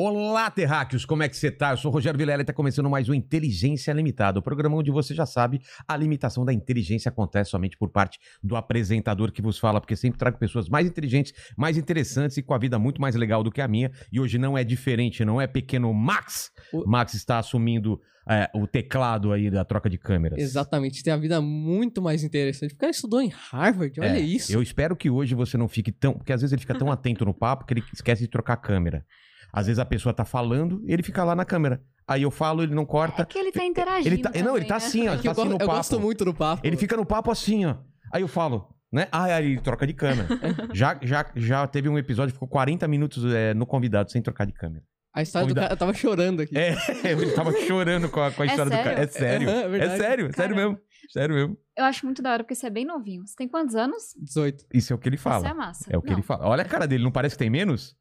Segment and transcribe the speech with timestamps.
[0.00, 1.72] Olá, terráqueos, como é que você tá?
[1.72, 4.92] Eu sou o Rogério Vilela e tá começando mais um Inteligência Limitada, o programa onde
[4.92, 9.58] você já sabe, a limitação da inteligência acontece somente por parte do apresentador que vos
[9.58, 13.16] fala, porque sempre trago pessoas mais inteligentes, mais interessantes e com a vida muito mais
[13.16, 13.90] legal do que a minha.
[14.12, 16.52] E hoje não é diferente, não é pequeno Max.
[16.72, 20.38] O- Max está assumindo é, o teclado aí da troca de câmeras.
[20.38, 22.70] Exatamente, tem a vida muito mais interessante.
[22.72, 24.52] Porque ele estudou em Harvard, olha É, isso.
[24.52, 26.12] Eu espero que hoje você não fique tão.
[26.12, 28.58] Porque às vezes ele fica tão atento no papo que ele esquece de trocar a
[28.58, 29.04] câmera.
[29.52, 31.82] Às vezes a pessoa tá falando ele fica lá na câmera.
[32.06, 33.22] Aí eu falo, ele não corta.
[33.22, 34.14] É que ele tá interagindo.
[34.14, 35.08] Ele tá, não, ele tá também, né?
[35.08, 35.12] assim, ó.
[35.12, 35.72] É tá eu, assim no eu papo.
[35.72, 36.66] gosto muito do papo.
[36.66, 37.76] Ele fica no papo assim, ó.
[38.10, 39.08] Aí eu falo, né?
[39.12, 40.26] Ah, aí ele troca de câmera.
[40.72, 44.52] já, já, já teve um episódio ficou 40 minutos é, no convidado sem trocar de
[44.52, 44.82] câmera.
[45.14, 45.66] A história Convidado.
[45.66, 46.56] do cara, eu tava chorando aqui.
[46.56, 46.74] É,
[47.10, 49.02] ele tava chorando com a, com a É história do cara.
[49.02, 49.50] É sério.
[49.50, 50.78] É, é É, sério, é sério mesmo.
[51.10, 51.58] Sério mesmo.
[51.76, 53.26] Eu acho muito da hora, porque você é bem novinho.
[53.26, 54.14] Você tem quantos anos?
[54.18, 54.64] 18.
[54.72, 55.54] Isso é o que ele Isso é fala.
[55.54, 55.84] massa.
[55.90, 56.46] É o que não, ele fala.
[56.46, 57.96] Olha a cara dele, não parece que tem menos?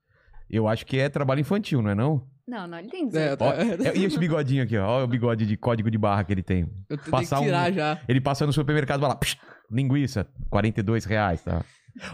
[0.50, 2.26] Eu acho que é trabalho infantil, não é não?
[2.48, 3.42] Não, não, ele tem É, 18.
[3.42, 3.58] Ó, tá-
[3.90, 4.88] é- e esse bigodinho aqui, ó.
[4.88, 6.62] Olha o bigode de código de barra que ele tem.
[6.90, 8.02] eu tenho passar que tirar um- já.
[8.08, 9.38] Ele passa no supermercado e vai lá, psh,
[9.70, 11.64] linguiça, 42 reais, tá?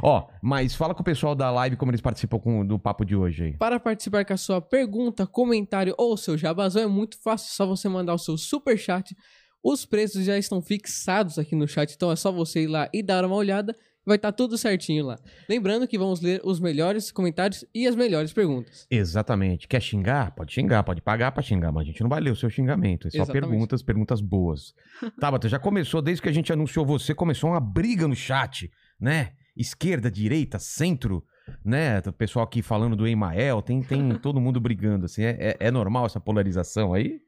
[0.01, 3.15] Ó, mas fala com o pessoal da live como eles participam com- do papo de
[3.15, 3.57] hoje aí.
[3.57, 7.65] Para participar com a sua pergunta, comentário ou seu jabazão é muito fácil, é só
[7.67, 9.15] você mandar o seu super chat.
[9.61, 13.03] Os preços já estão fixados aqui no chat, então é só você ir lá e
[13.03, 13.75] dar uma olhada.
[14.05, 15.17] Vai estar tudo certinho lá.
[15.47, 18.85] Lembrando que vamos ler os melhores comentários e as melhores perguntas.
[18.91, 19.67] Exatamente.
[19.67, 20.35] Quer xingar?
[20.35, 23.07] Pode xingar, pode pagar pra xingar, mas a gente não vai ler o seu xingamento.
[23.07, 23.49] É só Exatamente.
[23.49, 24.73] perguntas, perguntas boas.
[25.21, 29.31] Tabata, já começou, desde que a gente anunciou você, começou uma briga no chat, né?
[29.55, 31.23] Esquerda, direita, centro,
[31.63, 31.99] né?
[31.99, 35.23] O pessoal aqui falando do Emael, tem, tem todo mundo brigando, assim.
[35.23, 37.19] É, é- é normal essa polarização aí?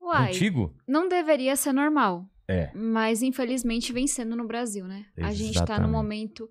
[0.00, 0.74] Uai, Contigo?
[0.88, 2.24] não deveria ser normal.
[2.48, 2.70] É.
[2.74, 5.06] Mas infelizmente vem sendo no Brasil, né?
[5.16, 5.86] A gente tá Exatamente.
[5.86, 6.48] num momento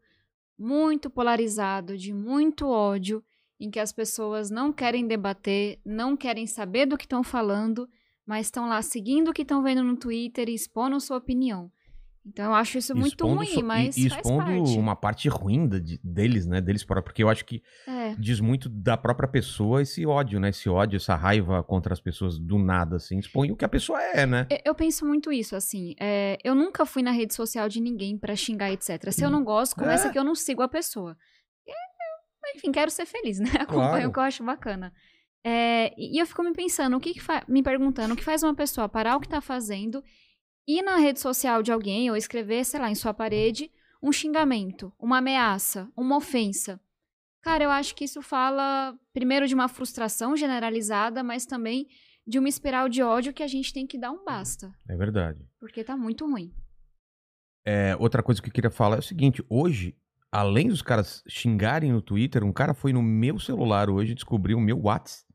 [0.58, 3.24] muito polarizado, de muito ódio,
[3.60, 7.88] em que as pessoas não querem debater, não querem saber do que estão falando,
[8.26, 11.72] mas estão lá seguindo o que estão vendo no Twitter e expondo sua opinião.
[12.28, 15.68] Então eu acho isso muito Expondo ruim, so- mas e, faz expondo uma parte ruim
[15.68, 16.60] de- deles, né?
[16.60, 18.16] Deles próprios, porque eu acho que É.
[18.16, 20.50] diz muito da própria pessoa esse ódio, né?
[20.50, 23.20] Esse ódio, essa raiva contra as pessoas do nada, assim.
[23.20, 24.48] Expõe o que a pessoa é, né?
[24.50, 25.94] Eu- Eu penso muito isso, assim.
[26.00, 29.12] é, eu nunca fui na rede social de ninguém pra xingar, etc.
[29.12, 30.12] Se eu não gosto, começa É.
[30.12, 31.16] que eu não sigo a pessoa.
[31.68, 33.62] E, eu, Enfim, quero ser feliz, né?
[33.62, 34.10] Acompanho Claro.
[34.10, 34.92] o que eu acho bacana.
[35.46, 38.56] É, e eu fico me pensando, o que, que me perguntando, o que faz uma
[38.56, 40.04] pessoa parar o que tá fazendo,
[40.68, 43.72] ir na rede social de alguém ou escrever, sei lá, em sua parede,
[44.02, 46.80] um xingamento, uma ameaça, uma ofensa.
[47.42, 51.88] Cara, eu acho que isso fala, primeiro, de uma frustração generalizada, mas também
[52.26, 54.74] de uma espiral de ódio que a gente tem que dar um basta.
[54.90, 55.48] É verdade.
[55.60, 56.52] Porque tá muito ruim.
[57.64, 59.96] É, outra coisa que eu queria falar é o seguinte: hoje,
[60.32, 64.62] além dos caras xingarem no Twitter, um cara foi no meu celular hoje, descobriu o
[64.62, 65.26] meu WhatsApp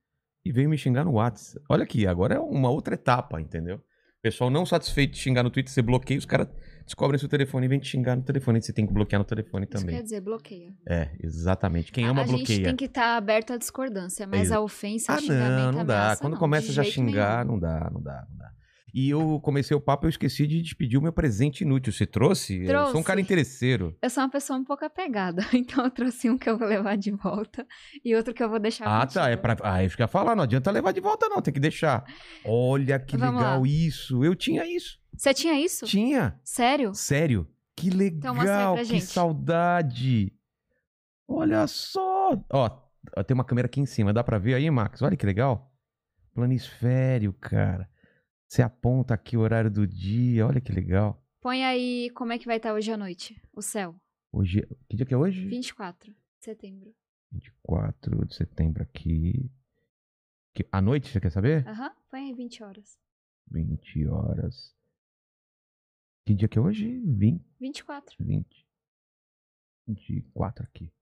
[0.45, 1.65] e veio me xingar no WhatsApp.
[1.69, 3.81] Olha aqui, agora é uma outra etapa, entendeu?
[4.21, 6.47] O pessoal não satisfeito de xingar no Twitter, você bloqueia, os caras
[6.85, 8.61] descobrem seu telefone e vêm te xingar no telefone.
[8.61, 9.97] Você tem que bloquear no telefone Isso também.
[9.97, 10.75] quer dizer, bloqueia.
[10.87, 11.91] É, exatamente.
[11.91, 12.47] Quem A- ama, a bloqueia.
[12.47, 15.81] gente tem que estar aberto à discordância, mas Exa- a ofensa, Ah, xingamento, não, não
[15.81, 16.01] a dá.
[16.03, 17.53] ameaça, Quando não, começa já a xingar, nenhum.
[17.55, 18.51] não dá, não dá, não dá.
[18.95, 21.93] E eu comecei o papo, eu esqueci de te pedir o meu presente inútil.
[21.93, 22.59] Você trouxe?
[22.61, 23.05] Eu sou um Trouxe.
[23.07, 23.97] cara interesseiro.
[24.03, 26.97] Eu sou uma pessoa um pouco apegada, então eu trouxe um que eu vou levar
[26.97, 27.67] de volta
[28.05, 29.29] e outro que eu vou deixar Ah, tá.
[29.29, 29.57] É pra...
[29.63, 31.41] Ah, eu ia falar, não adianta levar de volta, não.
[31.43, 32.05] Tem que deixar.
[32.45, 33.67] Olha que Vamos legal lá.
[33.69, 34.25] isso.
[34.25, 34.99] Eu tinha isso.
[35.17, 35.85] Você tinha isso?
[35.87, 36.39] Tinha.
[36.45, 36.95] Sério?
[36.95, 37.47] Sério.
[37.77, 38.75] Que Então legal.
[38.75, 39.05] pra que gente.
[39.07, 40.33] saudade.
[41.27, 42.33] Olha só.
[42.51, 42.69] Ó,
[43.27, 44.13] tem uma câmera aqui em cima.
[44.13, 45.03] Dá pra ver aí, Max?
[45.03, 45.71] Olha que legal.
[46.35, 47.90] Planisfério, cara.
[48.51, 50.45] Você aponta aqui o horário do dia.
[50.45, 51.25] Olha que legal.
[51.41, 53.95] Põe aí como é que vai estar hoje à noite, o céu.
[54.33, 54.67] Hoje.
[54.89, 55.47] Que dia que é hoje?
[55.47, 56.93] 24 de setembro.
[57.31, 59.49] 24 de setembro aqui.
[60.53, 60.67] Que...
[60.73, 61.65] À noite, você quer saber?
[61.69, 62.99] Aham, põe aí 20 horas.
[63.53, 64.75] 20 horas.
[66.27, 66.99] Que dia que é hoje?
[67.07, 68.17] 20, 24.
[68.19, 68.67] 20.
[69.87, 70.93] 24 aqui.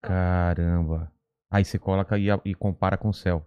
[0.00, 1.12] Caramba.
[1.50, 3.44] Aí você coloca e, e compara com o céu.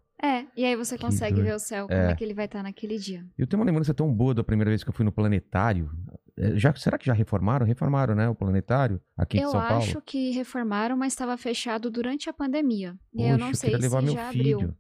[0.56, 2.12] E aí você consegue ver o céu, como É.
[2.12, 3.26] é que ele vai estar naquele dia.
[3.38, 5.90] Eu tenho uma lembrança tão boa da primeira vez que eu fui no planetário.
[6.38, 7.66] É, Já, será que já reformaram?
[7.66, 8.28] Reformaram, né?
[8.30, 9.78] O planetário aqui em eu São Paulo.
[9.78, 12.96] acho que reformaram, mas estava fechado durante a pandemia.
[13.14, 14.58] E aí eu Poxa, não sei se já filho.
[14.58, 14.76] abriu.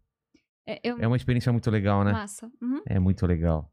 [0.68, 0.98] É, eu...
[1.00, 2.12] É uma experiência muito legal, né?
[2.12, 2.50] Massa.
[2.62, 2.82] Uhum.
[2.86, 3.72] É muito legal.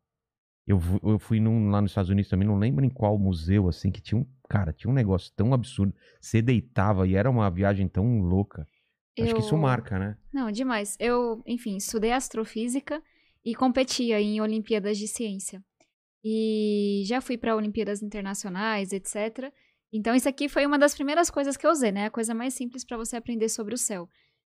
[0.66, 3.90] Eu, eu fui num- lá nos Estados Unidos também, não lembro em qual museu, assim,
[3.90, 4.26] que tinha um.
[4.48, 5.94] Cara, tinha um negócio tão absurdo.
[6.20, 8.66] Você deitava e era uma viagem tão louca.
[9.24, 10.16] Acho que isso Eu- marca, né?
[10.32, 10.96] Não, demais.
[11.00, 13.02] Eu, enfim, estudei astrofísica
[13.44, 15.62] e competia em Olimpíadas de Ciência.
[16.24, 19.52] E já fui para Olimpíadas Internacionais, etc.
[19.92, 22.06] Então, isso aqui foi uma das primeiras coisas que eu usei, né?
[22.06, 24.08] A coisa mais simples para você aprender sobre o céu.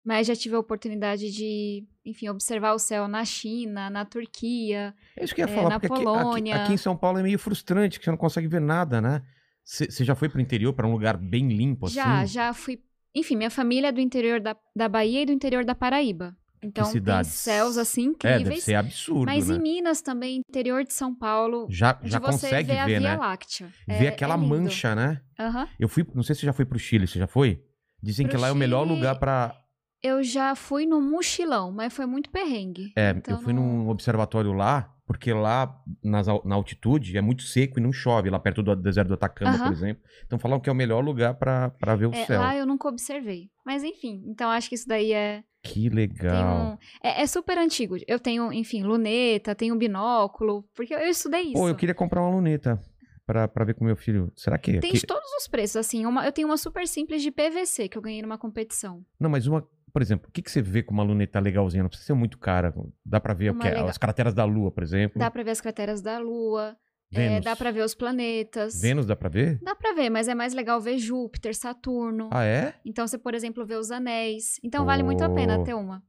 [0.03, 4.93] Mas já tive a oportunidade de, enfim, observar o céu na China, na Turquia.
[5.15, 6.55] É isso que eu ia É, falar, na porque aqui, Polônia.
[6.55, 9.21] aqui, aqui em São Paulo é meio frustrante, que você não consegue ver nada, né?
[9.63, 11.95] Você já foi pro interior, pra um lugar bem limpo, assim?
[11.95, 12.81] Já, já fui.
[13.15, 16.35] Enfim, minha família é do interior da, da Bahia e do interior da Paraíba.
[16.63, 18.63] Então, tem céus assim É, deve incríveis.
[18.63, 19.55] ser absurdo, mas né?
[19.55, 23.17] em Minas também, interior de São Paulo, Já, já consegue ver a ver, Via né?
[23.17, 23.73] Láctea.
[23.87, 25.21] Ver É- aquela é mancha, né?
[25.39, 25.67] Aham.
[25.79, 27.63] Eu fui, não sei se você já foi pro Chile, você já foi?
[28.01, 29.55] Dizem Pro que lá é o melhor Chile- lugar pra.
[30.03, 32.91] Eu já fui no mochilão, mas foi muito perrengue.
[32.95, 37.43] É, Então eu fui não- num observatório lá, porque lá nas na altitude é muito
[37.43, 39.71] seco e não chove, lá perto do deserto do Atacama, por Aham.
[39.73, 40.03] exemplo.
[40.25, 42.39] Então falam que é o melhor lugar pra ver o É, céu.
[42.39, 43.49] lá eu nunca observei.
[43.65, 45.43] Mas enfim, então acho que isso daí é.
[45.63, 46.73] Que legal.
[46.73, 46.77] um,
[47.07, 47.95] é, é super antigo.
[48.07, 51.53] Eu tenho, enfim, luneta, tenho binóculo, porque eu estudei isso.
[51.53, 52.81] Pô, eu queria comprar uma luneta
[53.25, 54.31] pra ver com meu filho.
[54.35, 54.79] Será que.
[54.79, 56.05] Tem que- de todos os preços, assim.
[56.05, 59.05] Uma, eu tenho uma super simples de PVC que eu ganhei numa competição.
[59.19, 59.65] Não, mas uma.
[59.91, 61.83] Por exemplo, o que, que você vê com uma luneta legalzinha?
[61.83, 62.73] Não precisa ser muito cara.
[63.05, 65.19] Dá pra ver o que é, legal- as crateras da Lua, por exemplo.
[65.19, 66.77] Dá pra ver as crateras da Lua,
[67.13, 67.43] é, Vênus.
[67.45, 68.79] dá pra ver os planetas.
[68.81, 69.59] Vênus dá pra ver?
[69.61, 72.29] Dá pra ver, mas é mais legal ver Júpiter, Saturno.
[72.31, 72.73] Ah, é?
[72.85, 74.59] Então você, por exemplo, vê os anéis.
[74.63, 76.01] Então vale muito a pena ter uma.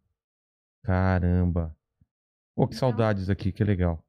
[0.85, 1.77] Caramba.
[2.55, 4.05] Pô, que Então- saudades aqui, que legal.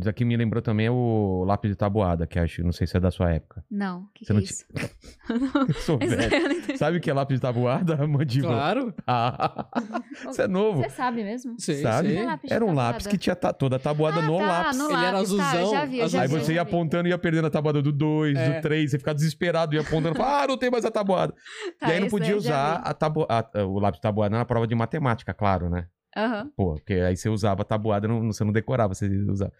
[0.00, 3.00] Isso aqui me lembrou também o lápis de tabuada, que acho, não sei se é
[3.00, 3.64] da sua época.
[3.70, 4.64] Não, o que, Você que não é isso?
[5.68, 6.78] Eu sou velho.
[6.78, 8.52] Sabe o que é lápis de tabuada, mandíbula?
[8.54, 8.94] Claro.
[9.06, 9.66] Ah,
[10.24, 10.82] você é novo.
[10.82, 11.54] Você sabe mesmo?
[11.58, 12.08] Sei, Sabe?
[12.08, 12.18] sei.
[12.18, 12.88] É lápis Era um tabuada.
[12.92, 14.78] lápis que tinha ta- toda a tabuada Ah, no tá, lápis.
[14.78, 16.20] no Ele era lápis, tá, eu azulzão, já vi, eu já azulzão.
[16.22, 18.54] Aí vi, você ia apontando e ia perdendo a tabuada do 2, É.
[18.58, 21.34] do 3, você ficava desesperado, ia apontando, falava, ah, não tem mais a tabuada.
[21.78, 23.26] Tá, e aí não podia usar a tabu...
[23.28, 25.86] a- o lápis de tabuada na prova de matemática, claro, né?
[26.16, 26.50] Aham.
[26.56, 29.52] Pô, porque aí você usava a tabuada, não, você não decorava, você usava.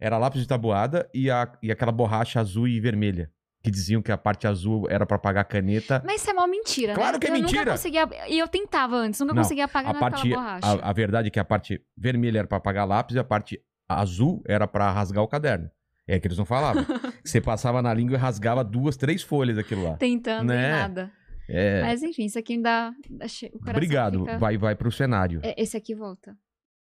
[0.00, 3.30] Era lápis de tabuada e, a, e aquela borracha azul e vermelha.
[3.62, 6.02] Que diziam que a parte azul era pra apagar a caneta.
[6.06, 7.18] Mas isso é mó mentira, Claro né?
[7.18, 7.60] que é eu mentira.
[7.60, 8.08] Nunca conseguia...
[8.28, 10.28] E eu tentava antes, nunca Não, conseguia apagar A parte.
[10.28, 10.66] borracha.
[10.82, 13.60] A, a verdade é que a parte vermelha era pra apagar lápis e a parte
[13.88, 15.68] azul era pra rasgar o caderno.
[16.06, 16.84] É que eles não falavam.
[17.24, 19.96] você passava na língua e rasgava duas, três folhas daquilo lá.
[19.96, 20.68] Tentando Né?
[20.68, 21.12] e nada.
[21.48, 21.82] É.
[21.82, 22.92] Mas enfim, isso aqui me dá...
[23.10, 24.20] dá che- O coração Obrigado.
[24.20, 25.40] fica- Vai, vai pro cenário.
[25.42, 26.36] É, Esse aqui volta.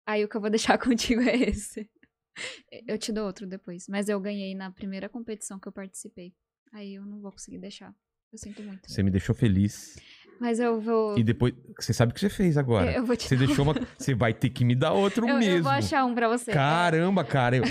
[0.05, 1.89] Aí o que eu vou deixar contigo é esse.
[2.87, 3.87] Eu te dou outro depois.
[3.87, 6.33] Mas eu ganhei na primeira competição que eu participei.
[6.73, 7.95] Aí eu não vou conseguir deixar.
[8.31, 8.91] Eu sinto muito.
[8.91, 9.97] Você me deixou feliz.
[10.39, 11.17] Mas eu vou.
[11.17, 11.53] E depois.
[11.79, 12.91] Você sabe o que você fez agora.
[12.91, 13.75] Eu vou te Você deixou uma.
[13.97, 15.57] Você vai ter que me dar outro eu, mesmo.
[15.57, 16.51] eu vou achar um pra você.
[16.51, 17.57] Caramba, cara.
[17.57, 17.63] Eu,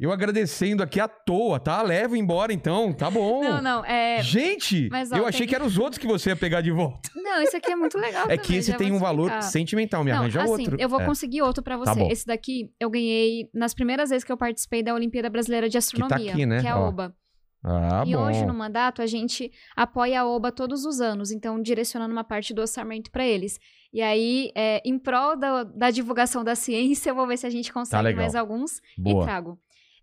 [0.00, 1.80] eu agradecendo aqui à toa, tá?
[1.82, 3.42] Leva embora então, tá bom.
[3.44, 3.84] Não, não.
[3.84, 4.20] É...
[4.22, 6.70] Gente, Mas, ó, eu achei tem- que eram os outros que você ia pegar de
[6.72, 7.08] volta.
[7.14, 8.22] Não, isso aqui é muito legal.
[8.32, 9.42] É também, que esse tem um valor explicar.
[9.42, 10.76] sentimental, me Não, arranja assim, outro.
[10.78, 11.04] eu vou É.
[11.04, 12.00] conseguir outro pra Tá você.
[12.00, 12.08] bom.
[12.10, 16.32] Esse daqui eu ganhei nas primeiras vezes que eu participei da Olimpíada Brasileira de Astronomia,
[16.32, 16.60] aqui, né?
[16.60, 16.88] que é a Ó.
[16.88, 17.14] OBA.
[17.64, 18.26] Ah, e bom.
[18.26, 22.52] hoje, no mandato, a gente apoia a OBA todos os anos, então direcionando uma parte
[22.52, 23.58] do orçamento para eles.
[23.92, 27.50] E aí, é, em prol da, da divulgação da ciência, eu vou ver se a
[27.50, 29.24] gente consegue Tá mais alguns e Boa.
[29.24, 29.58] trago.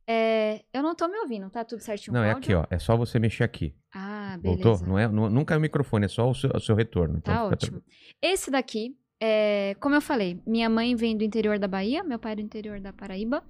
[0.07, 2.65] É, eu não tô me ouvindo, tá tudo certinho Não, é aqui, ó.
[2.69, 3.75] É só você mexer aqui.
[3.93, 4.63] Ah, beleza.
[4.63, 4.87] Voltou?
[4.87, 7.17] Não é, não, nunca é o microfone, é só o seu, o seu retorno.
[7.17, 7.81] Então Tá ótimo.
[8.21, 12.31] Esse daqui, é, como eu falei, minha mãe vem do interior da Bahia, meu pai
[12.31, 13.43] é do interior da Paraíba.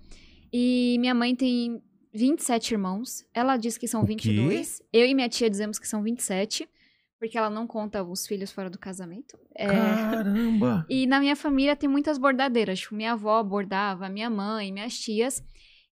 [0.52, 1.82] E minha mãe tem
[2.14, 3.26] 27 irmãos.
[3.34, 4.14] Ela diz que são O quê?
[4.14, 4.82] 22.
[4.92, 6.68] Eu e minha tia dizemos que são 27,
[7.20, 9.38] porque ela não conta os filhos fora do casamento.
[9.56, 10.86] É, Caramba!
[10.90, 12.80] e na minha família tem muitas bordadeiras.
[12.80, 15.44] Tipo, minha avó bordava, minha mãe, minhas tias.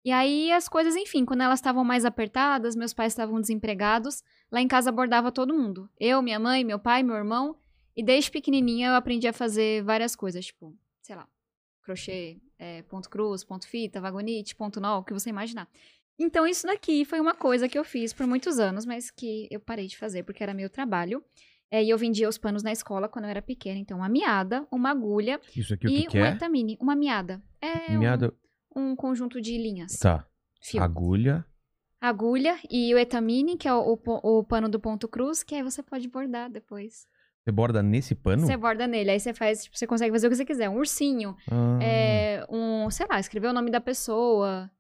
[0.04, 4.60] E aí as coisas, enfim, quando elas estavam mais apertadas, meus pais estavam desempregados, lá
[4.60, 5.90] em casa bordava todo mundo.
[5.98, 7.56] Eu, minha mãe, meu pai, meu irmão.
[7.96, 11.26] E desde pequenininha eu aprendi a fazer várias coisas, tipo, sei lá,
[11.82, 15.68] crochê, é, ponto cruz, ponto fita, vagonite, ponto nó, o que você imaginar.
[16.18, 19.60] Então isso daqui foi uma coisa que eu fiz por muitos anos, mas que eu
[19.60, 21.22] parei de fazer porque era meu trabalho.
[21.70, 23.78] É, e eu vendia os panos na escola quando eu era pequena.
[23.78, 26.30] Então, uma miada, uma agulha Isso aqui o e que, que um é?
[26.32, 26.78] etamine.
[26.80, 27.42] Uma miada.
[27.60, 28.32] É um- Meada...
[28.74, 29.92] um, conjunto de linhas.
[29.98, 30.24] Tá.
[30.62, 30.80] Fio.
[30.82, 31.44] Agulha.
[32.00, 35.62] Agulha e o etamine, que é o, o o pano do ponto cruz, que aí
[35.62, 37.06] você pode bordar depois.
[37.42, 38.46] Você borda nesse pano?
[38.46, 40.68] Você borda nele, aí você faz, tipo, você consegue fazer o que você quiser.
[40.68, 44.70] Um ursinho, Ah, é, um, sei lá, escrever o nome da pessoa.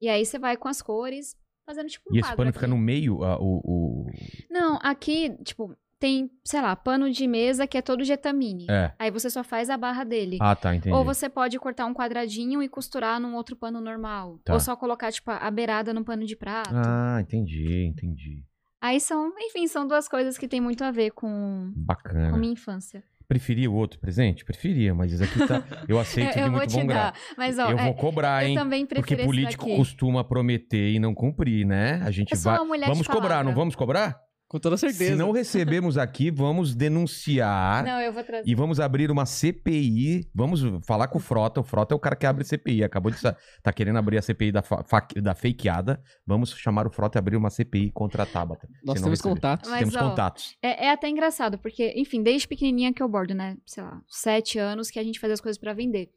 [0.00, 2.58] E aí você vai com as cores, fazendo tipo um E esse pano aqui.
[2.58, 4.10] fica no meio, ah, o, o-
[4.50, 8.66] Não, aqui, tipo, tem, sei lá, pano de mesa que é todo de etamine.
[8.68, 8.92] É.
[8.98, 10.36] Aí você só faz a barra dele.
[10.40, 10.94] Ah, tá, entendi.
[10.94, 14.38] Ou você pode cortar um quadradinho e costurar num outro pano normal.
[14.44, 14.52] Tá.
[14.52, 16.70] Ou só colocar, tipo, a beirada no pano de prato.
[16.74, 18.44] Ah, entendi, entendi.
[18.78, 22.30] Aí são, enfim, são duas coisas que tem muito a ver com, Bacana.
[22.30, 23.02] com minha infância.
[23.28, 24.44] Preferia o outro presente?
[24.44, 25.64] Preferia, mas esse aqui tá.
[25.88, 27.18] Eu aceito eu de eu muito bom grado.
[27.36, 28.54] Mas, ó, eu é, vou cobrar, eu hein?
[28.56, 32.00] também Porque político costuma prometer e não cumprir, né?
[32.04, 32.58] A gente vai.
[32.86, 34.25] Vamos cobrar, não vamos cobrar?
[34.48, 35.10] Com toda certeza.
[35.12, 38.48] Se não recebemos aqui, vamos denunciar Não, eu vou trazer.
[38.48, 40.28] e vamos abrir uma CPI.
[40.34, 41.60] Vamos falar com o Frota.
[41.60, 42.84] O Frota é o cara que abre CPI.
[42.84, 44.84] Acabou de tá querendo abrir a CPI da, fa-
[45.20, 46.00] da fakeada.
[46.24, 48.68] Vamos chamar o Frota e abrir uma CPI contra a Tabata.
[48.84, 49.34] Nós temos receber.
[49.34, 49.68] contatos.
[49.70, 50.56] Mas, Temos ó, contatos.
[50.62, 53.56] É, é até engraçado, porque, enfim, desde pequenininha que eu bordo, né?
[53.66, 56.08] Sei lá, sete anos que a gente faz as coisas pra vender.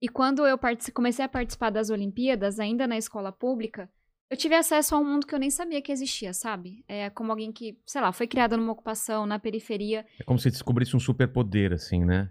[0.00, 0.58] E quando eu
[0.94, 3.88] comecei a participar das Olimpíadas, ainda na escola pública,
[4.32, 6.82] eu tive acesso a um mundo que eu nem sabia que existia, sabe?
[6.88, 10.06] É como alguém que, sei lá, foi criada numa ocupação, na periferia.
[10.18, 12.30] É como se descobrisse um superpoder, assim, né?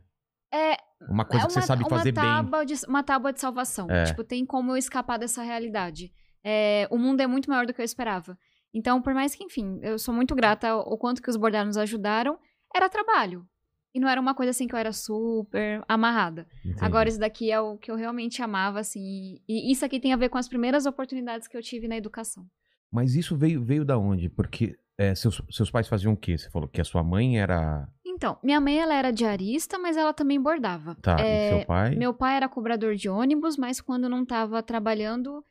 [0.52, 0.78] É,
[1.08, 2.24] Uma coisa é que você sabe fazer bem.
[2.66, 3.88] De, uma tábua de salvação.
[3.88, 4.06] É.
[4.06, 6.12] Tipo, tem como eu escapar dessa realidade.
[6.44, 8.36] É, o mundo é muito maior do que eu esperava.
[8.74, 11.68] Então, por mais que, enfim, eu sou muito grata ao, ao quanto que os bordados
[11.68, 12.36] nos ajudaram,
[12.76, 13.46] era trabalho.
[13.94, 16.48] E não era uma coisa assim que eu era super amarrada.
[16.66, 16.84] Entendi.
[16.84, 19.42] Agora, isso daqui é o que eu realmente amava, assim.
[19.48, 22.46] E isso aqui tem a ver com as primeiras oportunidades que eu tive na educação.
[22.92, 24.30] Mas isso veio, veio da onde?
[24.30, 26.38] Porque é, seus, seus pais faziam o quê?
[26.38, 27.88] Você falou que a sua mãe era.
[28.06, 30.96] Então, minha mãe, ela era diarista, mas ela também bordava.
[31.02, 31.96] Tá, É, e seu pai?
[31.96, 35.44] Meu pai era cobrador de ônibus, mas quando não tava trabalhando,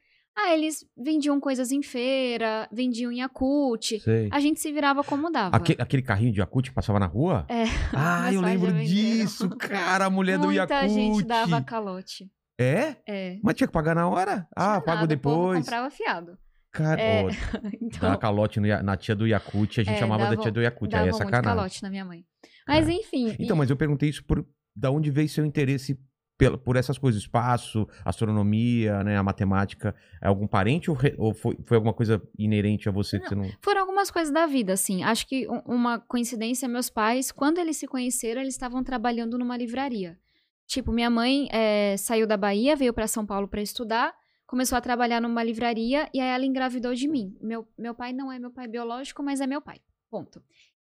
[0.46, 4.00] ah, eles vendiam coisas em feira, vendiam em.
[4.30, 5.56] A gente se virava como dava.
[5.56, 7.46] Aque- aquele carrinho de Yakut que passava na rua?
[7.48, 7.64] É.
[7.94, 8.86] Ah, eu lembro venderam.
[8.86, 10.88] disso, cara, a mulher do Muita Yakut.
[10.94, 12.30] gente dava calote.
[12.58, 12.96] É?
[13.08, 13.38] É.
[13.42, 14.46] Mas tinha que pagar na hora?
[14.54, 15.58] Ah, pago nada, o povo depois.
[15.60, 16.36] comprava fiado.
[16.72, 17.22] Cara, É,
[17.82, 20.52] Então, dar calote no na tia do Yakut, a gente É, chamava da dava- tia
[20.52, 21.56] do Yakut, dava aí é sacanagem.
[21.56, 22.24] calote na minha mãe.
[22.68, 23.34] Mas enfim.
[23.40, 25.98] Então, e- mas eu perguntei isso por da onde veio seu interesse
[26.64, 29.94] por essas coisas, espaço, astronomia, né, a matemática.
[30.22, 33.34] É algum parente ou, re- ou foi, foi alguma coisa inerente a você que você
[33.34, 33.48] não...
[33.62, 35.02] Foram algumas coisas da vida, assim.
[35.02, 39.56] Acho que um- uma coincidência, meus pais, quando eles se conheceram, eles estavam trabalhando numa
[39.56, 40.18] livraria.
[40.66, 44.14] Tipo, minha mãe eh, saiu da Bahia, veio pra São Paulo pra estudar,
[44.46, 47.36] começou a trabalhar numa livraria e aí ela engravidou de mim.
[47.40, 49.78] Meu, meu pai não é meu pai biológico, mas é meu pai.
[50.08, 50.40] Ponto.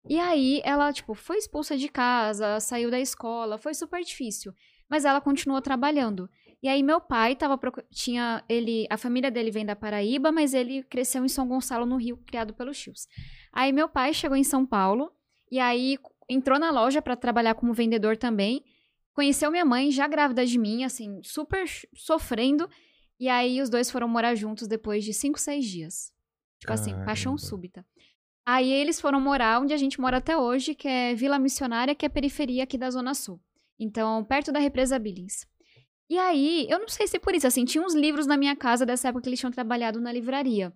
[0.09, 4.53] E aí ela, tipo, foi expulsa de casa, saiu da escola, foi super difícil.
[4.95, 6.31] Mas ela continuou trabalhando.
[6.63, 7.59] E aí meu pai tava
[7.91, 11.97] tinha ele, a família dele vem da Paraíba, mas ele cresceu em São Gonçalo no
[11.97, 13.09] Rio, criado pelos tios.
[13.53, 15.11] Aí meu pai chegou em São Paulo
[15.51, 15.99] e aí
[16.29, 18.63] entrou na loja pra trabalhar como vendedor também.
[19.13, 22.71] Conheceu minha mãe já grávida de mim, assim, super sofrendo.
[23.19, 26.13] E aí os dois foram morar juntos depois de cinco, seis dias.
[26.61, 27.39] Tipo assim, paixão Caramba.
[27.39, 27.87] súbita.
[28.47, 32.07] Aí eles foram morar onde a gente mora até hoje, que é Vila Missionária, que
[32.07, 33.41] é periferia aqui da Zona Sul.
[33.79, 35.47] Então, perto da represa Billings.
[36.09, 38.85] E aí, eu não sei se por isso, assim, tinha uns livros na minha casa
[38.85, 40.73] dessa época que eles tinham trabalhado na livraria.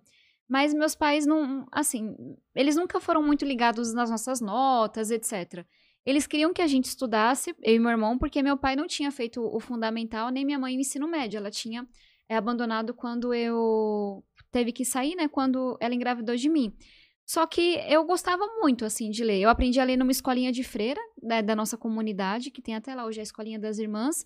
[0.49, 2.15] Mas meus pais não, assim,
[2.55, 5.63] eles nunca foram muito ligados nas nossas notas, etc.
[6.03, 9.11] Eles queriam que a gente estudasse, eu e meu irmão, porque meu pai não tinha
[9.11, 11.37] feito o fundamental, nem minha mãe o ensino médio.
[11.37, 11.87] Ela tinha
[12.27, 15.27] é, abandonado quando eu teve que sair, né?
[15.27, 16.73] Quando ela engravidou de mim.
[17.29, 19.39] Só que eu gostava muito, assim, de ler.
[19.39, 22.95] Eu aprendi a ler numa escolinha de freira, né, da nossa comunidade, que tem até
[22.95, 24.25] lá hoje a Escolinha das Irmãs.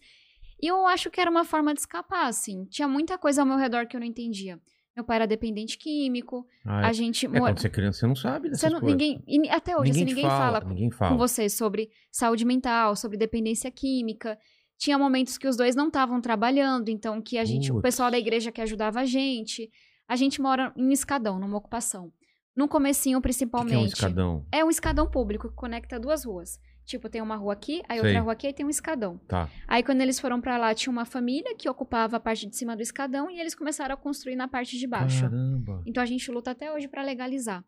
[0.61, 2.63] E eu acho que era uma forma de escapar, assim.
[2.69, 4.57] Tinha muita coisa ao meu redor que eu não entendia.
[4.95, 7.25] Meu pai era dependente químico, Ah, é, a gente...
[7.25, 8.97] é, mora- quando você é criança, você não sabe dessas Você não- coisas.
[8.97, 11.11] ninguém, e até hoje, assim, ninguém fala, com- ninguém fala.
[11.11, 14.37] com você sobre saúde mental, sobre dependência química.
[14.77, 17.81] Tinha momentos que os dois não estavam trabalhando, então que a gente, o Putz.
[17.83, 19.69] pessoal da igreja que ajudava a gente.
[20.07, 22.13] A gente mora em um escadão, numa ocupação.
[22.55, 23.69] No comecinho, O que principalmente.
[23.71, 24.45] que é um escadão?
[24.51, 26.59] É um escadão público que conecta duas ruas.
[26.85, 28.07] Tipo, tem uma rua aqui, aí Sei.
[28.09, 29.17] outra rua aqui, aí tem um escadão.
[29.27, 29.49] Tá.
[29.67, 32.75] Aí quando eles foram pra lá, tinha uma família que ocupava a parte de cima
[32.75, 35.21] do escadão e eles começaram a construir na parte de baixo.
[35.21, 35.81] Caramba.
[35.85, 37.63] Então a gente luta até hoje pra legalizar.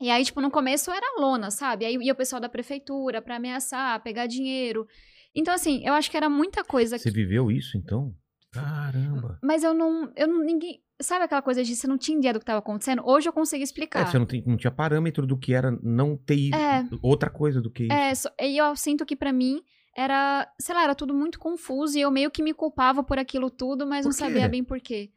[0.00, 1.84] E aí, tipo, no começo era lona, sabe?
[1.84, 4.86] Aí ia o pessoal da prefeitura pra ameaçar, pegar dinheiro.
[5.34, 7.16] Então, assim, eu acho que era muita coisa Você que.
[7.16, 8.14] viveu isso, então?
[8.52, 9.38] Caramba.
[9.42, 10.12] Mas eu não.
[10.16, 10.44] Eu não.
[10.44, 10.82] Ninguém.
[11.00, 13.02] Sabe aquela coisa de você não tinha ideia do que estava acontecendo?
[13.06, 14.04] Hoje eu consigo É, explicar.
[14.06, 16.84] você não, tem- não tinha parâmetro do que era não ter É.
[17.00, 17.92] outra coisa do que isso.
[17.92, 19.62] É, só- e eu sinto que pra mim
[19.96, 23.48] era, sei lá, era tudo muito confuso e eu meio que me culpava por aquilo
[23.48, 25.10] tudo, mas não sabia bem por quê.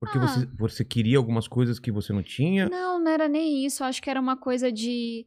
[0.00, 0.22] Porque Ah.
[0.26, 2.68] você, você queria algumas coisas que você não tinha.
[2.70, 3.82] Não, não era nem isso.
[3.82, 5.26] Eu acho que era uma coisa de.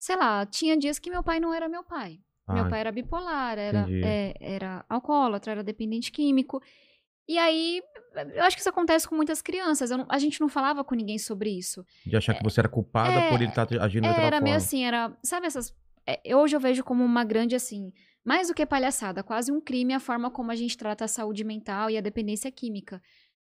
[0.00, 2.18] Sei lá, tinha dias que meu pai não era meu pai.
[2.48, 6.62] Meu Ah, pai era bipolar, era, é, era alcoólatra, era dependente químico.
[7.28, 7.82] E aí,
[8.34, 9.90] eu acho que isso acontece com muitas crianças.
[9.90, 11.84] Não- a gente não falava com ninguém sobre isso.
[12.06, 14.44] De achar que você era culpada é, por ele estar agindo É, daquela era forma.
[14.44, 15.14] meio assim, era.
[15.22, 15.74] Sabe essas.
[16.06, 17.92] é, hoje eu vejo como uma grande, assim.
[18.24, 21.44] Mais do que palhaçada, quase um crime a forma como a gente trata a saúde
[21.44, 23.00] mental e a dependência química.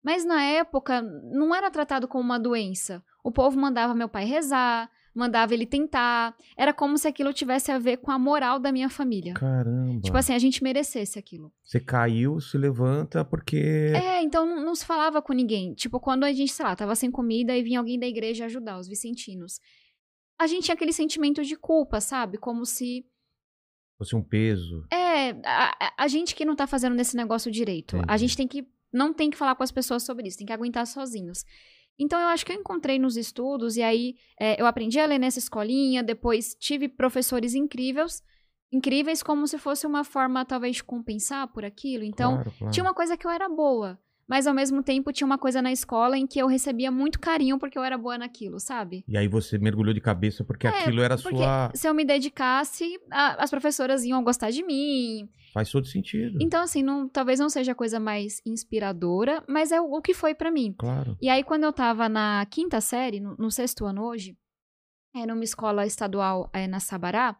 [0.04, 3.02] Mas na época, não era tratado como uma doença.
[3.24, 6.34] O povo mandava meu pai rezar, mandava ele tentar.
[6.56, 9.34] Era como se aquilo tivesse a ver com a moral da minha família.
[9.34, 10.00] Caramba.
[10.00, 11.52] Tipo assim, a gente merecesse aquilo.
[11.64, 13.92] Você caiu, se levanta porque.
[13.94, 15.74] É, então não, não se falava com ninguém.
[15.74, 18.78] Tipo, quando a gente, sei lá, tava sem comida e vinha alguém da igreja ajudar,
[18.78, 19.58] os vicentinos.
[20.38, 22.38] A gente tinha aquele sentimento de culpa, sabe?
[22.38, 23.04] Como se.
[23.98, 24.84] Fosse um peso.
[24.92, 27.96] É, a, a- a gente que não tá fazendo nesse negócio direito.
[27.96, 28.18] A Entendi.
[28.18, 28.66] gente tem que.
[28.92, 31.44] Não tem que falar com as pessoas sobre isso, tem que aguentar sozinhos.
[31.98, 35.18] Então eu acho que eu encontrei nos estudos, e aí é, eu aprendi a ler
[35.18, 38.22] nessa escolinha, depois tive professores incríveis,
[38.72, 42.04] incríveis como se fosse uma forma, talvez, de compensar por aquilo.
[42.04, 42.72] Então, claro, claro.
[42.72, 43.98] tinha uma coisa que eu era boa,
[44.32, 47.58] mas ao mesmo tempo tinha uma coisa na escola em que eu recebia muito carinho
[47.58, 49.04] porque eu era boa naquilo, sabe?
[49.06, 51.70] E aí você mergulhou de cabeça porque É, aquilo era Porque sua.
[51.74, 55.28] se eu me dedicasse, a- as professoras iam gostar de mim.
[55.52, 56.38] Faz todo sentido.
[56.40, 60.14] Então, assim, não, talvez não seja a coisa mais inspiradora, mas é o, o que
[60.14, 60.74] foi pra mim.
[60.78, 61.14] Claro.
[61.20, 64.34] E aí, quando eu tava na quinta série, no, no sexto ano hoje,
[65.14, 67.36] é, numa escola estadual é, na Sabará,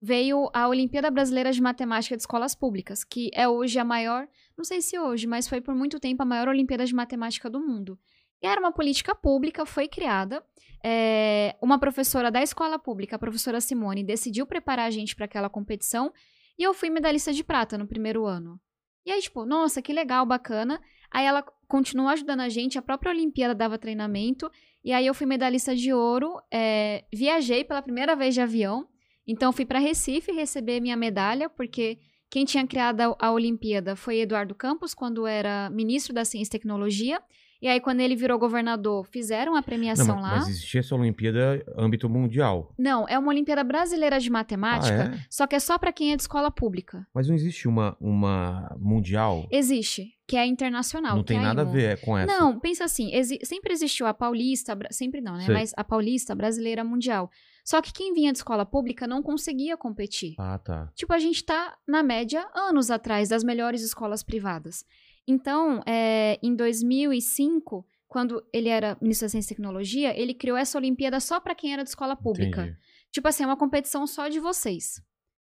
[0.00, 4.28] veio a Olimpíada Brasileira de Matemática de Escolas Públicas, que é hoje a maior,
[4.58, 7.60] não sei se hoje, mas foi por muito tempo a maior Olimpíada de Matemática do
[7.60, 7.96] mundo.
[8.42, 10.44] E era uma política pública, foi criada.
[10.84, 15.48] é, uma professora da escola pública, a professora Simone, decidiu preparar a gente para aquela
[15.48, 16.12] competição
[16.58, 18.60] e eu fui medalhista de prata no primeiro ano.
[19.06, 20.80] E aí, tipo, nossa, que legal, bacana.
[21.10, 24.50] Aí ela continuou ajudando a gente, a própria Olimpíada dava treinamento.
[24.84, 28.88] E aí eu fui medalhista de ouro, é, viajei pela primeira vez de avião.
[29.26, 31.98] Então fui para Recife receber minha medalha, porque
[32.30, 37.22] quem tinha criado a, Olimpíada foi Eduardo Campos, quando era ministro da Ciência e Tecnologia.
[37.60, 40.36] E aí, quando ele virou governador, fizeram a Não, premiação mas, lá.
[40.36, 42.72] mas existia essa Olimpíada âmbito mundial.
[42.78, 45.26] Não, é uma Olimpíada Brasileira de Matemática, Ah, é?
[45.28, 47.04] só que é só para quem é de escola pública.
[47.12, 49.46] Mas não existe uma, uma mundial?
[49.50, 51.16] Existe, que é internacional.
[51.16, 52.32] não tem é nada a ver com essa.
[52.32, 55.44] Não, pensa assim, exi- sempre existiu a paulista, sempre não, né?
[55.46, 55.54] Sei.
[55.54, 57.28] Mas a paulista, brasileira, mundial.
[57.64, 60.34] Só que quem vinha de escola pública não conseguia competir.
[60.38, 60.90] Ah, tá.
[60.94, 64.84] Tipo, a gente tá, na média, anos atrás das melhores escolas privadas.
[65.28, 70.78] Então, é, em 2005, quando ele era ministro da Ciência e Tecnologia, ele criou essa
[70.78, 72.62] Olimpíada só para quem era de escola pública.
[72.62, 72.78] Entendi.
[73.12, 75.02] Tipo assim, é uma competição só de vocês.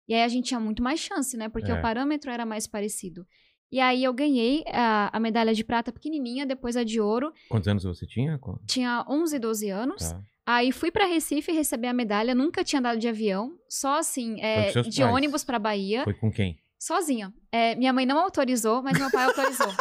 [0.08, 1.50] E aí a gente tinha muito mais chance, né?
[1.50, 1.74] Porque É.
[1.74, 3.26] o parâmetro era mais parecido.
[3.72, 7.34] E aí eu ganhei a, a medalha de prata pequenininha, depois a de ouro.
[7.50, 8.40] Quantos anos você tinha?
[8.68, 10.12] Tinha 11, 12 anos.
[10.12, 10.22] Tá.
[10.46, 12.36] Aí fui pra Recife receber a medalha.
[12.36, 13.58] Nunca tinha andado de avião.
[13.68, 15.00] Só assim, é, de pais.
[15.00, 16.04] ônibus pra Bahia.
[16.04, 16.60] Foi com quem?
[16.86, 17.34] Sozinha.
[17.50, 19.74] É, minha mãe não autorizou, mas meu pai autorizou.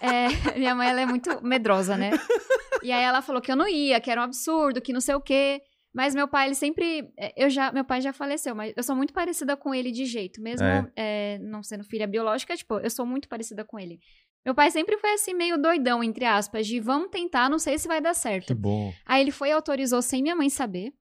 [0.00, 0.26] É,
[0.58, 2.10] minha mãe ela é muito medrosa, né?
[2.82, 5.14] E aí ela falou que eu não ia, que era um absurdo, que não sei
[5.14, 5.62] o quê.
[5.94, 7.08] Mas meu pai, ele sempre.
[7.18, 10.04] é, Eu já, meu pai já faleceu, mas eu sou muito parecida com ele de
[10.04, 10.42] jeito.
[10.42, 10.84] Mesmo É.
[10.94, 13.98] é, não sendo filha biológica, tipo, eu sou muito parecida com ele.
[14.44, 17.86] Meu pai sempre foi assim, meio doidão, entre aspas, de vamos tentar, não sei se
[17.88, 18.48] vai dar certo.
[18.48, 18.92] Que bom.
[19.06, 20.92] Aí ele foi e autorizou sem minha mãe saber.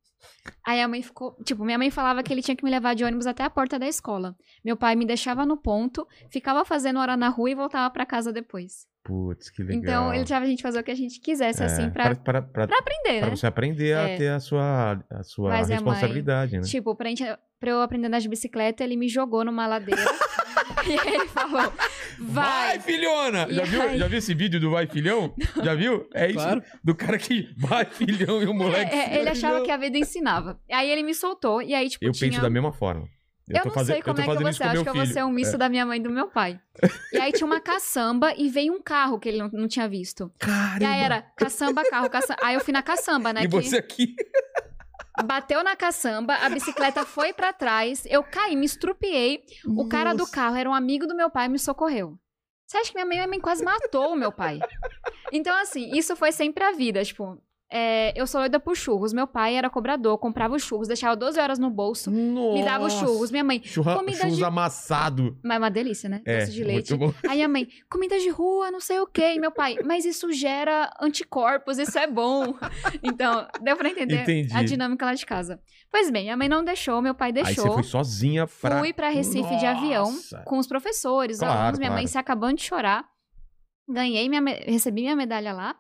[0.66, 1.36] Aí a mãe ficou.
[1.44, 3.78] Tipo, minha mãe falava que ele tinha que me levar de ônibus até a porta
[3.80, 4.36] da escola.
[4.64, 8.32] Meu pai me deixava no ponto, ficava fazendo hora na rua e voltava pra casa
[8.34, 8.86] depois.
[9.04, 9.80] Putz, que legal.
[9.82, 12.42] Então ele deixava a gente fazer o que a gente quisesse, É, assim, pra, pra,
[12.44, 13.36] pra, pra aprender, pra né?
[13.36, 14.18] você aprender a É.
[14.18, 16.62] ter a sua, a sua Mas minha mãe- responsabilidade, né?
[16.64, 17.24] Tipo, pra, gente,
[17.60, 20.02] pra eu aprender a andar de bicicleta, ele me jogou numa ladeira.
[20.88, 21.74] e aí ele falou:
[22.20, 22.80] vai!
[22.80, 23.48] filhona!
[23.50, 23.98] E Já viu, aí?
[23.98, 25.34] já viu esse vídeo do vai, filhão?
[25.64, 26.08] Já viu?
[26.14, 26.36] É isso.
[26.36, 26.64] Claro.
[26.84, 28.94] Do cara que vai, filhão, e o moleque.
[28.94, 29.66] É, é, ele achava filhão.
[29.66, 30.60] que a vida ensinava.
[30.72, 32.30] Aí ele me soltou, e aí, tipo, Eu tinha...
[32.30, 33.08] penso da mesma forma.
[33.50, 35.24] Eu, tô não fazendo- sei como é que você acha meu que eu vou ser
[35.26, 36.58] um misto da minha mãe e do meu pai.
[37.12, 40.32] E aí tinha uma caçamba e veio um carro que ele não, não tinha visto.
[40.40, 40.82] Caramba!
[40.82, 42.40] E aí era caçamba, carro, caçamba.
[42.42, 43.42] Aí eu fui na caçamba, né?
[43.44, 44.16] E que você aqui?
[45.26, 49.44] Bateu na caçamba, a bicicleta foi pra trás, eu caí, me estrupiei.
[49.68, 50.32] O cara do Nossa.
[50.32, 52.18] carro era um amigo do meu pai e me socorreu.
[52.68, 54.60] Você acha que minha mãe, minha mãe quase matou o meu pai?
[55.32, 57.04] Então, assim, isso foi sempre a vida.
[57.04, 59.14] Tipo, é, eu sou doida por churros.
[59.14, 62.94] Meu pai era cobrador, comprava os churros, deixava 12 horas no bolso, me dava os
[62.94, 63.06] Nossa.
[63.06, 63.32] churros.
[63.32, 65.38] Minha mãe, Churra, comida churros de- amassado.
[65.44, 66.22] mas é uma delícia, né?
[66.26, 66.94] É, Doce de leite.
[67.30, 69.34] Aí a mãe, comida de rua, não sei o quê.
[69.36, 72.54] E meu pai, mas isso gera anticorpos, isso é bom.
[73.02, 74.54] Então, deu pra entender Entendi.
[74.56, 75.60] a dinâmica lá de casa.
[75.90, 77.66] Pois bem, a mãe não deixou, meu pai Aí deixou.
[77.68, 78.80] você foi sozinha pra...
[78.80, 80.44] Fui pra Recife de avião Nossa.
[80.46, 82.12] com os professores, Claro, alunos, minha mãe claro.
[82.12, 83.06] se acabando de chorar.
[83.90, 85.76] Ganhei minha, recebi minha medalha lá.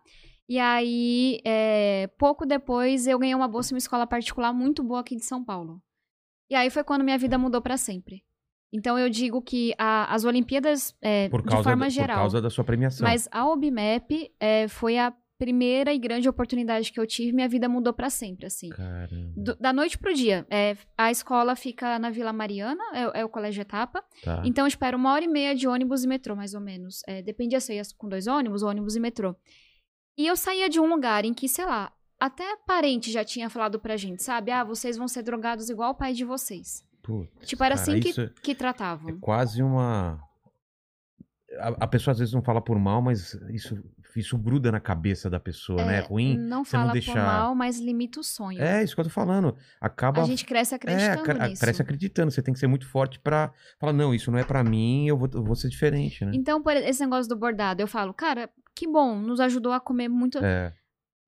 [0.51, 4.99] E aí, é, pouco depois, eu ganhei uma bolsa em uma escola particular muito boa
[4.99, 5.81] aqui de São Paulo.
[6.49, 8.21] E aí foi quando minha vida mudou pra sempre.
[8.73, 12.21] Então eu digo que a- as Olimpíadas, é, Por de causa, forma da, geral, por
[12.23, 13.07] causa da sua premiação.
[13.07, 17.31] mas a OBMAP é, foi a primeira e grande oportunidade que eu tive.
[17.31, 18.67] Minha vida mudou pra sempre, assim.
[19.37, 20.45] Do- da noite pro dia.
[20.49, 24.03] É, a escola fica na Vila Mariana, é, é o Colégio Etapa.
[24.21, 24.41] Tá.
[24.45, 27.01] Então eu espero uma hora e meia de ônibus e metrô, mais ou menos.
[27.07, 29.33] É, dependia se eu ia com dois ônibus, ônibus e metrô.
[30.17, 33.79] E eu saía de um lugar em que, sei lá, até parente já tinha falado
[33.79, 34.51] pra gente, sabe?
[34.51, 36.83] Ah, vocês vão ser drogados igual o pai de vocês.
[37.01, 39.19] Putz, Tipo, era cara, assim que, isso que é tratavam.
[39.19, 40.21] quase uma.
[41.59, 43.83] A, a pessoa às vezes não fala por mal, mas isso,
[44.15, 45.97] isso gruda na cabeça da pessoa, né?
[45.97, 46.37] É ruim.
[46.37, 48.61] Não você não fala deixar- por mal, mas limita o sonho.
[48.61, 49.55] É, isso que eu tô falando.
[49.79, 50.21] Acaba.
[50.21, 51.61] A gente cresce é, acreditando acre- nisso.
[51.61, 52.31] cresce acreditando.
[52.31, 55.17] Você tem que ser muito forte pra falar, não, isso não é pra mim, eu
[55.17, 56.31] vou, eu vou ser diferente, né?
[56.33, 60.07] Então, por esse negócio do bordado, eu falo, cara, que bom, nos ajudou a comer
[60.07, 60.37] muito.
[60.43, 60.73] É.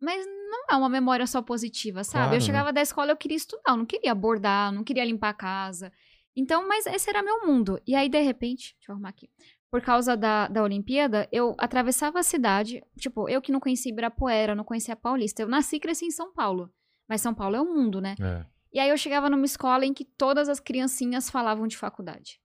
[0.01, 2.23] Mas não é uma memória só positiva, sabe?
[2.23, 2.45] Claro, eu né?
[2.45, 5.91] chegava da escola, eu queria estudar, eu não queria bordar, não queria limpar a casa.
[6.35, 7.79] Então, mas esse era meu mundo.
[7.85, 9.29] E aí, de repente, deixa eu arrumar aqui.
[9.73, 12.83] Por causa da, da Olimpíada, eu atravessava a cidade.
[12.95, 15.41] Tipo, eu que não conhecia Ibirapuera, não conhecia Paulista.
[15.41, 16.71] Eu nasci e cresci em São Paulo.
[17.09, 18.13] Mas São Paulo é o mundo, né?
[18.21, 18.45] é.
[18.71, 22.39] E aí eu chegava numa escola em que todas as criancinhas falavam de faculdade.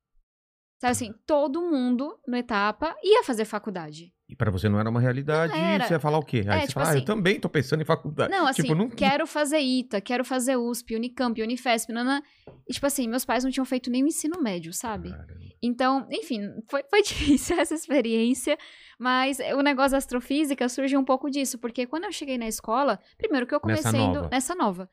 [0.81, 4.11] Sabe assim, todo mundo no etapa ia fazer faculdade.
[4.29, 5.87] E pra você não era uma realidade, era.
[5.87, 6.45] você ia falar o quê?
[6.47, 8.31] Aí É, você tipo fala, ah, assim- eu também tô pensando em faculdade.
[8.31, 12.23] Não, assim, Tipo, não- quero fazer ITA, quero fazer USP, Unicamp, Unifesp, nanã.
[12.69, 15.11] E, tipo assim, meus pais não tinham feito nem o ensino médio, sabe?
[15.11, 15.39] Caramba.
[15.63, 17.01] Então, enfim, foi, foi
[17.39, 18.59] difícil essa experiência,
[18.99, 22.99] mas o negócio da astrofísica surgiu um pouco disso, porque quando eu cheguei na escola,
[23.17, 24.29] primeiro que eu Nessa comecei indo- nova.
[24.31, 24.91] nessa nova,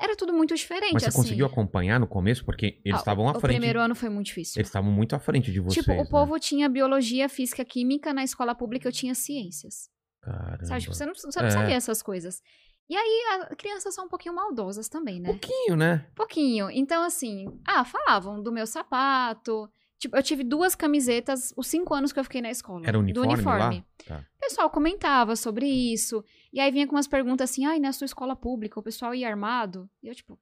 [0.00, 1.18] era tudo muito diferente, Mas você assim.
[1.18, 2.44] conseguiu acompanhar no começo?
[2.44, 3.52] Porque eles Ah, estavam à o frente.
[3.56, 4.58] primeiro ano foi muito difícil.
[4.60, 5.84] Eles estavam muito à frente de vocês.
[5.84, 6.08] tipo, o né?
[6.10, 9.88] povo tinha biologia, física, química, na escola pública eu tinha ciências.
[10.22, 10.64] Caramba.
[10.64, 10.80] Sabe?
[10.80, 11.50] Tipo, você não, você não É.
[11.50, 12.40] sabia essas coisas.
[12.88, 15.28] E aí, as crianças são um pouquinho maldosas também, né?
[15.30, 16.06] pouquinho, né?
[16.16, 16.70] Pouquinho.
[16.70, 19.68] Então, assim, ah, falavam do meu sapato.
[20.00, 22.86] Tipo, eu tive duas camisetas os cinco anos que eu fiquei na escola.
[22.86, 23.84] Era uniforme Do uniforme.
[24.06, 24.18] Tá.
[24.18, 26.24] O pessoal comentava sobre isso.
[26.50, 29.28] E aí vinha com umas perguntas assim, ai, na sua escola pública o pessoal ia
[29.28, 29.90] armado?
[30.02, 30.40] E eu, tipo,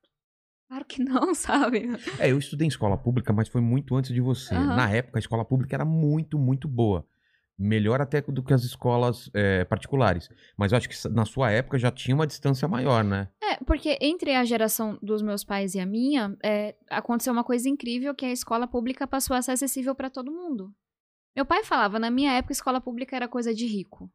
[0.68, 1.88] claro que não, sabe?
[2.20, 4.54] É, eu estudei em escola pública, mas foi muito antes de você.
[4.54, 4.76] Aham.
[4.76, 7.04] Na época, a escola pública era muito, muito boa.
[7.58, 10.30] Melhor até do que as escolas é, particulares.
[10.56, 13.28] Mas eu acho que na sua época já tinha uma distância maior, né?
[13.42, 17.68] É, porque entre a geração dos meus pais e a minha, é, aconteceu uma coisa
[17.68, 20.72] incrível que a escola pública passou a ser acessível pra todo mundo.
[21.34, 24.08] Meu pai falava, na minha época, escola pública era coisa de rico.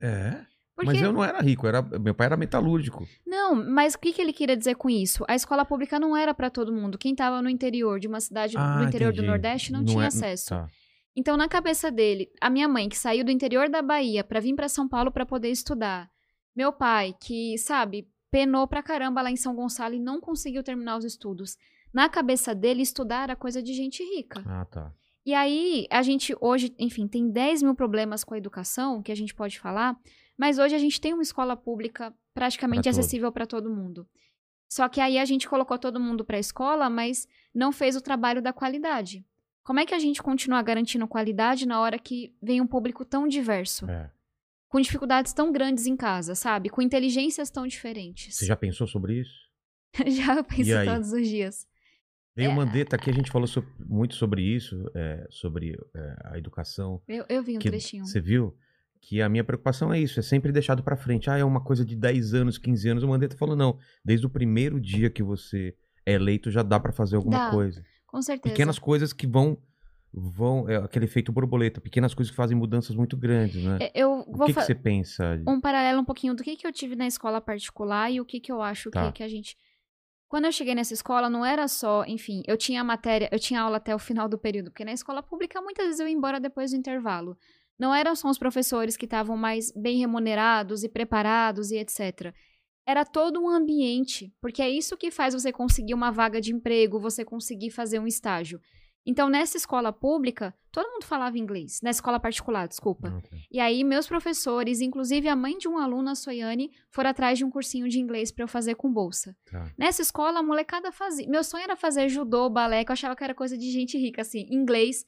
[0.00, 0.44] É.
[0.76, 0.92] Porque...
[0.92, 3.06] Mas eu não era rico, era, meu pai era metalúrgico.
[3.24, 5.24] Não, mas o que, que ele queria dizer com isso?
[5.28, 6.98] A escola pública não era pra todo mundo.
[6.98, 9.22] Quem tava no interior de uma cidade Ah, no interior entendi.
[9.24, 10.48] do Nordeste não, tinha é- acesso.
[10.48, 10.68] Tá.
[11.16, 14.54] Então, na cabeça dele, a minha mãe, que saiu do interior da Bahia pra vir
[14.54, 16.10] pra São Paulo pra poder estudar.
[16.56, 20.96] Meu pai, que, sabe, penou pra caramba lá em São Gonçalo e não conseguiu terminar
[20.96, 21.56] os estudos.
[21.92, 24.42] Na cabeça dele, estudar era coisa de gente rica.
[24.44, 24.92] Ah, tá.
[25.24, 29.14] E aí, a gente hoje, enfim, tem 10 mil problemas com a educação que a
[29.14, 29.96] gente pode falar,
[30.36, 34.06] mas hoje a gente tem uma escola pública praticamente Pra acessível para todo mundo.
[34.68, 38.00] Só que aí a gente colocou todo mundo para a escola, mas não fez o
[38.00, 39.24] trabalho da qualidade.
[39.64, 43.26] Como é que a gente continua garantindo qualidade na hora que vem um público tão
[43.26, 43.88] diverso?
[43.88, 44.10] É.
[44.68, 46.68] Com dificuldades tão grandes em casa, sabe?
[46.68, 48.36] Com inteligências tão diferentes.
[48.36, 49.32] Você já pensou sobre isso?
[50.06, 51.66] já penso todos os dias.
[52.36, 52.52] Veio É.
[52.52, 53.48] o Mandetta aqui, a gente falou
[53.78, 57.00] muito sobre isso, é, sobre é, a educação.
[57.08, 58.04] Eu, eu vi um que trechinho.
[58.04, 58.54] Você viu?
[59.00, 61.30] Que a minha preocupação é isso, é sempre deixado pra frente.
[61.30, 63.02] Ah, é uma coisa de 10 anos, 15 anos.
[63.02, 65.74] O Mandetta falou, não, desde o primeiro dia que você
[66.04, 67.82] é eleito já dá pra fazer alguma Dá, coisa.
[68.14, 68.52] Com certeza.
[68.54, 69.58] Pequenas coisas que vão,
[70.12, 73.78] vão é, aquele efeito borboleta, pequenas coisas que fazem mudanças muito grandes, né?
[73.80, 75.36] É, Eu o que, que você pensa?
[75.48, 78.38] um paralelo um pouquinho do que, que eu tive na escola particular e o que,
[78.38, 79.06] que eu acho Tá.
[79.06, 79.56] que, que a gente.
[80.28, 83.78] Quando eu cheguei nessa escola, não era só, enfim, eu tinha matéria, eu tinha aula
[83.78, 86.70] até o final do período, porque na escola pública muitas vezes eu ia embora depois
[86.70, 87.36] do intervalo.
[87.76, 92.32] Não eram só os professores que estavam mais bem remunerados e preparados e etc.
[92.86, 97.00] Era todo um ambiente, porque é isso que faz você conseguir uma vaga de emprego,
[97.00, 98.60] você conseguir fazer um estágio.
[99.06, 101.80] Então, nessa escola pública, todo mundo falava inglês.
[101.82, 103.08] Na escola particular, desculpa.
[103.08, 103.36] Ah, tá.
[103.50, 107.44] E aí, meus professores, inclusive a mãe de um aluno, a Soiane, foram atrás de
[107.44, 109.36] um cursinho de inglês pra eu fazer com bolsa.
[109.50, 109.70] Tá.
[109.76, 111.28] Nessa escola, a molecada fazia.
[111.28, 114.22] Meu sonho era fazer judô, balé, que eu achava que era coisa de gente rica,
[114.22, 115.04] assim, inglês.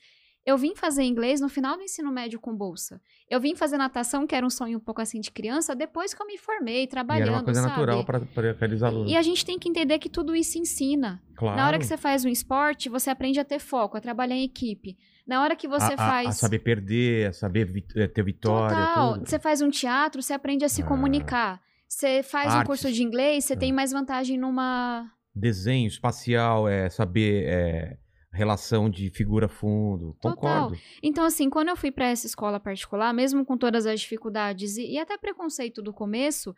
[0.46, 3.00] Eu vim fazer inglês no final do ensino médio com bolsa.
[3.28, 6.22] Eu vim fazer natação, que era um sonho um pouco assim de criança, depois que
[6.22, 7.72] eu me formei, E trabalhando, era uma coisa sabe?
[7.74, 9.10] natural pra aqueles alunos.
[9.10, 11.20] E a gente tem que entender que tudo isso ensina.
[11.34, 11.56] Claro.
[11.56, 14.44] Na hora que você faz um esporte, você aprende a ter foco, a trabalhar em
[14.44, 14.96] equipe.
[15.26, 16.28] Na hora que você a, faz.
[16.28, 19.14] A saber perder, a saber eh, ter vitória, Total.
[19.14, 19.28] tudo.
[19.28, 20.86] Você faz um teatro, você aprende a se Ah.
[20.86, 21.60] comunicar.
[21.88, 22.66] Você faz um Artes.
[22.68, 23.58] curso de inglês, você Ah.
[23.58, 25.10] tem mais vantagem numa.
[25.34, 27.98] Desenho espacial, é saber é,
[28.30, 30.16] relação de figura-fundo.
[30.20, 30.34] Total.
[30.34, 30.82] Concordo.
[31.02, 34.92] Então, assim, quando eu fui pra essa escola particular, mesmo com todas as dificuldades e,
[34.92, 36.54] e até preconceito do começo,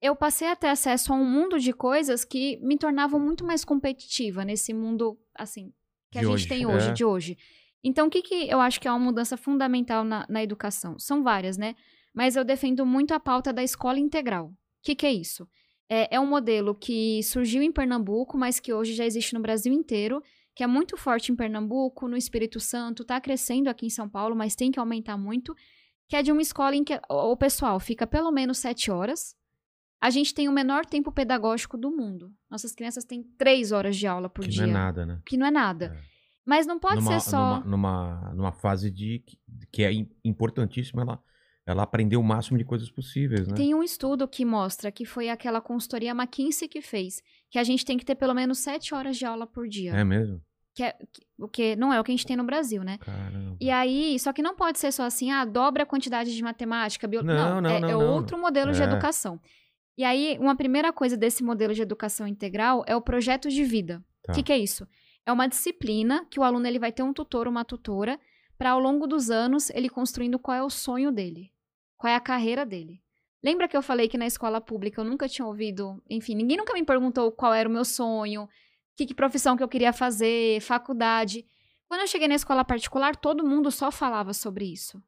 [0.00, 3.64] eu passei a ter acesso a um mundo de coisas que me tornavam muito mais
[3.64, 5.72] competitiva nesse mundo, assim,
[6.10, 6.92] que De a hoje, gente tem hoje, é.
[6.92, 7.38] de hoje.
[7.82, 10.98] Então, o que, que eu acho que é uma mudança fundamental na, na educação?
[10.98, 11.74] São várias, né?
[12.14, 14.46] Mas eu defendo muito a pauta da escola integral.
[14.46, 15.48] O que, que é isso?
[15.88, 19.72] É, é um modelo que surgiu em Pernambuco, mas que hoje já existe no Brasil
[19.72, 20.22] inteiro,
[20.58, 24.34] que é muito forte em Pernambuco, no Espírito Santo, está crescendo aqui em São Paulo,
[24.34, 25.54] mas tem que aumentar muito,
[26.08, 29.36] que é de uma escola em que o pessoal fica pelo menos sete horas.
[30.02, 32.32] A gente tem o menor tempo pedagógico do mundo.
[32.50, 34.62] Nossas crianças têm três horas de aula por Que dia.
[34.66, 35.20] não é nada, né?
[35.24, 35.94] Que não é nada.
[35.96, 36.02] É.
[36.44, 37.60] Mas não pode numa, ser só.
[37.60, 39.38] Numa, numa, numa fase de que,
[39.70, 41.22] que é im- importantíssima ela,
[41.64, 43.54] ela aprender o máximo de coisas possíveis, né?
[43.54, 47.84] Tem um estudo que mostra que foi aquela consultoria McKinsey que fez, que a gente
[47.84, 49.92] tem que ter pelo menos sete horas de aula por dia.
[49.92, 50.42] É mesmo?
[50.78, 52.98] Que é, que- o que não é o que a gente tem no Brasil, né?
[52.98, 53.56] Caramba.
[53.60, 57.08] E aí, só que não pode ser só assim, ah, dobra a quantidade de matemática,
[57.08, 57.34] biologia.
[57.34, 58.14] Não, não, é, não, é não.
[58.14, 58.84] outro modelo de É.
[58.84, 59.40] educação.
[59.96, 64.04] E aí, uma primeira coisa desse modelo de educação integral é o projeto de vida.
[64.22, 64.32] O Tá.
[64.34, 64.86] que, que é isso?
[65.26, 68.20] É uma disciplina que o aluno ele vai ter um tutor, uma tutora,
[68.56, 71.50] para ao longo dos anos ele construindo qual é o sonho dele,
[71.96, 73.02] qual é a carreira dele.
[73.42, 76.72] Lembra que eu falei que na escola pública eu nunca tinha ouvido, enfim, ninguém nunca
[76.72, 78.48] me perguntou qual era o meu sonho,
[78.98, 81.46] que, que profissão que eu queria fazer, faculdade.
[81.86, 85.00] Quando eu cheguei na escola particular, todo mundo só falava sobre isso.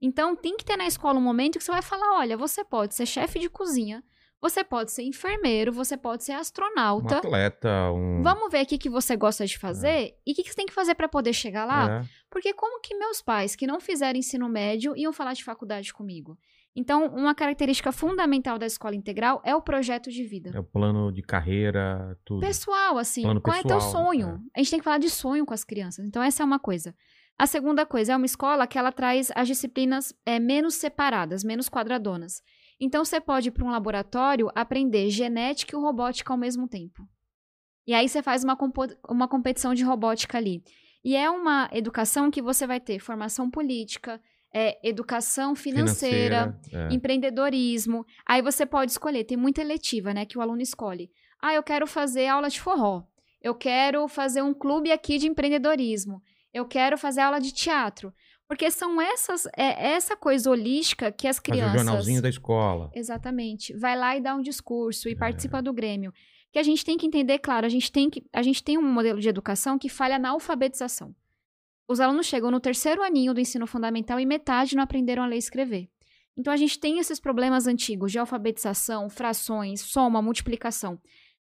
[0.00, 2.94] Então tem que ter na escola um momento que você vai falar: olha, você pode
[2.94, 4.04] ser chefe de cozinha,
[4.40, 7.18] você pode ser enfermeiro, você pode ser Um astronauta.
[7.18, 8.22] atleta, um.
[8.22, 10.72] Vamos ver o que você gosta de fazer e o que que você tem que
[10.72, 12.02] fazer para poder chegar lá.
[12.02, 12.08] É.
[12.30, 16.38] Porque como que meus pais, que não fizeram ensino médio, iam falar de faculdade comigo?
[16.76, 20.50] Então, uma característica fundamental da escola integral é o projeto de vida.
[20.54, 22.40] É o plano de carreira, tudo.
[22.40, 24.28] Pessoal, assim, Plano qual é teu pessoal, sonho?
[24.28, 24.60] é.
[24.60, 26.04] A gente tem que falar de sonho com as crianças.
[26.04, 26.94] Então, essa é uma coisa.
[27.38, 31.66] A segunda coisa é uma escola que ela traz as disciplinas é, menos separadas, menos
[31.66, 32.42] quadradonas.
[32.78, 37.08] Então, você pode ir para um laboratório aprender genética e robótica ao mesmo tempo.
[37.86, 38.56] E aí você faz uma,
[39.08, 40.62] uma competição de robótica ali.
[41.02, 44.20] E é uma educação que você vai ter formação política,
[44.54, 46.94] é, educação financeira, é.
[46.94, 48.04] empreendedorismo.
[48.26, 51.10] Aí você pode escolher, tem muita eletiva, né, que o aluno escolhe.
[51.40, 53.02] Ah, eu quero fazer aula de forró.
[53.42, 56.22] Eu quero fazer um clube aqui de empreendedorismo.
[56.52, 58.12] Eu quero fazer aula de teatro.
[58.48, 61.74] Porque são essas, é essa coisa holística que as crianças.
[61.74, 62.90] o jornalzinho da escola.
[62.94, 63.76] Exatamente.
[63.76, 65.16] Vai lá e dá um discurso e É.
[65.16, 66.12] participa do Grêmio.
[66.52, 68.82] Que a gente tem que entender, claro, a gente tem que a gente tem um
[68.82, 71.14] modelo de educação que falha na alfabetização.
[71.88, 75.36] Os alunos chegam no terceiro aninho do ensino fundamental e metade não aprenderam a ler
[75.36, 75.88] e escrever.
[76.36, 81.00] Então a gente tem esses problemas antigos de alfabetização, frações, soma, multiplicação.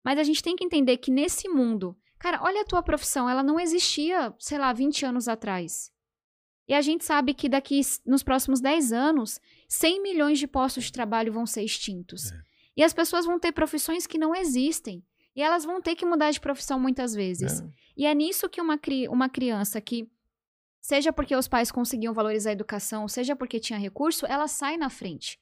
[0.04, 3.42] Mas a gente tem que entender que nesse mundo, cara, olha a tua profissão, ela
[3.42, 5.92] não existia, sei lá, 20 anos atrás.
[6.66, 10.92] E a gente sabe que daqui nos próximos 10 anos, 100 milhões de postos de
[10.92, 12.30] trabalho vão ser extintos.
[12.30, 12.40] É.
[12.76, 15.04] E as pessoas vão ter profissões que não existem.
[15.34, 17.60] E elas vão ter que mudar de profissão muitas vezes.
[17.60, 17.68] É.
[17.96, 20.08] E é nisso que uma, cri uma criança que,
[20.80, 24.88] seja porque os pais conseguiam valorizar a educação, seja porque tinha recurso, ela sai na
[24.88, 25.38] frente.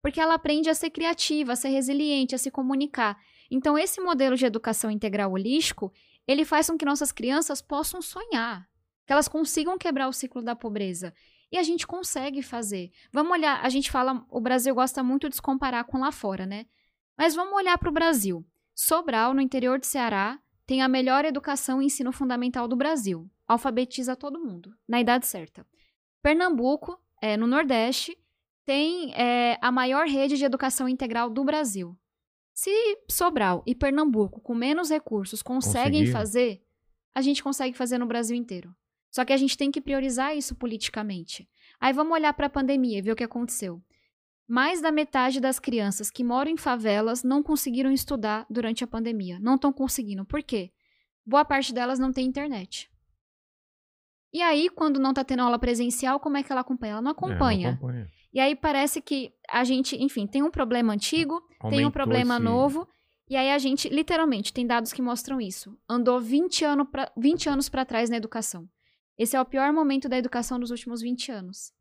[0.00, 3.18] Porque ela aprende a ser criativa, a ser resiliente, a se comunicar.
[3.50, 5.92] Então, esse modelo de educação integral holístico,
[6.26, 8.68] ele faz com que nossas crianças possam sonhar,
[9.06, 11.12] que elas consigam quebrar o ciclo da pobreza.
[11.50, 12.90] E a gente consegue fazer.
[13.10, 16.44] Vamos olhar, a gente fala, o Brasil gosta muito de se comparar com lá fora,
[16.44, 16.66] né?
[17.16, 18.46] Mas vamos olhar para o Brasil.
[18.74, 23.28] Sobral, no interior de Ceará, tem a melhor educação e ensino fundamental do Brasil.
[23.48, 25.66] Alfabetiza todo mundo, na idade certa.
[26.22, 28.16] Pernambuco, é, no Nordeste,
[28.66, 31.98] tem é, a maior rede de educação integral do Brasil.
[32.52, 32.70] Se
[33.08, 36.62] Sobral e Pernambuco, com menos recursos, conseguem fazer,
[37.14, 38.74] a gente consegue fazer no Brasil inteiro.
[39.10, 41.48] Só que a gente tem que priorizar isso politicamente.
[41.80, 43.82] Aí vamos olhar para a pandemia e ver o que aconteceu.
[44.46, 49.38] Mais da metade das crianças que moram em favelas não conseguiram estudar durante a pandemia.
[49.40, 50.24] Não estão conseguindo.
[50.24, 50.72] Por quê?
[51.24, 52.90] Boa parte delas não tem internet.
[54.32, 56.92] E aí, quando não tá tendo aula presencial, como é que ela acompanha?
[56.94, 57.70] Ela não É, não acompanha.
[57.70, 58.06] acompanha.
[58.32, 62.34] E aí parece que a gente, enfim, tem um problema antigo, tem um Aumentou problema
[62.34, 62.86] esse- novo,
[63.28, 65.76] e aí a gente, literalmente, tem dados que mostram isso.
[65.88, 68.68] Andou 20, ano pra, 20 anos para trás na educação.
[69.16, 71.72] Esse é o pior momento da educação dos últimos 20 anos.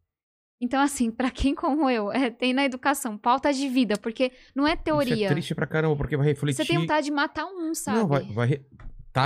[0.59, 4.65] Então, assim, pra quem como eu é, tem na educação pauta de vida, porque não
[4.65, 5.25] é Isso teoria.
[5.27, 6.63] é triste pra caramba, porque vai refletir.
[6.63, 7.99] Você tem vontade de matar um, sabe?
[7.99, 8.61] Não, vai, vai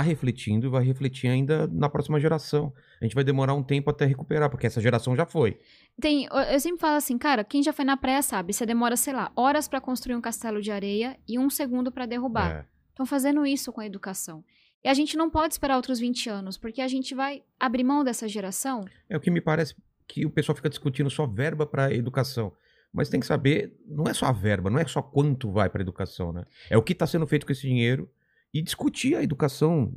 [0.00, 2.72] refletindo e vai refletir ainda na próxima geração.
[3.00, 5.58] A gente vai demorar um tempo até recuperar, porque essa geração já foi.
[6.00, 9.12] Tem, eu- sempre falo assim, cara, quem já foi na praia sabe, você demora, sei
[9.12, 12.50] lá, horas pra construir um castelo de areia e um segundo pra derrubar.
[12.50, 12.64] É.
[12.90, 14.44] Estão fazendo isso com a educação.
[14.84, 18.02] E a gente não pode esperar outros 20 anos, porque a gente vai abrir mão
[18.02, 18.84] dessa geração.
[19.08, 19.74] É o que me parece
[20.08, 22.52] que o pessoal fica discutindo só verba para educação.
[22.92, 25.80] Mas tem que saber, não é só a verba, não é só quanto vai para
[25.80, 26.44] educação, né?
[26.68, 28.10] É o que está sendo feito com esse dinheiro
[28.52, 29.92] e discutir a educação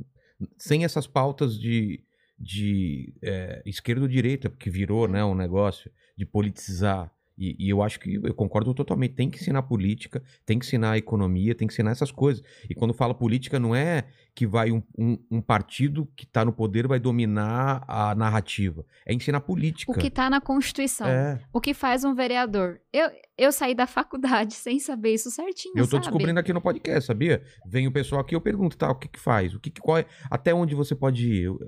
[0.58, 2.02] sem essas pautas de,
[2.38, 7.10] de é, esquerda ou direita, que virou né, um negócio de politizar.
[7.38, 9.14] E, e, eu acho que eu concordo totalmente.
[9.14, 12.42] Tem que ensinar política, tem que ensinar economia, tem que ensinar essas coisas.
[12.68, 16.52] E quando fala política, não é que vai um, um, um partido que está no
[16.52, 18.84] poder vai dominar a narrativa.
[19.04, 19.92] É ensinar política.
[19.92, 21.06] O que está na Constituição.
[21.06, 21.38] É.
[21.52, 22.80] O que faz um vereador.
[22.90, 25.74] Eu, eu saí da faculdade sem saber isso certinho.
[25.76, 26.02] Eu tô sabe?
[26.04, 27.42] descobrindo aqui no podcast, sabia?
[27.66, 29.54] Vem o pessoal aqui, eu pergunto, tá, o que que faz?
[29.54, 31.42] O que, que qual é, até onde você pode ir?
[31.44, 31.58] Eu,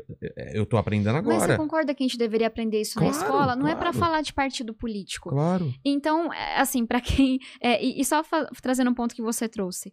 [0.54, 1.56] eu tô aprendendo Mas você agora.
[1.58, 3.56] concorda que a gente deveria aprender isso Claro, na escola?
[3.56, 3.98] Não é para claro.
[3.98, 5.30] falar de partido político.
[5.30, 5.72] Claro.
[5.84, 7.38] Então, é, assim, pra quem.
[7.60, 8.22] é, e, e só
[8.62, 9.92] trazendo um ponto que você trouxe.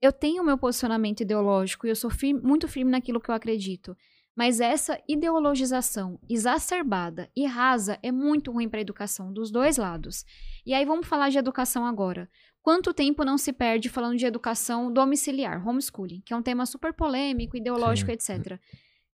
[0.00, 3.34] Eu tenho o meu posicionamento ideológico e eu sou firme- muito firme naquilo que eu
[3.34, 3.96] acredito.
[4.34, 10.24] Mas essa ideologização exacerbada e rasa é muito ruim para a educação, dos dois lados.
[10.64, 12.30] E aí vamos falar de educação agora.
[12.62, 16.94] Quanto tempo não se perde falando de educação domiciliar, homeschooling, que é um tema super
[16.94, 18.32] polêmico, ideológico, Sim.
[18.34, 18.58] etc.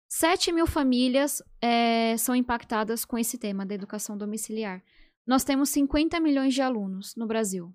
[0.08, 4.82] 7 mil famílias é, são impactadas com esse tema da educação domiciliar.
[5.26, 7.74] Nós temos 50 milhões de alunos no Brasil.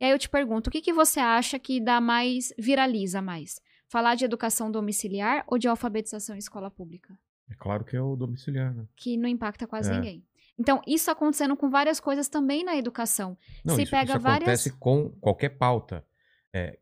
[0.00, 3.60] E aí eu te pergunto, o que, que você acha que dá mais, viraliza mais?
[3.88, 7.16] Falar de educação domiciliar ou de alfabetização em escola pública?
[7.50, 8.86] É claro que é o domiciliar, né?
[8.96, 9.94] Que não impacta quase É.
[9.94, 10.24] ninguém.
[10.58, 13.36] Então, isso acontecendo com várias coisas também na educação.
[13.64, 16.04] Não, Se isso, pega isso várias- acontece com qualquer pauta.
[16.52, 16.78] É,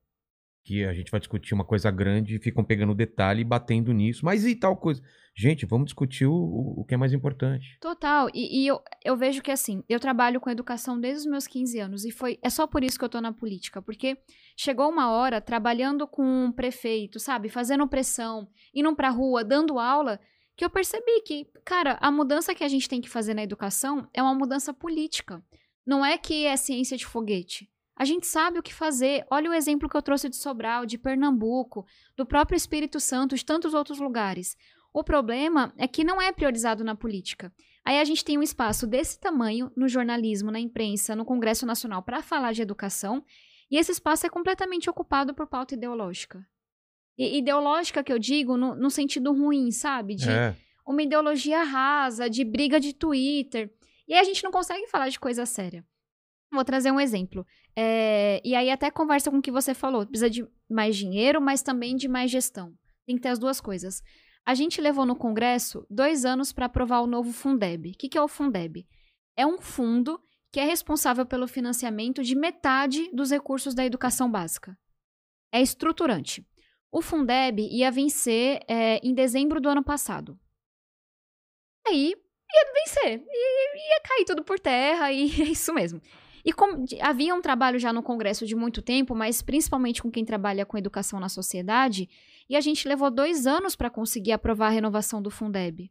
[0.64, 4.24] que a gente vai discutir uma coisa grande e ficam pegando detalhe e batendo nisso.
[4.24, 5.02] Mas e tal coisa?
[5.36, 7.76] Gente, vamos discutir o, o que é mais importante.
[7.80, 8.30] Total.
[8.32, 11.78] E, e eu, eu vejo que, assim, eu trabalho com educação desde os meus 15
[11.78, 12.04] anos.
[12.06, 13.82] E foi é só por isso que eu tô na política.
[13.82, 14.16] Porque
[14.56, 17.50] chegou uma hora, trabalhando com um prefeito, sabe?
[17.50, 20.18] Fazendo pressão, indo pra rua, dando aula,
[20.56, 24.08] que eu percebi que, cara, a mudança que a gente tem que fazer na educação
[24.14, 25.44] é uma mudança política.
[25.84, 27.68] Não é que é ciência de foguete.
[27.96, 29.24] A gente sabe o que fazer.
[29.30, 33.44] Olha o exemplo que eu trouxe de Sobral, de Pernambuco, do próprio Espírito Santo, de
[33.44, 34.56] tantos outros lugares.
[34.92, 37.52] O problema é que não é priorizado na política.
[37.84, 42.02] Aí a gente tem um espaço desse tamanho no jornalismo, na imprensa, no Congresso Nacional
[42.02, 43.24] para falar de educação,
[43.70, 46.44] e esse espaço é completamente ocupado por pauta ideológica.
[47.18, 50.14] E ideológica que eu digo no, no sentido ruim, sabe?
[50.14, 50.56] De É.
[50.86, 53.72] uma ideologia rasa, de briga de Twitter.
[54.08, 55.84] E aí a gente não consegue falar de coisa séria.
[56.54, 57.46] Vou trazer um exemplo.
[57.76, 60.06] É, e aí até conversa com o que você falou.
[60.06, 62.72] Precisa de mais dinheiro, mas também de mais gestão.
[63.06, 64.02] Tem que ter as duas coisas.
[64.46, 67.90] A gente levou no Congresso dois anos para aprovar o novo Fundeb.
[67.90, 68.86] O que, que é o Fundeb?
[69.36, 70.20] É um fundo
[70.52, 74.78] que é responsável pelo financiamento de metade dos recursos da educação básica.
[75.52, 76.46] É estruturante.
[76.92, 80.38] O Fundeb ia vencer é, em dezembro do ano passado.
[81.86, 82.14] Aí
[82.54, 83.18] ia vencer.
[83.18, 86.00] Ia, ia cair tudo por terra e é isso mesmo.
[86.44, 90.10] E como, de- havia um trabalho já no Congresso de muito tempo, mas principalmente com
[90.10, 92.08] quem trabalha com educação na sociedade,
[92.48, 95.90] e a gente levou dois anos para conseguir aprovar a renovação do Fundeb.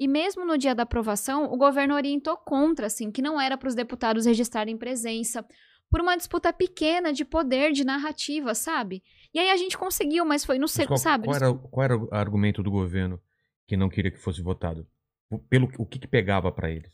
[0.00, 3.68] E mesmo no dia da aprovação, o governo orientou contra, assim, que não era para
[3.68, 5.46] os deputados registrarem presença,
[5.88, 9.02] por uma disputa pequena de poder, de narrativa, sabe?
[9.32, 11.26] E aí a gente conseguiu, mas foi no seco, qual, sabe?
[11.26, 13.20] qual era, qual era o argumento do governo
[13.68, 14.84] que não queria que fosse votado?
[15.30, 16.92] O- Pelo o que, que pegava pra eles?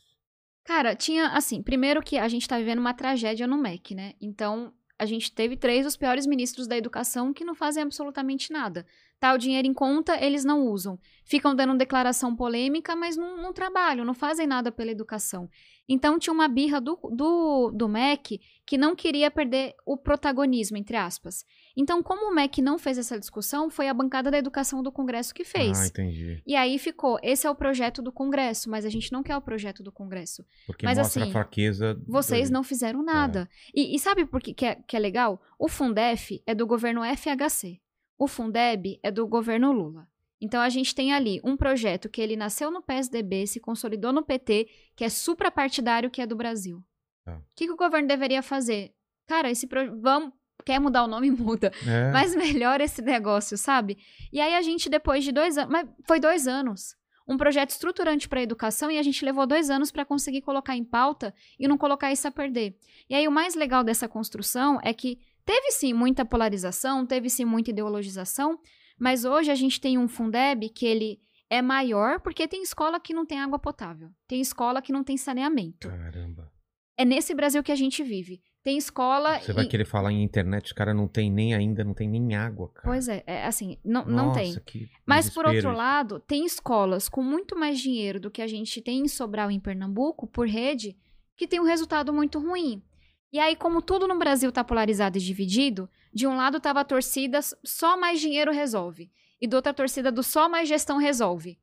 [0.69, 4.13] Cara, tinha, assim, primeiro que a gente tá vivendo uma tragédia no MEC, né?
[4.21, 8.85] Então, a gente teve três dos piores ministros da educação que não fazem absolutamente nada.
[9.19, 10.99] Tá o dinheiro em conta, eles não usam.
[11.25, 15.49] Ficam dando declaração polêmica, mas não, não trabalham, não fazem nada pela educação.
[15.91, 20.95] Então, tinha uma birra do, do, do MEC que não queria perder o protagonismo, entre
[20.95, 21.43] aspas.
[21.75, 25.33] Então, como o MEC não fez essa discussão, foi a bancada da educação do Congresso
[25.33, 25.79] que fez.
[25.79, 26.43] Ah, entendi.
[26.45, 29.41] E aí ficou, esse é o projeto do Congresso, mas a gente não quer o
[29.41, 30.45] projeto do Congresso.
[30.67, 31.99] Porque Mas mostra assim, a fraqueza.
[32.07, 33.49] Vocês do- não fizeram nada.
[33.73, 35.41] E, e sabe por que, que, é, que é legal?
[35.57, 37.81] O Fundef é do governo FHC.
[38.17, 40.07] O Fundeb é do governo Lula.
[40.41, 44.23] Então a gente tem ali um projeto que ele nasceu no PSDB, se consolidou no
[44.23, 46.83] PT, que é suprapartidário, que é do Brasil.
[47.25, 47.35] Tá.
[47.37, 48.91] O que, que o governo deveria fazer?
[49.27, 49.99] Cara, esse pro...
[49.99, 50.31] vamos
[50.65, 52.11] quer mudar o nome muda, É.
[52.11, 53.97] mas melhor esse negócio, sabe?
[54.31, 56.95] E aí a gente depois de dois anos, mas foi dois anos,
[57.27, 60.75] um projeto estruturante para a educação e a gente levou dois anos para conseguir colocar
[60.75, 62.75] em pauta e não colocar isso a perder.
[63.09, 67.45] E aí o mais legal dessa construção é que teve sim muita polarização, teve sim
[67.45, 68.59] muita ideologização,
[68.99, 71.19] mas hoje a gente tem um Fundeb que ele
[71.49, 75.17] é maior porque tem escola que não tem água potável, tem escola que não tem
[75.17, 75.87] saneamento.
[75.87, 76.51] Caramba.
[76.97, 78.41] É nesse Brasil que a gente vive.
[78.61, 79.39] Tem escola.
[79.39, 82.09] Você vai e- querer falar em internet, os caras não tem nem ainda, não tem
[82.09, 82.85] nem água, cara.
[82.89, 84.47] Pois é, é assim, não, não tem.
[84.47, 88.47] Nossa, que Mas, por outro lado, tem escolas com muito mais dinheiro do que a
[88.47, 90.97] gente tem em Sobral em Pernambuco, por rede,
[91.37, 92.83] que tem um resultado muito ruim.
[93.31, 96.85] E aí, como tudo no Brasil tá polarizado e dividido, de um lado tava a
[96.85, 99.11] torcida só mais dinheiro resolve.
[99.41, 101.57] E do outra a torcida do só mais gestão resolve.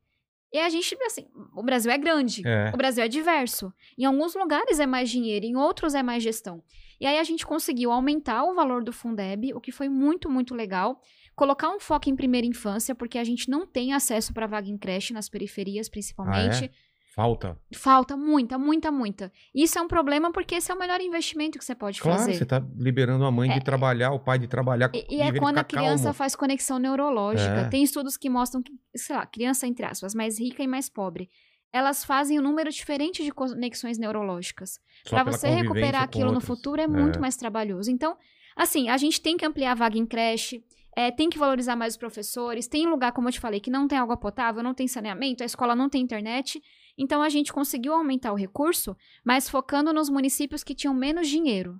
[0.51, 2.41] E a gente, assim, o Brasil é grande.
[2.47, 2.71] É.
[2.73, 3.71] O Brasil é diverso.
[3.97, 6.63] Em alguns lugares é mais dinheiro, em outros é mais gestão.
[6.99, 10.55] E aí a gente conseguiu aumentar o valor do Fundeb, o que foi muito, muito
[10.55, 11.01] legal.
[11.35, 14.77] Colocar um foco em primeira infância, porque a gente não tem acesso para vaga em
[14.77, 16.63] creche nas periferias, principalmente.
[16.63, 16.71] Ah, é?
[17.17, 17.57] Falta.
[17.73, 19.31] Falta muita, muita, muita.
[19.53, 22.35] Isso é um problema porque esse é o melhor investimento que você pode Claro, fazer.
[22.35, 24.91] você tá liberando a mãe de trabalhar, o pai de trabalhar.
[24.93, 26.13] E, e é quando a criança calmo.
[26.13, 27.61] faz conexão neurológica.
[27.61, 27.69] É.
[27.69, 31.27] Tem estudos que mostram que, sei lá, criança, entre aspas, mais rica e mais pobre,
[31.73, 34.79] elas fazem um número diferente de conexões neurológicas.
[35.09, 36.45] Para você recuperar aquilo no outros.
[36.47, 37.19] futuro é muito É.
[37.19, 37.89] mais trabalhoso.
[37.89, 38.15] Então,
[38.55, 40.63] assim, a gente tem que ampliar a vaga em creche,
[40.95, 42.67] é, tem que valorizar mais os professores.
[42.67, 45.45] Tem lugar, como eu te falei, que não tem água potável, não tem saneamento, a
[45.47, 46.61] escola não tem internet.
[46.97, 51.79] Então, a gente conseguiu aumentar o recurso, mas focando nos municípios que tinham menos dinheiro.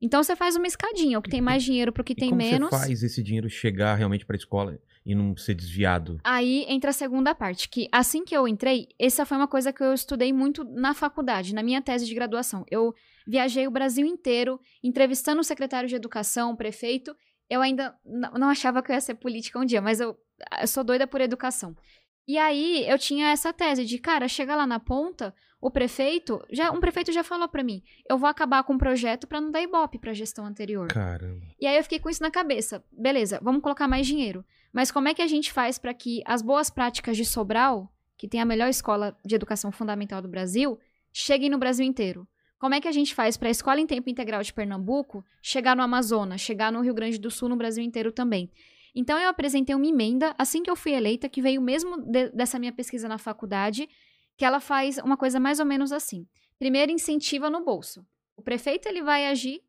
[0.00, 2.42] Então, você faz uma escadinha, o que tem mais dinheiro para o que tem como
[2.42, 2.68] menos.
[2.68, 6.20] você faz esse dinheiro chegar realmente pra escola e não ser desviado?
[6.24, 9.82] Aí entra a segunda parte, que assim que eu entrei, essa foi uma coisa que
[9.82, 12.64] eu estudei muito na faculdade, na minha tese de graduação.
[12.70, 12.92] Eu
[13.26, 17.16] viajei o Brasil inteiro, entrevistando o secretário de educação, o prefeito.
[17.48, 20.18] Eu ainda não achava que eu ia ser política um dia, mas eu,
[20.60, 21.74] eu sou doida por educação.
[22.26, 26.72] E aí eu tinha essa tese de, cara, chega lá na ponta, o prefeito, já
[26.72, 29.62] um prefeito já falou pra mim, eu vou acabar com o projeto pra não dar
[29.62, 30.88] ibope pra gestão anterior.
[30.88, 31.46] Caramba.
[31.60, 32.84] E aí eu fiquei com isso na cabeça.
[32.90, 34.44] Beleza, vamos colocar mais dinheiro.
[34.72, 38.28] Mas como é que a gente faz para que as boas práticas de Sobral, que
[38.28, 40.78] tem a melhor escola de educação fundamental do Brasil,
[41.12, 42.26] cheguem no Brasil inteiro?
[42.58, 45.76] Como é que a gente faz para a escola em tempo integral de Pernambuco chegar
[45.76, 48.50] no Amazonas, chegar no Rio Grande do Sul, no Brasil inteiro também?
[48.96, 52.58] Então eu apresentei uma emenda assim que eu fui eleita, que veio mesmo de- dessa
[52.58, 53.86] minha pesquisa na faculdade,
[54.38, 56.26] que ela faz uma coisa mais ou menos assim.
[56.58, 58.04] Primeiro, incentiva no bolso.
[58.36, 59.60] O prefeito ele vai agir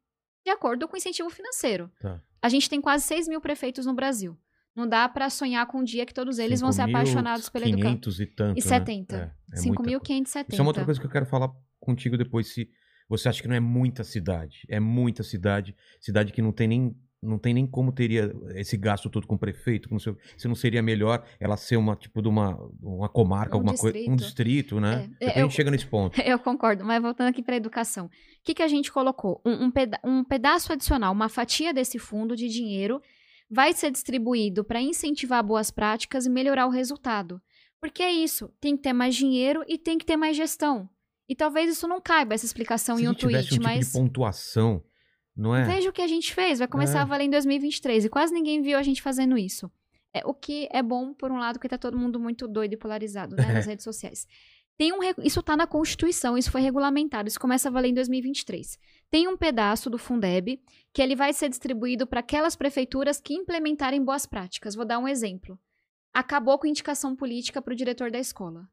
[0.45, 1.91] de acordo com o incentivo financeiro.
[1.99, 2.21] Tá.
[2.41, 4.37] A gente tem quase 6 mil prefeitos no Brasil.
[4.75, 7.91] Não dá pra sonhar com um dia que todos eles vão ser apaixonados pela educação.
[7.95, 9.17] 500 e tanto, E 70.
[9.17, 9.23] Né?
[9.53, 9.99] É, é muita coisa.
[9.99, 10.45] 5.570.
[10.53, 11.49] Isso é uma outra coisa que eu quero falar
[11.79, 12.69] contigo depois, se
[13.09, 14.59] você acha que não é muita cidade.
[14.69, 15.75] É muita cidade.
[15.99, 16.95] Cidade que não tem nem,
[17.27, 19.89] não tem nem como teria esse gasto todo com o prefeito.
[19.89, 23.59] Com seu, se não seria melhor ela ser uma, tipo, de uma, uma comarca, Um
[23.59, 23.97] alguma coisa.
[23.97, 24.17] Um distrito.
[24.17, 25.09] distrito, né?
[25.19, 26.19] É, Depois eu- a gente chega nesse ponto.
[26.21, 28.05] Eu concordo, mas voltando aqui para a educação.
[28.05, 28.09] O
[28.43, 29.41] que, que a gente colocou?
[29.45, 33.01] Um, um peda- um pedaço adicional, uma fatia desse fundo de dinheiro
[33.49, 37.41] vai ser distribuído para incentivar boas práticas e melhorar o resultado.
[37.79, 40.89] Porque é isso, tem que ter mais dinheiro e tem que ter mais gestão.
[41.29, 43.93] E talvez isso não caiba, essa explicação se em um tweet, um tipo mas de
[43.93, 44.81] pontuação,
[45.37, 45.63] não é?
[45.63, 47.01] veja o que a gente fez, vai começar É.
[47.01, 49.71] a valer em 2023 e quase ninguém viu a gente fazendo isso.
[50.13, 52.77] É, o que é bom, por um lado, porque tá todo mundo muito doido e
[52.77, 54.25] polarizado né, nas redes sociais.
[54.77, 58.77] Tem um, isso tá na Constituição, isso foi regulamentado, isso começa a valer em 2023.
[59.09, 60.61] Tem um pedaço do Fundeb
[60.93, 64.75] que ele vai ser distribuído para aquelas prefeituras que implementarem boas práticas.
[64.75, 65.59] Vou dar um exemplo.
[66.13, 68.67] Acabou com indicação política para o diretor da escola.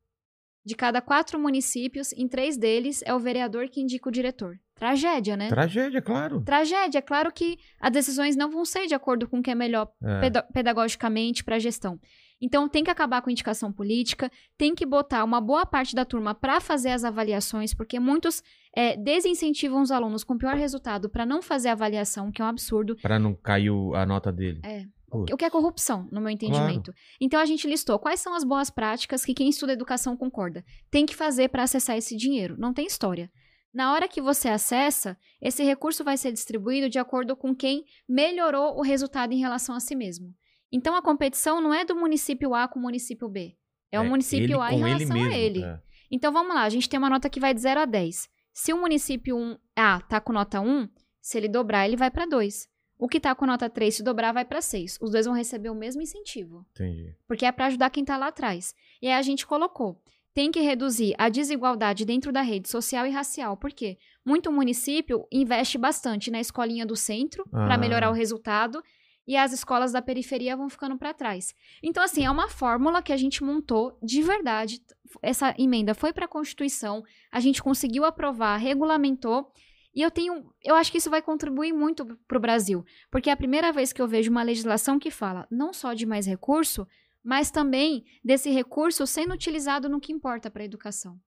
[0.64, 4.58] De cada quatro municípios, em três deles é o vereador que indica o diretor.
[4.76, 5.48] Tragédia, né?
[5.48, 6.42] Tragédia, claro.
[6.42, 6.98] Tragédia.
[6.98, 9.88] É claro que as decisões não vão ser de acordo com o que é melhor
[10.02, 10.20] É.
[10.20, 11.98] peda- pedagogicamente para a gestão.
[12.40, 16.04] Então tem que acabar com a indicação política, tem que botar uma boa parte da
[16.04, 18.42] turma para fazer as avaliações, porque muitos
[18.76, 22.48] é, desincentivam os alunos com pior resultado para não fazer a avaliação, que é um
[22.48, 22.96] absurdo.
[22.96, 24.60] Pra não cair a nota dele.
[24.64, 24.84] É.
[25.08, 25.32] Putz.
[25.32, 26.92] O que é corrupção, no meu entendimento.
[27.20, 30.64] Então a gente listou quais são as boas práticas que quem estuda educação concorda.
[30.90, 32.56] Tem que fazer para acessar esse dinheiro.
[32.58, 33.30] Não tem história.
[33.74, 38.78] Na hora que você acessa, esse recurso vai ser distribuído de acordo com quem melhorou
[38.78, 40.32] o resultado em relação a si mesmo.
[40.70, 43.56] Então a competição não é do município A com o município B.
[43.90, 45.64] É, o município A em com ele relação mesmo, a ele.
[45.64, 45.80] é.
[46.10, 48.28] Então vamos lá, a gente tem uma nota que vai de 0 a 10.
[48.52, 50.88] Se o município 1 A tá com nota 1,
[51.20, 52.68] se ele dobrar, ele vai para 2.
[52.96, 54.98] O que tá com nota 3, se dobrar, vai para 6.
[55.00, 56.64] Os dois vão receber o mesmo incentivo.
[56.70, 57.12] Entendi.
[57.26, 58.72] Porque é para ajudar quem tá lá atrás.
[59.02, 60.00] E aí a gente colocou.
[60.34, 63.56] Tem que reduzir a desigualdade dentro da rede social e racial.
[63.56, 63.96] Por quê?
[64.26, 67.78] Muito município investe bastante na escolinha do centro para Ah.
[67.78, 68.82] melhorar o resultado
[69.26, 71.54] e as escolas da periferia vão ficando para trás.
[71.82, 74.80] Então, assim, é uma fórmula que a gente montou de verdade.
[75.22, 79.50] Essa emenda foi para a Constituição, a gente conseguiu aprovar, regulamentou.
[79.94, 80.52] E eu tenho.
[80.64, 82.84] Eu acho que isso vai contribuir muito para o Brasil.
[83.12, 86.04] Porque é a primeira vez que eu vejo uma legislação que fala não só de
[86.04, 86.84] mais recurso,
[87.24, 91.18] mas também desse recurso sendo utilizado no que importa para a educação.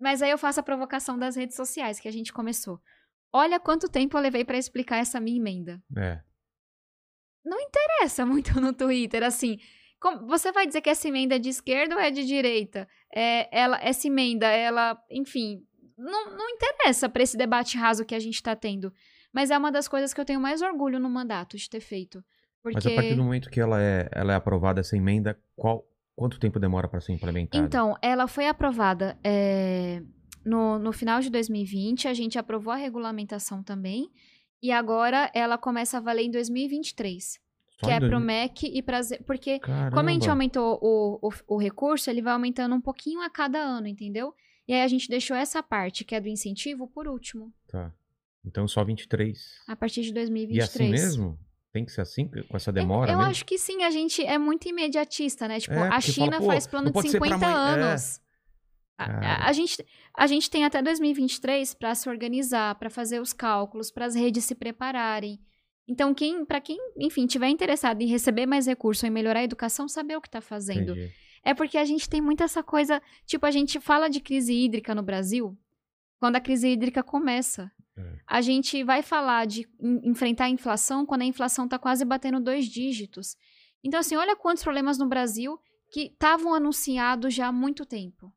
[0.00, 2.80] Mas aí eu faço a provocação das redes sociais que a gente começou.
[3.32, 5.82] Olha quanto tempo eu levei pra explicar essa minha emenda.
[5.96, 6.20] É.
[7.60, 9.58] interessa muito no Twitter, assim.
[10.00, 12.88] como- você vai dizer que essa emenda é de esquerda ou é de direita?
[13.12, 15.66] É, ela, essa emenda, ela, enfim,
[15.96, 18.92] não, não interessa pra esse debate raso que a gente tá tendo.
[19.32, 22.24] Mas é uma das coisas que eu tenho mais orgulho no mandato de ter feito.
[22.62, 22.76] Porque...
[22.76, 25.86] Mas a partir do momento que ela é, ela é aprovada, essa emenda, qual,
[26.16, 27.64] quanto tempo demora pra ser implementada?
[27.64, 30.02] Então, ela foi aprovada é,
[30.44, 34.10] no, no final de 2020, a gente aprovou a regulamentação também,
[34.62, 37.38] e agora ela começa a valer em 2023,
[37.80, 38.26] Só que é pro 2000?
[38.26, 39.00] MEC e pra...
[39.02, 39.96] Z- Porque Caramba.
[39.96, 43.58] como a gente aumentou o, o, o recurso, ele vai aumentando um pouquinho a cada
[43.58, 44.34] ano, entendeu?
[44.66, 47.92] E aí a gente deixou essa parte, que é do incentivo, por último, Tá.
[48.44, 49.38] Então só 23.
[49.68, 50.68] a partir de E 2023.
[50.68, 51.38] assim mesmo?
[51.78, 54.68] Tem que ser assim, com essa demora eu, acho que sim, a gente é muito
[54.68, 55.60] imediatista, né?
[55.60, 57.68] Tipo, É, a China fala, faz plano de pode ser pra 50 amanhã.
[57.68, 57.88] É.
[57.88, 58.20] anos.
[58.98, 59.04] A-.
[59.04, 63.92] A, a gente, a gente tem até 2023 para se organizar, para fazer os cálculos,
[63.92, 65.38] para as redes se prepararem.
[65.86, 69.86] Então, quem, para quem, enfim, tiver interessado em receber mais recurso e melhorar a educação,
[69.88, 70.92] saber o que está fazendo.
[70.92, 71.12] Entendi.
[71.44, 74.96] É porque a gente tem muito essa coisa, tipo, a gente fala de crise hídrica
[74.96, 75.56] no Brasil
[76.18, 77.70] quando a crise hídrica começa.
[77.98, 78.18] É.
[78.26, 82.38] A gente vai falar de en- enfrentar a inflação quando a inflação está quase batendo
[82.40, 83.36] dois dígitos.
[83.82, 85.58] Então, assim, olha quantos problemas no Brasil
[85.90, 88.32] que estavam anunciados já há muito tempo.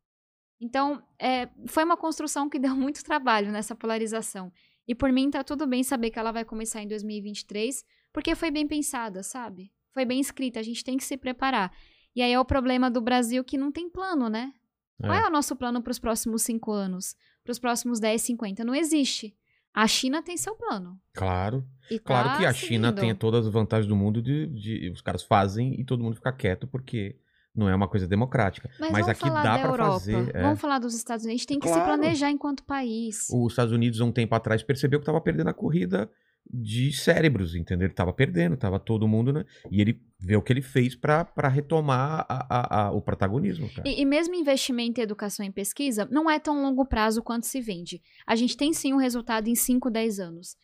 [0.60, 4.52] Então, é, foi uma construção que deu muito trabalho nessa polarização.
[4.88, 8.52] E por mim, tá tudo bem saber que ela vai começar em 2023, porque foi
[8.52, 9.72] bem pensada, sabe?
[9.94, 11.72] Foi bem escrita, a gente tem que se preparar.
[12.16, 14.54] E aí é o problema do Brasil que não tem plano, né?
[15.00, 15.28] Qual é É.
[15.28, 17.16] o nosso plano para os próximos cinco anos?
[17.44, 18.64] Para os próximos 10, 50?
[18.64, 19.36] Não existe.
[19.74, 21.00] A China tem seu plano.
[21.14, 21.66] Claro.
[21.90, 23.00] E Claro tá que a China seguindo.
[23.02, 26.32] tem todas as vantagens do mundo de, de- os caras fazem e todo mundo fica
[26.32, 27.16] quieto porque
[27.56, 28.70] não é uma coisa democrática.
[28.80, 29.92] Mas, Mas, aqui dá Europa.
[29.94, 30.36] fazer.
[30.36, 30.42] é.
[30.42, 31.36] Vamos falar dos Estados Unidos.
[31.36, 31.88] A gente tem que se Claro.
[31.90, 33.28] planejar enquanto país.
[33.30, 36.10] Os Estados Unidos, há um tempo atrás, percebeu que estava perdendo a corrida
[36.50, 37.88] de cérebros, entendeu?
[37.88, 39.46] Ele tava perdendo, tava todo mundo, né?
[39.72, 43.70] E ele vê o que ele fez pra retomar a- a- a- o protagonismo.
[43.86, 47.62] E, e mesmo investimento em educação e pesquisa não é tão longo prazo quanto se
[47.62, 48.02] vende.
[48.28, 50.56] A gente tem sim um resultado em 5, 10 anos.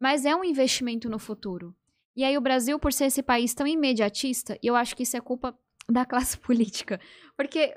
[0.00, 1.74] Mas é um investimento no futuro.
[2.14, 5.20] E aí o Brasil, por ser esse país tão imediatista, eu acho que isso é
[5.20, 5.56] culpa
[5.90, 7.00] da classe política.
[7.36, 7.74] Porque,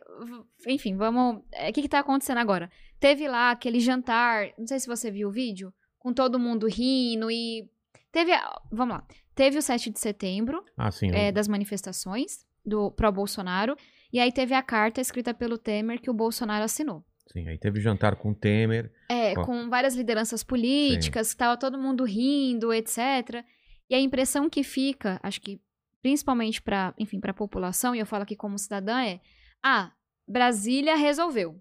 [0.67, 1.41] enfim, vamos.
[1.53, 2.69] é, O que, que tá acontecendo agora?
[2.99, 5.73] Teve lá aquele jantar, não sei se você viu o vídeo,
[6.05, 7.67] com todo mundo rindo e.
[8.11, 8.31] Teve.
[8.31, 9.07] a- Vamos lá.
[9.33, 11.09] Teve o 7 de setembro, Ah, sim.
[11.11, 13.75] é, das manifestações do pró-Bolsonaro.
[14.13, 17.03] E aí teve a carta escrita pelo Temer que o Bolsonaro assinou.
[17.33, 18.93] Sim, aí teve jantar com o Temer.
[19.09, 19.43] É, Ó.
[19.43, 23.43] com várias lideranças políticas, que tava todo mundo rindo, etc.
[23.89, 25.59] E a impressão que fica, acho que
[26.03, 29.19] principalmente para, enfim, para a população, e eu falo aqui como cidadã é:
[29.63, 29.91] ah,
[30.27, 31.59] Brasília resolveu.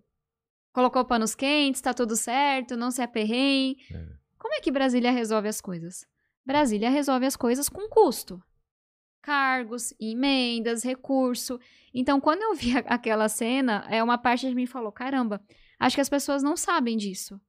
[0.73, 3.77] Colocou panos quentes, tá tudo certo, não se aperreiem.
[3.91, 4.24] É.
[4.45, 6.05] Como é que Brasília resolve as coisas?
[6.45, 8.39] Brasília resolve as coisas com custo.
[9.23, 11.59] Cargos, emendas, recurso.
[11.95, 15.41] Então, quando eu vi aquela cena, é uma parte de mim falou: caramba,
[15.81, 17.41] acho que as pessoas não sabem disso.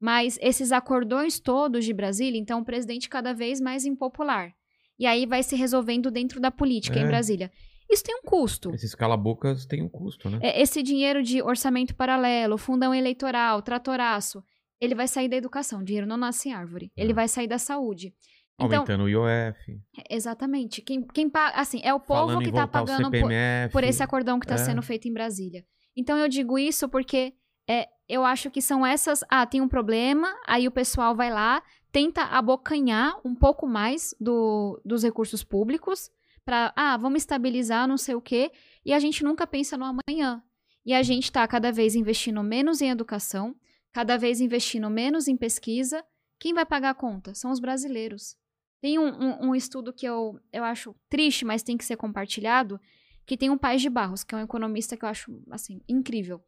[0.00, 4.52] Mas esses acordões todos de Brasília, então o presidente cada vez mais impopular.
[4.98, 7.06] E aí vai se resolvendo dentro da política em É.
[7.06, 7.52] Brasília.
[7.88, 8.74] Isso tem um custo.
[8.74, 10.40] Esses cala-bocas têm um custo, né?
[10.42, 14.42] É, Esse dinheiro de orçamento paralelo, fundão eleitoral, tratoraço,
[14.80, 15.80] ele vai sair da educação.
[15.80, 16.90] O dinheiro não nasce em árvore.
[16.96, 17.14] Ele É.
[17.14, 18.14] vai sair da saúde.
[18.62, 19.80] Então, Aumentando o IOF.
[20.10, 20.82] exatamente.
[20.82, 23.30] Quem, quem paga, assim, é o povo falando que tá o pagando por,
[23.72, 24.58] por esse acordão que está É.
[24.58, 25.64] sendo feito em Brasília.
[25.96, 27.32] Então eu digo isso porque
[27.68, 29.24] é, eu acho que são essas.
[29.30, 34.80] Ah, tem um problema, aí o pessoal vai lá, tenta abocanhar um pouco mais do,
[34.84, 36.10] dos recursos públicos
[36.44, 38.50] para, ah, vamos estabilizar não sei o quê,
[38.84, 40.42] e a gente nunca pensa no amanhã.
[40.84, 43.54] E a gente está cada vez investindo menos em educação,
[43.92, 46.04] cada vez investindo menos em pesquisa.
[46.38, 47.34] Quem vai pagar a conta?
[47.34, 48.36] São os brasileiros.
[48.80, 52.80] Tem um, um- um estudo que eu, eu acho triste, mas tem que ser compartilhado,
[53.26, 56.42] que tem um Paz de Barros, que é um economista que eu acho, assim, incrível.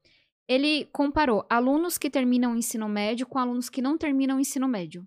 [0.48, 4.66] Ele comparou alunos que terminam o ensino médio com alunos que não terminam o ensino
[4.66, 5.06] médio.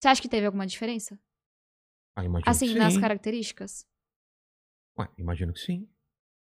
[0.00, 1.18] Você acha que teve alguma diferença?
[2.16, 3.00] Ah, imagino Assim, que nas sim.
[3.00, 3.86] características?
[4.98, 5.88] Ué, imagino que sim.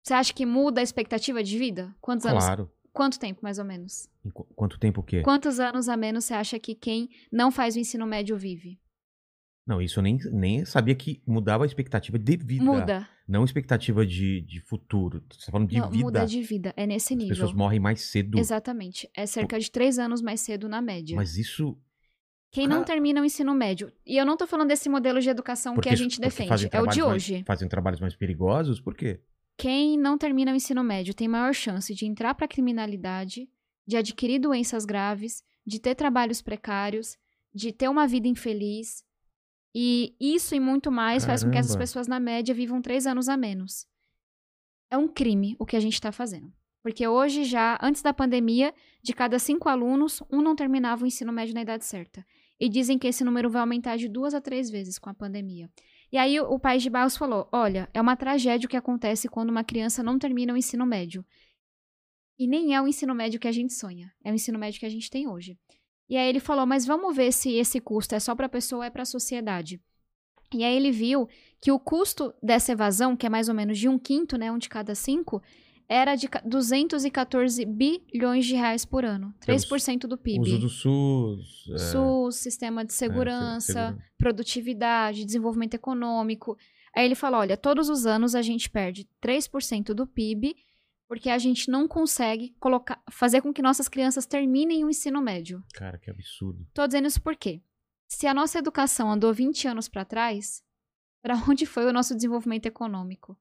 [0.03, 1.95] Você acha que muda a expectativa de vida?
[2.01, 2.43] Quantos anos?
[2.43, 2.71] Claro.
[2.93, 4.09] Quanto tempo, mais ou menos?
[4.33, 5.21] Qu- quanto tempo o quê?
[5.21, 8.79] Quantos anos a menos você acha que quem não faz o ensino médio vive?
[9.65, 12.63] Não, isso eu nem, nem sabia que mudava a expectativa de vida.
[12.65, 13.07] Muda.
[13.27, 15.23] Não expectativa de, de futuro.
[15.31, 16.03] Você tá falando de Não, vida.
[16.03, 16.73] muda de vida.
[16.75, 17.35] É nesse As nível.
[17.35, 18.37] pessoas morrem mais cedo.
[18.37, 19.09] Exatamente.
[19.15, 21.15] É cerca de três anos mais cedo na média.
[21.15, 21.77] Mas isso.
[22.51, 23.93] Quem não Cara- termina o ensino médio.
[24.05, 26.67] E eu não tô falando desse modelo de educação Porque, que a gente defende.
[26.69, 27.43] É o de mais- hoje.
[27.47, 28.81] fazem trabalhos mais perigosos?
[28.81, 29.21] Por quê?
[29.57, 33.49] Quem não termina o ensino médio tem maior chance de entrar para criminalidade,
[33.85, 37.17] de adquirir doenças graves, de ter trabalhos precários,
[37.53, 39.03] de ter uma vida infeliz.
[39.73, 41.83] E isso e muito mais faz com que essas Caramba.
[41.83, 43.87] pessoas, na média, vivam três anos a menos.
[44.89, 46.51] É um crime o que a gente está fazendo.
[46.81, 48.73] Porque hoje, já, antes da pandemia,
[49.03, 52.25] de cada cinco alunos, um não terminava o ensino médio na idade certa.
[52.59, 55.69] E dizem que esse número vai aumentar de duas a três vezes com a pandemia.
[56.11, 59.49] E aí o, País de Barros falou: olha, é uma tragédia o que acontece quando
[59.49, 61.25] uma criança não termina o ensino médio.
[62.37, 64.85] E nem é o ensino médio que a gente sonha, é o ensino médio que
[64.85, 65.57] a gente tem hoje.
[66.09, 68.79] E aí ele falou: mas vamos ver se esse custo é só para a pessoa
[68.79, 69.81] ou é para a sociedade.
[70.53, 71.29] E aí ele viu
[71.61, 74.57] que o custo dessa evasão, que é mais ou menos de um quinto, né, um
[74.57, 75.41] de cada cinco,
[75.93, 80.39] era de ca- 214 bilhões de reais por ano, Pelos 3% do PIB.
[80.41, 81.65] Uso do SUS.
[81.73, 84.03] é, SUS, sistema de é, segurança, segurança.
[84.17, 86.57] produtividade, desenvolvimento econômico.
[86.95, 90.55] Aí ele falou: olha, todos os anos a gente perde 3% do PIB
[91.07, 95.61] porque a gente não consegue colocar, fazer com que nossas crianças terminem o ensino médio.
[95.73, 96.65] Cara, que absurdo.
[96.73, 97.61] Tô dizendo isso por quê?
[98.07, 100.63] Se a nossa educação andou 20 anos para trás,
[101.21, 103.37] para onde foi o nosso desenvolvimento econômico?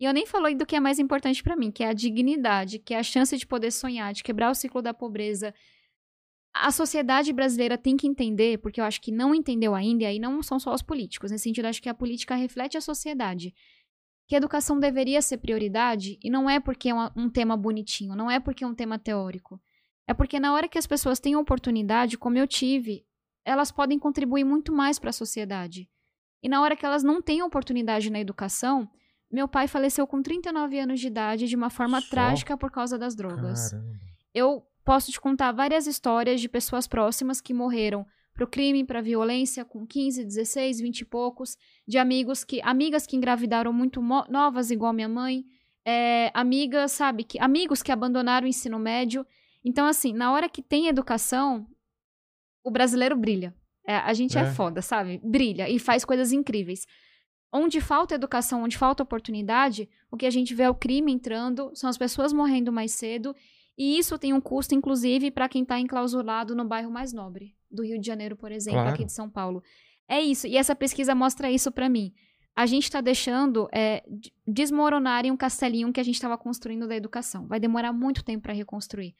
[0.00, 2.78] E eu nem falei do que é mais importante para mim, que é a dignidade,
[2.78, 5.52] que é a chance de poder sonhar, de quebrar o ciclo da pobreza.
[6.54, 10.18] A sociedade brasileira tem que entender, porque eu acho que não entendeu ainda, e aí
[10.18, 11.30] não são só os políticos.
[11.30, 13.52] Nesse sentido, acho que a política reflete a sociedade.
[14.28, 18.14] Que a educação deveria ser prioridade, e não é porque é uma- um tema bonitinho,
[18.14, 19.60] não é porque é um tema teórico.
[20.06, 23.04] É porque na hora que as pessoas têm oportunidade, como eu tive,
[23.44, 25.88] elas podem contribuir muito mais para a sociedade.
[26.42, 28.88] E na hora que elas não têm oportunidade na educação,
[29.30, 32.08] meu pai faleceu com 39 anos de idade de uma forma Só?
[32.08, 33.70] trágica por causa das drogas.
[33.70, 33.98] Caramba.
[34.34, 39.64] Eu posso te contar várias histórias de pessoas próximas que morreram pro crime, pra violência
[39.64, 44.92] com 15, 16, 20 e poucos, de amigos que amigas que engravidaram muito novas igual
[44.92, 45.44] minha mãe,
[45.84, 49.26] é, amigas, sabe, que amigos que abandonaram o ensino médio.
[49.64, 51.66] Então assim, na hora que tem educação,
[52.62, 53.54] o brasileiro brilha.
[53.86, 54.42] É, a gente é.
[54.42, 54.44] É.
[54.52, 55.20] foda, sabe?
[55.24, 56.86] Brilha e faz coisas incríveis.
[57.52, 61.70] Onde falta educação, onde falta oportunidade, o que a gente vê é o crime entrando,
[61.74, 63.34] são as pessoas morrendo mais cedo,
[63.76, 67.82] e isso tem um custo, inclusive, para quem está enclausurado no bairro mais nobre, do
[67.82, 68.94] Rio de Janeiro, por exemplo, Claro.
[68.94, 69.62] aqui de São Paulo.
[70.06, 72.12] É isso, e essa pesquisa mostra isso para mim.
[72.56, 76.96] A gente está deixando é, de- desmoronarem um castelinho que a gente estava construindo da
[76.96, 77.46] educação.
[77.46, 79.14] Vai demorar muito tempo para reconstruir.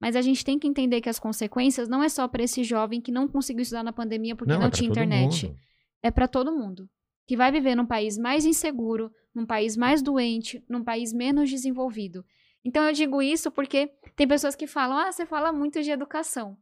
[0.00, 3.00] Mas a gente tem que entender que as consequências não é só para esse jovem
[3.00, 5.58] que não conseguiu estudar na pandemia porque não, é pra tinha internet mundo.
[6.02, 6.88] é para todo mundo.
[7.30, 12.24] Que vai viver num país mais inseguro, num país mais doente, num país menos desenvolvido.
[12.64, 16.56] Então eu digo isso porque tem pessoas que falam: "Ah, você fala muito de educação".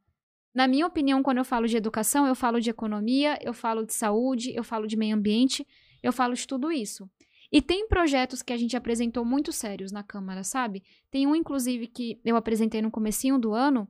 [0.55, 3.95] Na minha opinião, quando eu falo de educação, eu falo de economia, eu falo de
[3.95, 5.67] saúde, eu falo de meio ambiente,
[6.03, 7.09] eu falo de tudo isso.
[7.51, 10.83] E tem projetos que a gente apresentou muito sérios na Câmara, sabe?
[11.11, 13.89] Tem um, inclusive, que eu apresentei no comecinho do ano,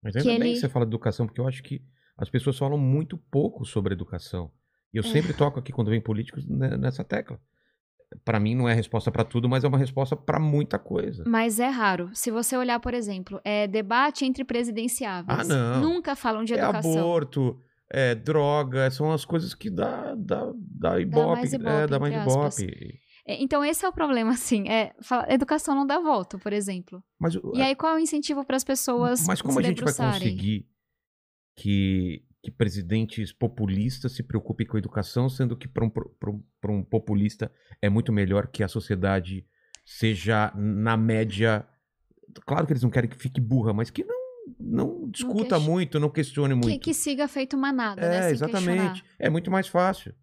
[0.00, 1.82] Mas ainda que bem ele- que você fala de educação, porque eu acho que
[2.16, 4.52] as pessoas falam muito pouco sobre educação.
[4.94, 5.06] E eu É.
[5.08, 7.38] sempre toco aqui quando vem políticos ne- nessa tecla.
[8.24, 11.24] Pra mim não é resposta pra tudo, mas é uma resposta pra muita coisa.
[11.26, 12.10] Mas é raro.
[12.14, 15.40] Se você olhar, por exemplo, é debate entre presidenciáveis.
[15.40, 15.80] Ah, não.
[15.80, 16.92] Nunca falam de É educação.
[16.92, 17.58] aborto,
[17.90, 21.40] é droga, são as coisas que dá, dá, dá ibope.
[21.40, 23.00] mais ibope, é, dá mais ibope.
[23.26, 24.68] É, Então, esse é o problema, assim.
[24.68, 27.02] É, fala- educação não dá volta, por exemplo.
[27.18, 29.92] Mas, E aí, qual é o incentivo para as pessoas mas como a gente vai
[29.92, 30.68] conseguir
[31.56, 36.44] que, que presidentes populistas se preocupem com a educação, sendo que para um, pra um-
[36.60, 39.46] pra um populista é muito melhor que a sociedade
[39.84, 41.66] seja na média.
[42.46, 44.16] Claro que eles não querem que fique burra, mas que não,
[44.60, 46.68] não discuta ques- muito, não questione muito.
[46.68, 48.18] Que, que siga feito manada, né?
[48.18, 48.66] É, sem exatamente.
[48.92, 49.02] questionar.
[49.18, 50.14] É muito mais fácil.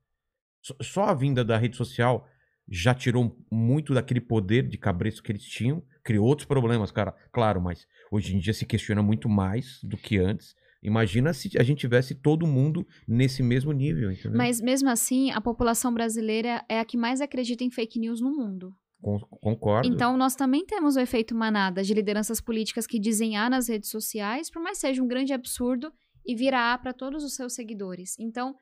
[0.62, 2.28] Só- Só a vinda da rede social
[2.70, 7.14] já tirou muito daquele poder de cabresto que eles tinham, criou outros problemas, cara.
[7.32, 10.56] Claro, mas hoje em dia se questiona muito mais do que antes.
[10.84, 14.36] Imagina se a gente tivesse todo mundo nesse mesmo nível, entendeu?
[14.38, 18.32] Mas, mesmo assim, a população brasileira é a que mais acredita em fake news no
[18.32, 18.74] mundo.
[19.00, 19.88] Con- concordo.
[19.88, 23.90] Então, nós também temos o efeito manada de lideranças políticas que dizem A nas redes
[23.90, 25.92] sociais, por mais seja um grande absurdo,
[26.26, 28.16] e vira A para todos os seus seguidores.
[28.20, 28.56] Então,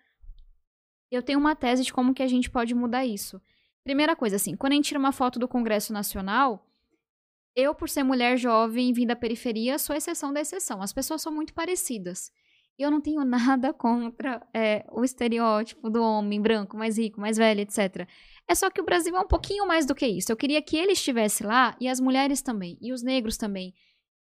[1.12, 3.42] eu tenho uma tese de como que a gente pode mudar isso.
[3.84, 6.69] Primeira coisa, assim, quando a gente tira uma foto do Congresso Nacional,
[7.56, 10.82] eu, por ser mulher jovem, vim da periferia, sou exceção da exceção.
[10.82, 12.32] As pessoas são muito parecidas.
[12.78, 17.62] Eu não tenho nada contra é, o estereótipo do homem branco, mais rico, mais velho,
[17.62, 18.08] etc.
[18.48, 20.32] É só que o Brasil é um pouquinho mais do que isso.
[20.32, 23.74] Eu queria que ele estivesse lá, e as mulheres também, e os negros também,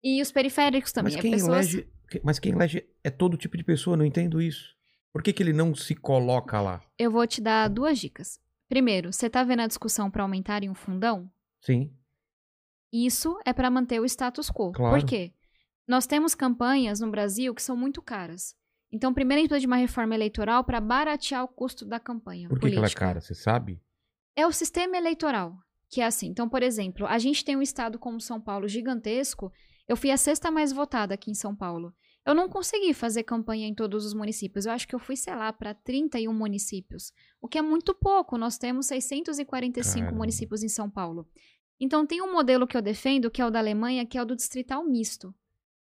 [0.04, 1.14] e os periféricos também.
[1.14, 1.74] mas, É quem pessoas...
[1.74, 1.92] elege,
[2.24, 4.74] mas quem elege é todo tipo de pessoa, não entendo isso.
[5.12, 6.82] Por que, que ele não se coloca lá?
[6.98, 8.40] Eu vou te dar duas dicas.
[8.68, 11.30] Primeiro, você tá vendo a discussão para aumentarem o fundão?
[11.62, 11.94] Sim.
[12.94, 14.72] Isso é para manter o status quo.
[14.72, 15.00] Claro.
[15.00, 15.34] Por quê?
[15.88, 18.56] Nós temos campanhas no Brasil que são muito caras.
[18.92, 22.48] Então, primeiro a gente precisa de uma reforma eleitoral para baratear o custo da campanha
[22.48, 23.00] Por que, que ela é política.
[23.00, 23.20] cara?
[23.20, 23.82] Você sabe?
[24.36, 25.58] É o sistema eleitoral
[25.94, 26.28] que é assim.
[26.28, 29.52] Então, por exemplo, a gente tem um estado como São Paulo gigantesco.
[29.88, 31.94] Eu fui a sexta mais votada aqui em São Paulo.
[32.26, 34.66] Eu não consegui fazer campanha em todos os municípios.
[34.66, 38.38] Eu acho que eu fui, sei lá, para 31 municípios, o que é muito pouco.
[38.38, 40.18] Nós temos 645 Caramba.
[40.18, 41.28] municípios em São Paulo.
[41.84, 44.26] Então, tem um modelo que eu defendo, que é o da Alemanha, que é o
[44.26, 45.36] do distrital misto.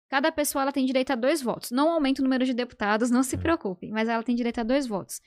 [0.09, 1.71] Cada pessoa ela tem direito a dois votos.
[1.71, 3.39] Não aumenta o número de deputados, não se É.
[3.39, 5.21] preocupem, mas ela tem direito a dois votos.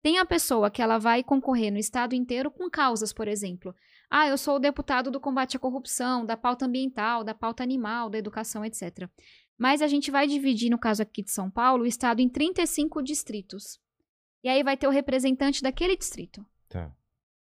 [0.00, 3.74] Tem a pessoa que ela vai concorrer no estado inteiro com causas, por exemplo.
[4.08, 8.08] Ah, eu sou o deputado do combate à corrupção, da pauta ambiental, da pauta animal,
[8.08, 9.08] da educação, etc.
[9.58, 13.02] Mas a gente vai dividir, no caso aqui de São Paulo, o estado em 35
[13.02, 13.78] distritos.
[14.42, 16.46] E aí vai ter o representante daquele distrito.
[16.68, 16.90] Tá.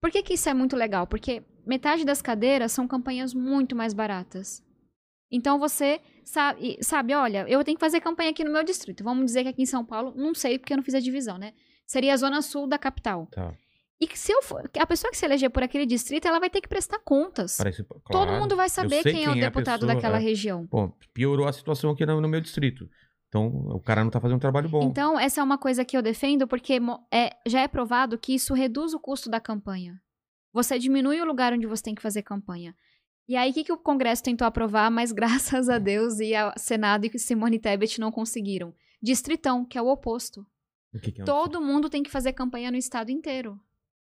[0.02, 1.08] Por que, que isso é muito legal?
[1.08, 4.64] Porque metade das cadeiras são campanhas muito mais baratas.
[5.32, 9.04] Então você sabe, sabe, olha, eu tenho que fazer campanha aqui no meu distrito.
[9.04, 11.38] Vamos dizer que aqui em São Paulo, não sei porque eu não fiz a divisão,
[11.38, 11.54] né?
[11.86, 13.28] Seria a zona sul da capital.
[13.28, 13.54] Tá.
[14.02, 16.50] E que se eu for, a pessoa que se eleger por aquele distrito, ela vai
[16.50, 17.58] ter que prestar contas.
[17.58, 18.40] Parece, Todo claro.
[18.40, 20.22] mundo vai saber sei quem, é o quem é deputado pessoa, daquela é.
[20.22, 20.66] região.
[20.66, 22.90] Pô, piorou a situação aqui no, no meu distrito.
[23.28, 24.82] Então, o cara não tá fazendo um trabalho bom.
[24.84, 26.80] Então, essa é uma coisa que eu defendo, porque
[27.12, 30.02] é, já é provado que isso reduz o custo da campanha.
[30.52, 32.76] Você diminui o lugar onde você tem que fazer campanha.
[33.28, 36.52] E aí, o que, que o Congresso tentou aprovar, mas graças a Deus e ao
[36.58, 38.74] Senado e Simone Tebet não conseguiram?
[39.02, 40.46] Distritão, que é o oposto.
[40.94, 43.60] O que que é Todo mundo tem que fazer campanha no estado inteiro.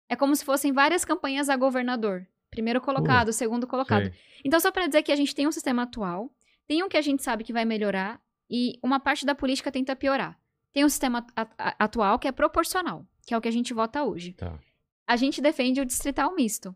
[0.09, 2.26] É como se fossem várias campanhas a governador.
[2.51, 4.05] Primeiro colocado, segundo colocado.
[4.05, 4.14] Sei.
[4.45, 6.30] Então, só para dizer que a gente tem um sistema atual,
[6.66, 8.20] tem um que a gente sabe que vai melhorar
[8.51, 10.39] e uma parte da política tenta piorar.
[10.72, 11.26] Tem um sistema
[11.57, 14.33] atual que é proporcional, que é o que a gente vota hoje.
[14.33, 14.59] Tá.
[15.07, 16.74] A gente defende o distrital misto.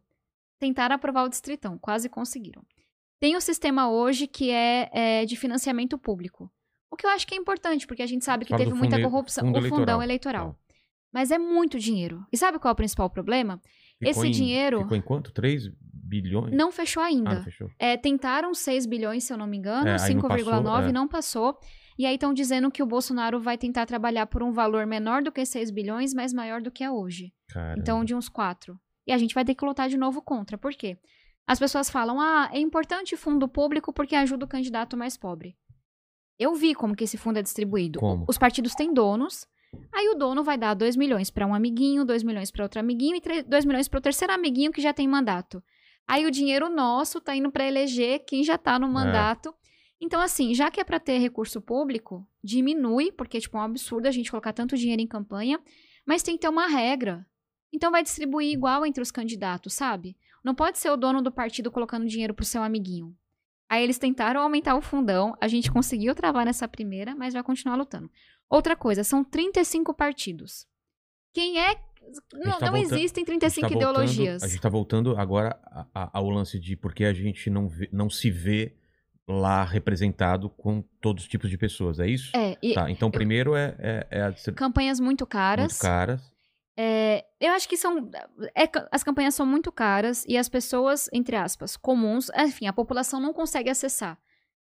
[0.58, 2.62] Tentaram aprovar o distritão, quase conseguiram.
[3.20, 6.50] Tem o sistema hoje que é, é de financiamento público.
[6.90, 8.96] O que eu acho que é importante, porque a gente sabe que Fala teve muita
[8.96, 9.44] fundo- corrupção.
[9.44, 10.44] fundo o fundão eleitoral.
[10.48, 10.58] eleitoral.
[11.12, 12.24] Mas é muito dinheiro.
[12.32, 13.60] E sabe qual é o principal problema?
[13.98, 15.32] Ficou Esse em- dinheiro- Ficou em quanto?
[15.32, 16.54] 3 bilhões?
[16.54, 17.34] Não fechou Ah, ainda.
[17.36, 17.70] não fechou.
[17.78, 20.92] É, tentaram 6 bilhões, se eu não me engano, É, aí não 5,9 passou, é.
[20.92, 21.58] não passou.
[21.98, 25.32] E aí estão dizendo que o Bolsonaro vai tentar trabalhar por um valor menor do
[25.32, 27.32] que 6 bilhões, mas maior do que é hoje.
[27.48, 27.78] Cara.
[27.78, 28.78] Então, de uns 4.
[29.06, 30.58] E a gente vai ter que lutar de novo contra.
[30.58, 30.98] Por quê?
[31.46, 35.56] As pessoas falam, ah, é importante fundo público porque ajuda o candidato mais pobre.
[36.38, 38.00] Eu vi como que esse fundo é distribuído.
[38.00, 38.26] Como?
[38.28, 39.46] Os partidos têm donos,
[39.94, 43.16] aí o dono vai dar 2 milhões para um amiguinho, 2 milhões para outro amiguinho
[43.16, 45.62] e 2 milhões para o terceiro amiguinho que já tem mandato.
[46.06, 49.54] Aí o dinheiro nosso tá indo para eleger quem já tá no mandato.
[50.00, 54.06] Então, assim, já que é para ter recurso público, diminui, porque tipo, é um absurdo
[54.06, 55.58] a gente colocar tanto dinheiro em campanha,
[56.06, 57.26] mas tem que ter uma regra.
[57.72, 60.16] Então vai distribuir igual entre os candidatos, sabe?
[60.44, 63.16] Não pode ser o dono do partido colocando dinheiro pro seu amiguinho.
[63.68, 67.74] Aí eles tentaram aumentar o fundão, a gente conseguiu travar nessa primeira, mas vai continuar
[67.76, 68.08] lutando.
[68.48, 70.66] Outra coisa, são 35 partidos.
[71.34, 71.74] Quem é.
[72.34, 74.42] Não, tá não voltando- existem A gente 35 tá voltando- ideologias.
[74.42, 77.88] a gente tá voltando agora a- a- ao lance de porque a gente não, vê-
[77.92, 78.76] não se vê
[79.28, 82.30] lá representado com todos os tipos de pessoas, é isso?
[82.36, 85.72] É, e Tá, então primeiro é, é, é a campanhas muito caras.
[85.72, 86.32] muito caras.
[86.78, 88.10] É, eu acho que são.
[88.54, 93.18] é as campanhas são muito caras e as pessoas, entre aspas, comuns, enfim, a população
[93.18, 94.18] não consegue acessar.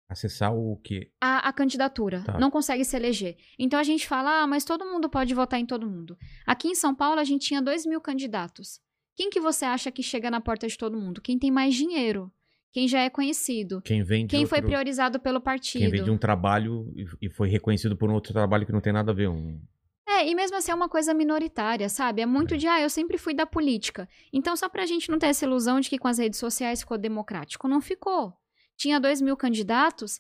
[0.07, 1.11] Acessar o quê?
[1.20, 2.39] a, a candidatura, Tá.
[2.39, 3.36] não consegue se eleger.
[3.59, 6.16] Então a gente fala, ah, mas todo mundo pode votar em todo mundo.
[6.45, 8.80] Aqui em São Paulo a gente tinha 2 mil candidatos.
[9.16, 11.22] Quem que você acha que chega na porta de todo mundo?
[11.22, 12.32] Quem tem mais dinheiro,
[12.76, 15.80] quem já é conhecido, Quem vem de quem foi outro- priorizado pelo partido.
[15.84, 18.92] Quem vem de um trabalho e- foi reconhecido por um outro trabalho que não tem
[18.92, 19.30] nada a ver.
[19.30, 19.62] Um...
[20.06, 22.22] É, e mesmo assim é uma coisa minoritária, sabe?
[22.22, 24.10] É muito de, ah, eu sempre fui da política.
[24.34, 26.98] Então, só pra gente não ter essa ilusão de que com as redes sociais ficou
[26.98, 27.66] democrático.
[27.66, 28.34] Não ficou.
[28.76, 30.20] Tinha dois mil candidatos,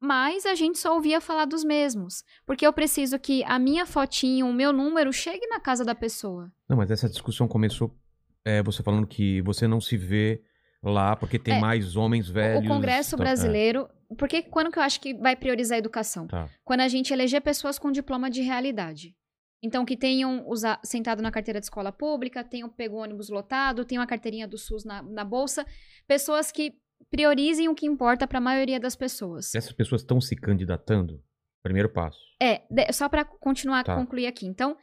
[0.00, 2.24] mas a gente só ouvia falar dos mesmos.
[2.44, 6.50] Porque eu preciso que a minha fotinho, o meu número, chegue na casa da pessoa.
[6.68, 7.96] Não, mas essa discussão começou
[8.44, 10.42] é, você falando que você não se vê
[10.82, 12.64] lá porque tem É, mais homens velhos.
[12.64, 13.88] o Congresso tá- brasileiro.
[14.18, 16.24] Porque quando que eu acho que vai priorizar a educação?
[16.26, 16.48] É, tá.
[16.64, 19.14] quando a gente eleger pessoas com diploma de realidade.
[19.62, 24.02] Então, que tenham usa- sentado na carteira de escola pública, tenham pego ônibus lotado, tenham
[24.02, 25.66] a carteirinha do SUS na, na bolsa.
[26.06, 26.74] Pessoas que
[27.10, 29.54] priorizem o que importa para a maioria das pessoas.
[29.54, 31.22] Essas pessoas estão se candidatando?
[31.62, 32.18] Primeiro passo.
[32.40, 33.96] É, de- só para continuar, Tá.
[33.96, 34.46] concluir aqui.
[34.46, 34.76] Então,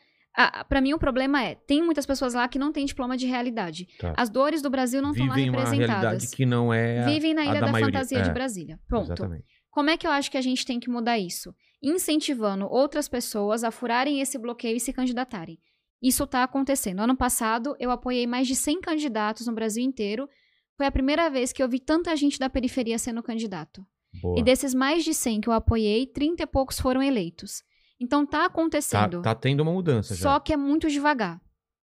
[0.67, 3.88] para mim o problema é, tem muitas pessoas lá que não têm diploma de realidade.
[3.99, 4.13] Tá.
[4.17, 6.34] As dores do Brasil não estão lá Vivem uma realidade representadas.
[6.34, 7.93] que não é a, Vivem na Ilha da da, maioria.
[7.93, 8.79] Fantasia É, de Brasília.
[8.88, 9.05] Pronto.
[9.05, 9.45] Exatamente.
[9.69, 11.53] Como é que eu acho que a gente tem que mudar isso?
[11.81, 15.59] Incentivando outras pessoas a furarem esse bloqueio e se candidatarem.
[16.01, 16.99] Isso está acontecendo.
[17.01, 20.27] Ano passado, eu apoiei mais de 100 candidatos no Brasil inteiro.
[20.77, 23.86] Foi a primeira vez que eu vi tanta gente da periferia sendo candidato.
[24.21, 24.39] Boa.
[24.39, 27.63] E desses mais de 100 que eu apoiei, 30 e poucos foram eleitos.
[27.99, 29.21] Então tá Tá, acontecendo.
[29.21, 30.21] tá tendo uma mudança já.
[30.23, 31.41] Só que é muito devagar.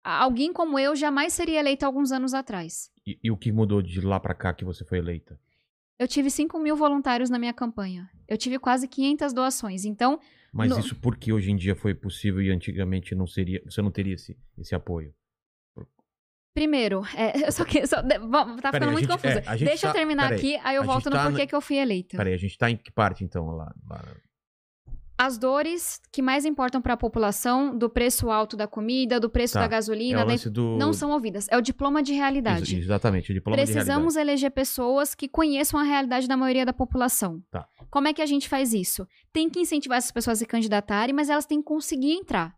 [0.03, 2.89] Alguém como eu jamais seria eleita alguns anos atrás.
[3.05, 5.37] E, e o que mudou de lá pra cá que você foi eleita?
[5.99, 8.09] Eu tive 5 mil voluntários na minha campanha.
[8.27, 9.83] Eu tive quase 500 doações.
[9.83, 10.19] Então,
[10.53, 13.91] Mas No- isso porque hoje em dia foi possível e antigamente não seria, você não
[13.91, 15.13] teria esse, esse apoio.
[16.53, 17.85] primeiro, é, eu só que.
[17.85, 19.37] Só, tá ficando muito gente- confuso.
[19.39, 20.37] é, Deixa eu tá- terminar peraí.
[20.55, 22.17] aqui, aí eu volto gente no tá porquê na- que eu fui eleita.
[22.17, 23.71] Peraí, a gente tá em que parte então lá?
[23.89, 24.15] lá-
[25.19, 29.55] As dores que mais importam para a população, do preço alto da comida, do preço
[29.55, 29.61] Tá.
[29.61, 30.77] da É gasolina, lance do...
[30.77, 31.47] não são ouvidas.
[31.49, 32.75] É o diploma de realidade.
[32.75, 34.19] Ex- Exatamente, o diploma de Precisamos realidade.
[34.29, 37.41] eleger pessoas que conheçam a realidade da maioria da população.
[37.49, 37.67] Tá.
[37.89, 39.07] Como é que a gente faz isso?
[39.33, 42.55] Tem que incentivar essas pessoas a se candidatarem, mas elas têm que conseguir entrar.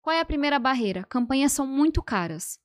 [0.00, 1.02] Qual é a primeira barreira?
[1.02, 2.60] Campanhas são muito caras.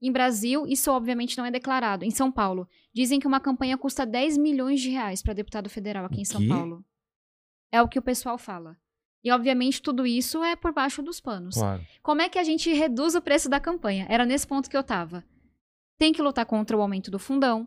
[0.00, 2.04] Em Brasil, isso obviamente não é declarado.
[2.04, 6.04] Em São Paulo, dizem que uma campanha custa 10 milhões de reais para deputado federal
[6.04, 6.46] aqui em São quê?
[6.46, 6.84] Paulo.
[7.72, 8.76] É o que o pessoal fala.
[9.24, 11.54] E obviamente tudo isso é por baixo dos panos.
[11.54, 11.84] Claro.
[12.02, 14.06] Como é que a gente reduz o preço da campanha?
[14.10, 15.24] Era nesse ponto que eu tava.
[15.96, 17.66] Tem que lutar contra o aumento do fundão,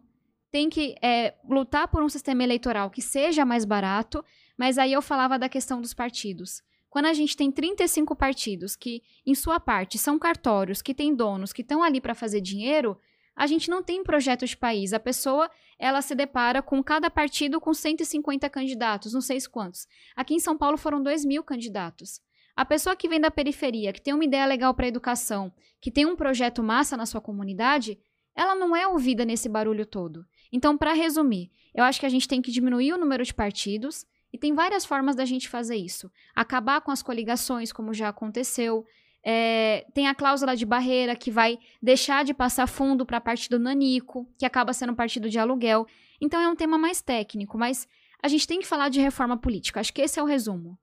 [0.51, 4.23] tem que é, lutar por um sistema eleitoral que seja mais barato,
[4.57, 6.61] mas aí eu falava da questão dos partidos.
[6.89, 11.51] Quando a gente tem 35 partidos que, em sua parte, são cartórios, que têm donos,
[11.51, 12.97] que estão ali para fazer dinheiro,
[13.37, 14.93] a gente não tem projeto de país.
[14.93, 19.87] A pessoa, ela se depara com cada partido com 150 candidatos, não sei quantos.
[20.15, 22.19] Aqui em São Paulo foram 2 mil candidatos.
[22.55, 26.07] A pessoa que vem da periferia, que tem uma ideia legal para educação, que tem
[26.07, 27.99] um projeto massa na sua comunidade,
[28.35, 30.25] ela não é ouvida nesse barulho todo.
[30.51, 34.03] Então, para resumir, eu acho que a gente tem que diminuir o número de partidos
[34.33, 36.11] e tem várias formas da gente fazer isso.
[36.35, 38.83] Acabar com as coligações, como já aconteceu.
[39.23, 44.27] É, tem a cláusula de barreira que vai deixar de passar fundo para partido nanico,
[44.37, 45.85] que acaba sendo partido de aluguel.
[46.21, 47.87] Então é um tema mais técnico, mas
[48.21, 49.79] a gente tem que falar de reforma política.
[49.79, 50.77] Acho que esse é o resumo.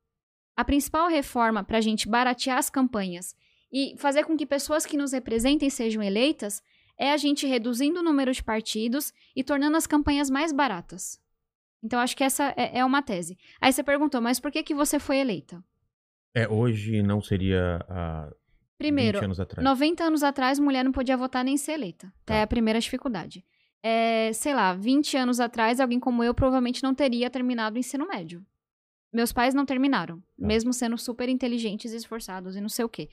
[0.56, 3.34] A principal reforma para a gente baratear as campanhas
[3.72, 6.62] e fazer com que pessoas que nos representem sejam eleitas
[6.96, 11.20] é a gente reduzindo o número de partidos e tornando as campanhas mais baratas.
[11.82, 13.36] Então, acho que essa é, é uma tese.
[13.60, 15.62] Aí você perguntou, mas por que, que você foi eleita?
[16.34, 18.30] É, hoje não seria há
[18.76, 19.64] Primeiro, 20 anos atrás.
[19.64, 22.12] 90 anos atrás, mulher não podia votar nem ser eleita.
[22.26, 22.34] Tá.
[22.34, 23.44] É a primeira dificuldade.
[23.82, 28.08] É, sei lá, 20 anos atrás, alguém como eu provavelmente não teria terminado o ensino
[28.08, 28.44] médio.
[29.12, 30.24] Meus pais não terminaram, Tá.
[30.46, 33.08] mesmo sendo super inteligentes e esforçados e não sei o quê.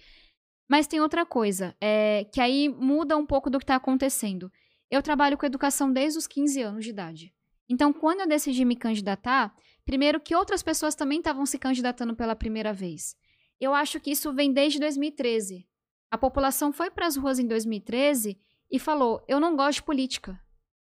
[0.68, 4.52] Mas tem outra coisa, é, que aí muda um pouco do que está acontecendo.
[4.90, 7.34] Eu trabalho com educação desde os 15 anos de idade.
[7.70, 9.54] Então, quando eu decidi me candidatar,
[9.86, 13.16] primeiro que outras pessoas também estavam se candidatando pela primeira vez.
[13.60, 15.68] Eu acho que isso vem desde 2013.
[16.10, 20.40] A população foi para as ruas em 2013 e falou: Eu não gosto de política.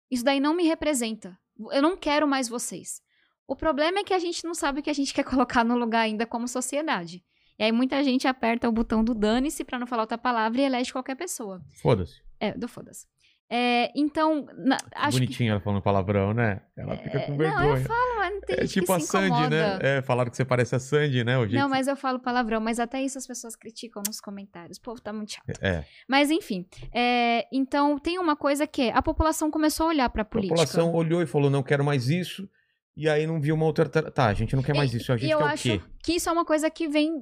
[0.09, 1.37] Isso daí não me representa.
[1.71, 3.01] Eu não quero mais vocês.
[3.47, 5.77] O problema é que a gente não sabe o que a gente quer colocar no
[5.77, 7.23] lugar ainda como sociedade.
[7.59, 10.63] E aí muita gente aperta o botão do dane-se para não falar outra palavra e
[10.63, 11.61] elege qualquer pessoa.
[11.81, 12.21] Foda-se.
[12.39, 13.05] É, do foda-se.
[13.53, 15.25] É, então, na- acho que.
[15.25, 16.61] Bonitinha ela falando palavrão, né?
[16.77, 17.79] Ela fica com Não, vergonha.
[17.79, 19.79] eu falo, mas tem é tipo que a Sandy, né?
[19.81, 21.37] É, falaram que você parece a Sandy, né?
[21.37, 24.77] O jeito Não, mas eu falo palavrão, mas até isso as pessoas criticam nos comentários.
[24.77, 25.49] O povo tá muito chato.
[25.61, 25.83] É.
[26.07, 30.21] Mas enfim, é, então tem uma coisa que é, a população começou a olhar pra
[30.21, 30.55] A política.
[30.55, 32.49] população olhou e falou, não quero mais isso.
[32.95, 33.87] E aí não viu uma outra...
[33.89, 35.11] Tá, a gente não quer mais isso.
[35.11, 35.85] A gente e eu quer acho o quê?
[36.03, 37.21] que isso é uma coisa que vem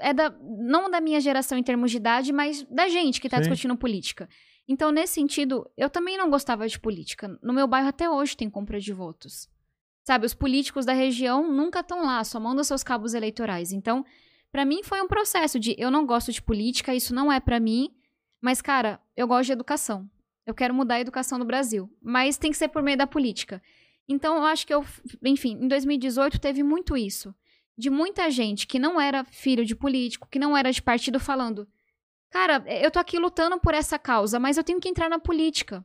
[0.00, 3.36] é da não da minha geração em termos de idade, mas da gente que tá
[3.36, 3.42] Sim.
[3.42, 4.28] discutindo política.
[4.68, 7.38] Então, nesse sentido, eu também não gostava de política.
[7.42, 9.48] No meu bairro até hoje tem compra de votos.
[10.04, 13.72] Sabe, os políticos da região nunca estão lá, só mandam seus cabos eleitorais.
[13.72, 14.04] Então,
[14.50, 17.60] pra mim foi um processo de eu não gosto de política, isso não é pra
[17.60, 17.94] mim,
[18.40, 20.10] mas cara, eu gosto de educação.
[20.44, 23.62] Eu quero mudar a educação no Brasil, mas tem que ser por meio da política.
[24.08, 24.84] Então, eu acho que eu,
[25.24, 27.34] enfim, em 2018 teve muito isso.
[27.78, 31.66] De muita gente que não era filho de político, que não era de partido, falando:
[32.32, 35.84] Cara, eu tô aqui lutando por essa causa, mas eu tenho que entrar na política.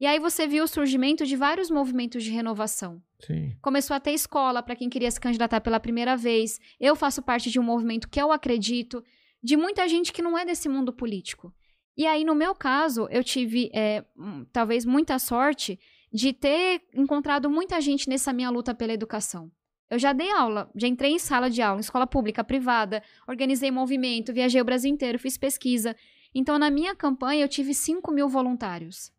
[0.00, 3.00] E aí você viu o surgimento de vários movimentos de renovação.
[3.24, 3.56] Sim.
[3.62, 6.58] Começou a ter escola para quem queria se candidatar pela primeira vez.
[6.80, 9.04] Eu faço parte de um movimento que eu acredito,
[9.40, 11.54] de muita gente que não é desse mundo político.
[11.96, 15.78] E aí, no meu caso, eu tive é, hum, talvez muita sorte
[16.12, 19.48] de ter encontrado muita gente nessa minha luta pela educação.
[19.90, 23.70] Eu já dei aula, já entrei em sala de aula, em escola pública, privada, organizei
[23.70, 25.94] movimento, viajei o Brasil inteiro, fiz pesquisa.
[26.34, 29.12] Então, na minha campanha, eu tive 5 mil voluntários.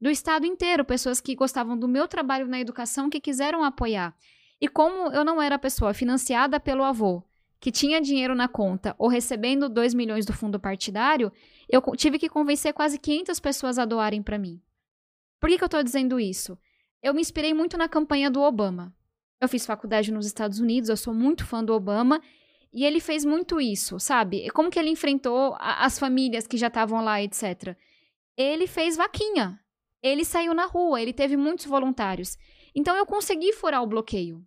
[0.00, 4.14] Do estado inteiro, pessoas que gostavam do meu trabalho na educação, que quiseram apoiar.
[4.60, 7.22] E como eu não era pessoa financiada pelo avô,
[7.58, 11.32] que tinha dinheiro na conta, ou recebendo 2 milhões do fundo partidário,
[11.68, 14.60] eu tive que convencer quase 500 pessoas a doarem para mim.
[15.40, 16.58] Por que, que eu tô dizendo isso?
[17.02, 18.94] Eu me inspirei muito na campanha do Obama.
[19.42, 22.22] Eu fiz faculdade nos Estados Unidos, eu sou muito fã do Obama,
[22.74, 24.48] E ele fez muito isso, sabe?
[24.52, 27.76] Como que ele enfrentou a- as famílias que já estavam lá, etc.
[28.34, 29.60] Ele fez vaquinha.
[30.02, 32.38] Ele saiu na rua, ele teve muitos voluntários.
[32.74, 34.42] Então eu consegui furar o bloqueio.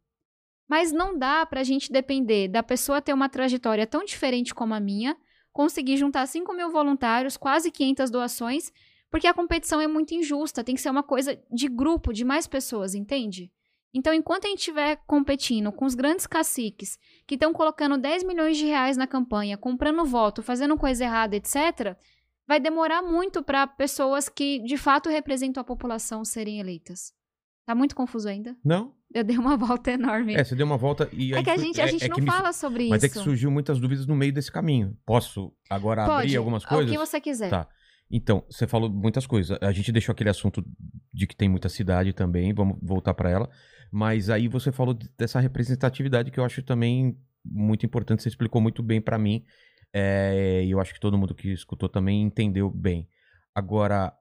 [0.67, 4.79] Mas não dá pra gente depender da pessoa ter uma trajetória tão diferente como a
[4.79, 5.15] minha,
[5.53, 8.73] conseguir juntar 5 mil voluntários, quase 500 doações,
[9.11, 12.47] porque a competição é muito injusta, tem que ser uma coisa de grupo, de mais
[12.47, 13.51] pessoas, entende?
[13.97, 18.57] Então, enquanto a gente estiver competindo com os grandes caciques que estão colocando 10 milhões
[18.57, 21.95] de reais na campanha, comprando voto, fazendo coisa errada, etc.,
[22.45, 27.13] vai demorar muito para pessoas que de fato representam a população serem eleitas.
[27.65, 28.55] Tá muito confuso ainda?
[28.63, 28.93] Não?
[29.13, 30.35] Eu dei uma volta enorme.
[30.35, 32.15] É, você deu uma volta e É que a gente, a é- gente é não
[32.17, 33.17] que me- fala sobre Mas é isso.
[33.17, 34.95] que surgiu muitas dúvidas no meio desse caminho.
[35.05, 36.89] Posso agora Pode, abrir algumas coisas?
[36.89, 37.49] O que você quiser.
[37.49, 37.65] Tá.
[38.11, 39.57] Então, você falou muitas coisas.
[39.61, 40.63] A gente deixou aquele assunto
[41.11, 43.49] de que tem muita cidade também, vamos voltar pra ela.
[43.97, 48.21] Mas aí você falou de- dessa representatividade que eu acho também muito importante.
[48.21, 49.45] Você explicou muito bem pra mim.
[49.93, 53.07] É, E eu acho que todo mundo que escutou também entendeu bem.
[53.55, 54.11] Agora,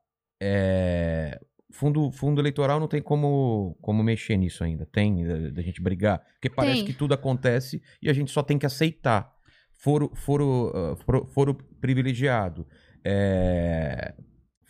[0.40, 1.40] é,
[1.72, 4.86] fundo, fundo eleitoral não tem como, como mexer nisso ainda.
[4.86, 6.20] Tem da, da gente brigar.
[6.34, 6.84] Porque parece Tem.
[6.86, 9.34] que tudo acontece e a gente só tem que aceitar.
[9.72, 12.64] Foro, foro, ah, foro, foro privilegiado.
[13.04, 14.14] É,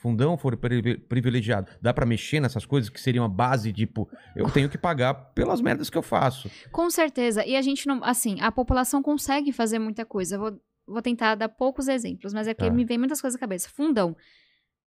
[0.04, 1.72] fundão privi- privilegiado.
[1.80, 5.62] Dá pra mexer nessas coisas que seriam a base, tipo, eu tenho que pagar pelas
[5.62, 6.50] merdas que eu faço.
[6.70, 7.42] Com certeza.
[7.46, 8.04] E a gente não.
[8.04, 10.36] Assim, a população consegue fazer muita coisa.
[10.36, 12.76] Eu Vou, vou tentar dar poucos exemplos, mas é porque Tá.
[12.76, 13.70] me vem muitas coisas na cabeça.
[13.70, 14.14] Fundão.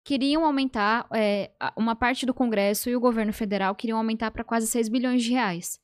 [0.04, 1.06] Queriam aumentar.
[1.12, 5.22] é, uma parte do Congresso e o governo federal queriam aumentar para quase 6 bilhões
[5.22, 5.78] de reais.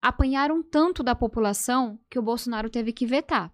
[0.00, 3.52] Apanharam tanto da população que o Bolsonaro teve que vetar.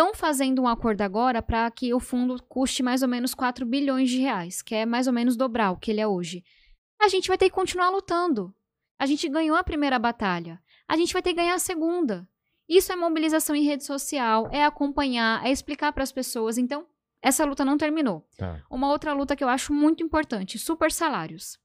[0.00, 4.08] Estão fazendo um acordo agora para que o fundo custe mais ou menos 4 bilhões
[4.08, 6.42] de reais, que é mais ou menos dobrar o que ele é hoje.
[6.98, 8.54] A gente vai ter que continuar lutando.
[8.98, 10.58] A gente ganhou a primeira batalha
[10.90, 12.28] a gente vai ter que ganhar a segunda.
[12.68, 16.58] Isso é mobilização em rede social, é acompanhar, é explicar para as pessoas.
[16.58, 16.84] Então,
[17.22, 18.26] essa luta não terminou.
[18.36, 18.60] Tá.
[18.68, 21.60] Uma outra luta que eu acho muito importante, super salários.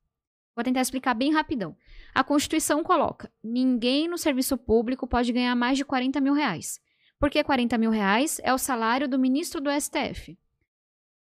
[0.55, 1.75] Vou tentar explicar bem rapidão.
[2.13, 6.79] A Constituição coloca: ninguém no serviço público pode ganhar mais de 40 mil reais.
[7.26, 10.38] Porque 40 mil reais é o salário do ministro do STF.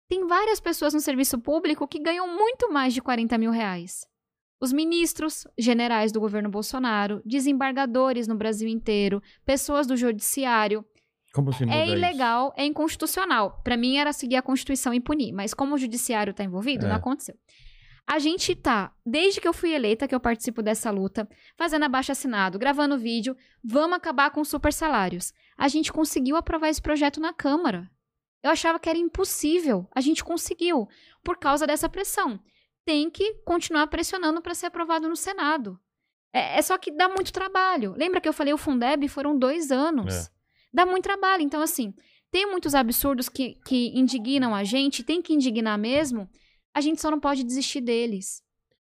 [0.10, 4.04] Tem várias pessoas no serviço público que ganham muito mais de 40 mil reais.
[4.60, 10.84] Os ministros, generais do governo Bolsonaro, desembargadores no Brasil inteiro, pessoas do judiciário.
[11.72, 11.94] É isso?
[11.96, 13.62] ilegal, é inconstitucional.
[13.64, 16.90] Pra mim era seguir a Constituição e punir, mas como o judiciário tá envolvido, É.
[16.90, 17.36] não aconteceu.
[18.12, 22.12] A gente tá, desde que eu fui eleita, que eu participo dessa luta, fazendo abaixo
[22.12, 25.32] assinado, gravando vídeo, vamos acabar com os super salários.
[25.58, 27.90] A gente conseguiu aprovar esse projeto na Câmara.
[28.44, 29.88] Eu achava que era impossível.
[29.96, 30.90] A gente conseguiu,
[31.24, 32.38] por causa dessa pressão.
[32.84, 35.80] Tem que continuar pressionando para ser aprovado no Senado.
[36.34, 37.94] É, é só que dá muito trabalho.
[37.96, 40.14] Lembra que eu falei o Fundeb foram dois anos.
[40.14, 40.30] É.
[40.74, 41.44] Dá muito trabalho.
[41.44, 41.94] Então, assim,
[42.30, 46.30] tem muitos absurdos que, que indignam a gente, tem que indignar mesmo.
[46.74, 48.42] A gente só não pode desistir deles.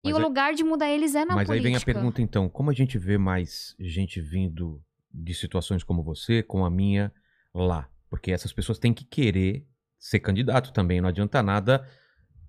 [0.03, 1.63] e Mas o aí- lugar de mudar eles é na Mas aí política.
[1.69, 4.82] vem a pergunta, então, como a gente vê mais gente vindo
[5.13, 7.11] de situações como você, com a minha,
[7.53, 7.89] lá?
[8.09, 9.65] Porque essas pessoas têm que querer
[9.99, 11.01] ser candidato também.
[11.01, 11.86] Não adianta nada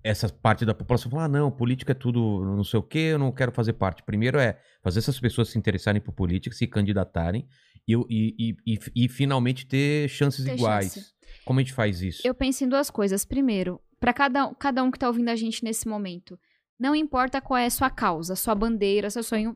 [0.03, 3.19] essa parte da população falar, ah, não, política é tudo não sei o quê, eu
[3.19, 4.03] não quero fazer parte.
[4.03, 7.45] Primeiro é fazer essas pessoas se interessarem por política, se candidatarem
[7.87, 10.93] e, e, e, e, e finalmente ter chances Ter iguais.
[10.93, 11.11] chance.
[11.43, 12.21] Como a gente faz isso?
[12.25, 13.25] Eu penso em duas coisas.
[13.25, 16.39] Primeiro, para cada, cada um que tá ouvindo a gente nesse momento,
[16.79, 19.53] não importa qual é a sua causa, sua bandeira, seu sonho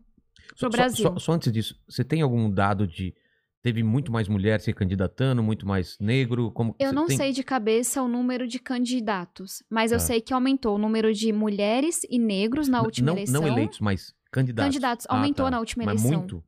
[0.49, 1.03] pro só- Brasil.
[1.13, 3.13] Só, só antes disso, você tem algum dado de.
[3.61, 6.51] Teve muito mais mulher se candidatando, muito mais negro?
[6.51, 10.03] Como, Eu não tem- sei de cabeça o número de candidatos, mas eu Tá.
[10.03, 13.41] sei que aumentou o número de mulheres e negros na última não, eleição.
[13.41, 14.67] Não eleitos, mas candidatos.
[14.67, 15.51] Candidatos, Ah, aumentou tá.
[15.51, 16.19] na última Mas eleição.
[16.19, 16.43] muito?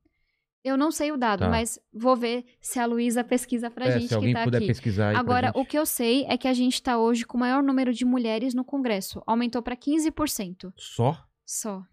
[0.66, 1.50] Eu não sei o dado, Tá.
[1.50, 4.58] mas vou ver se a Luísa pesquisa pra É, gente se alguém que tá puder
[4.58, 4.68] aqui.
[4.68, 7.40] pesquisar aí Agora, o que eu sei é que a gente tá hoje com o
[7.40, 9.22] maior número de mulheres no Congresso.
[9.28, 11.24] Aumentou pra 15% Só?
[11.46, 11.84] só.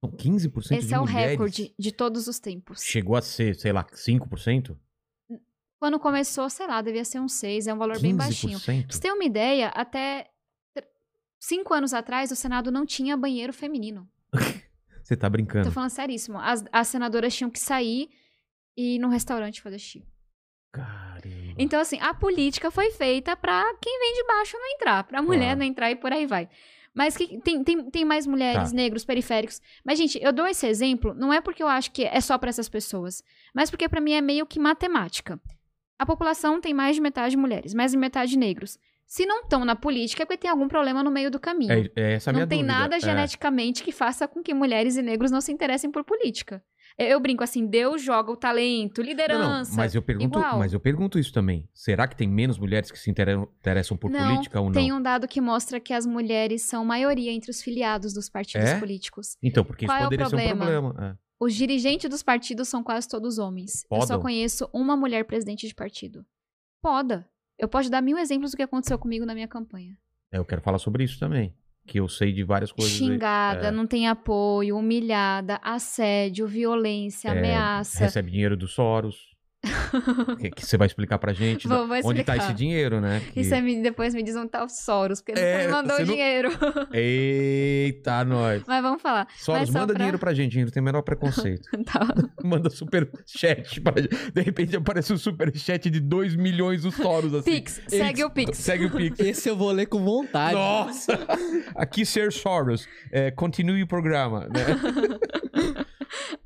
[0.00, 1.30] São 15% Esse é o mulheres?
[1.32, 2.82] recorde de todos os tempos.
[2.82, 4.74] Chegou a ser, sei lá, 5%?
[5.78, 8.58] Quando começou, sei lá, devia ser um 6, é um valor bem baixinho.
[8.58, 8.92] Pra 15%?
[8.94, 10.28] você ter uma ideia, até
[11.38, 14.08] cinco anos atrás, o Senado não tinha banheiro feminino.
[15.04, 15.66] Você tá brincando.
[15.68, 16.38] Tô falando seríssimo.
[16.38, 18.08] As, as senadoras tinham que sair
[18.76, 20.02] e ir no restaurante fazer xixi.
[20.72, 21.54] Caramba.
[21.58, 25.44] Então, assim, a política foi feita pra quem vem de baixo não entrar, pra mulher
[25.44, 25.58] Claro.
[25.60, 26.48] não entrar e por aí vai.
[26.92, 28.76] Mas que, tem, tem, tem mais mulheres, Tá.
[28.76, 29.60] negros, periféricos.
[29.84, 32.48] Mas, gente, eu dou esse exemplo, não é porque eu acho que é só pra
[32.50, 33.22] essas pessoas,
[33.54, 35.40] mas porque pra mim é meio que matemática.
[35.98, 38.78] A população tem mais de metade mulheres, mais de metade negros.
[39.06, 41.72] Se não estão na política, é porque tem algum problema no meio do caminho.
[41.72, 42.78] É, é essa a minha não tem dúvida.
[42.78, 43.00] nada É.
[43.00, 46.62] geneticamente que faça com que mulheres e negros não se interessem por política.
[46.96, 49.72] Eu, brinco assim, Deus joga o talento, Não, não, liderança.
[49.76, 50.58] mas eu pergunto, igual.
[50.58, 51.68] mas eu pergunto isso também.
[51.74, 54.72] Será que tem menos mulheres que se interessam por Não, política ou não?
[54.72, 58.68] Tem um dado que mostra que as mulheres são maioria entre os filiados dos partidos
[58.68, 58.78] É?
[58.78, 59.36] políticos.
[59.42, 61.16] Então, porque Qual isso é poderia ser um problema?
[61.20, 61.24] é.
[61.40, 63.84] Os dirigentes dos partidos são quase todos homens.
[63.90, 64.20] Eu só Podam?
[64.20, 66.24] conheço uma mulher presidente de partido.
[66.80, 67.28] Poda.
[67.58, 69.96] Eu posso dar mil exemplos do que aconteceu comigo na minha campanha.
[70.32, 71.54] É, eu quero falar sobre isso também.
[71.86, 72.92] Que eu sei de várias coisas.
[72.92, 73.70] Xingada, é.
[73.70, 78.00] não tem apoio, humilhada, assédio, violência, É, ameaça.
[78.00, 79.33] Recebe dinheiro do Soros.
[80.40, 81.66] que, que você vai explicar pra gente.
[81.66, 83.20] Vou- vou onde tá esse dinheiro, né?
[83.32, 85.96] Que- E você me- depois me diz um tal Soros, porque É, ele não mandou
[85.96, 86.48] o não- dinheiro.
[86.92, 88.62] Eita, nós.
[88.66, 89.26] Mas vamos falar.
[89.36, 91.68] Soros, manda pra- dinheiro pra gente, não tem o menor preconceito.
[91.84, 92.00] Tá.
[92.42, 94.32] manda super chat pra gente.
[94.32, 97.50] De repente aparece um super chat de 2 milhões do Soros, assim.
[97.52, 98.58] Pix, segue o Pix.
[98.58, 99.20] Segue o Pix.
[99.20, 100.54] Esse eu vou ler com vontade.
[100.54, 101.18] Nossa!
[101.74, 104.64] Aqui, Sir Soros, é, continue o programa, né?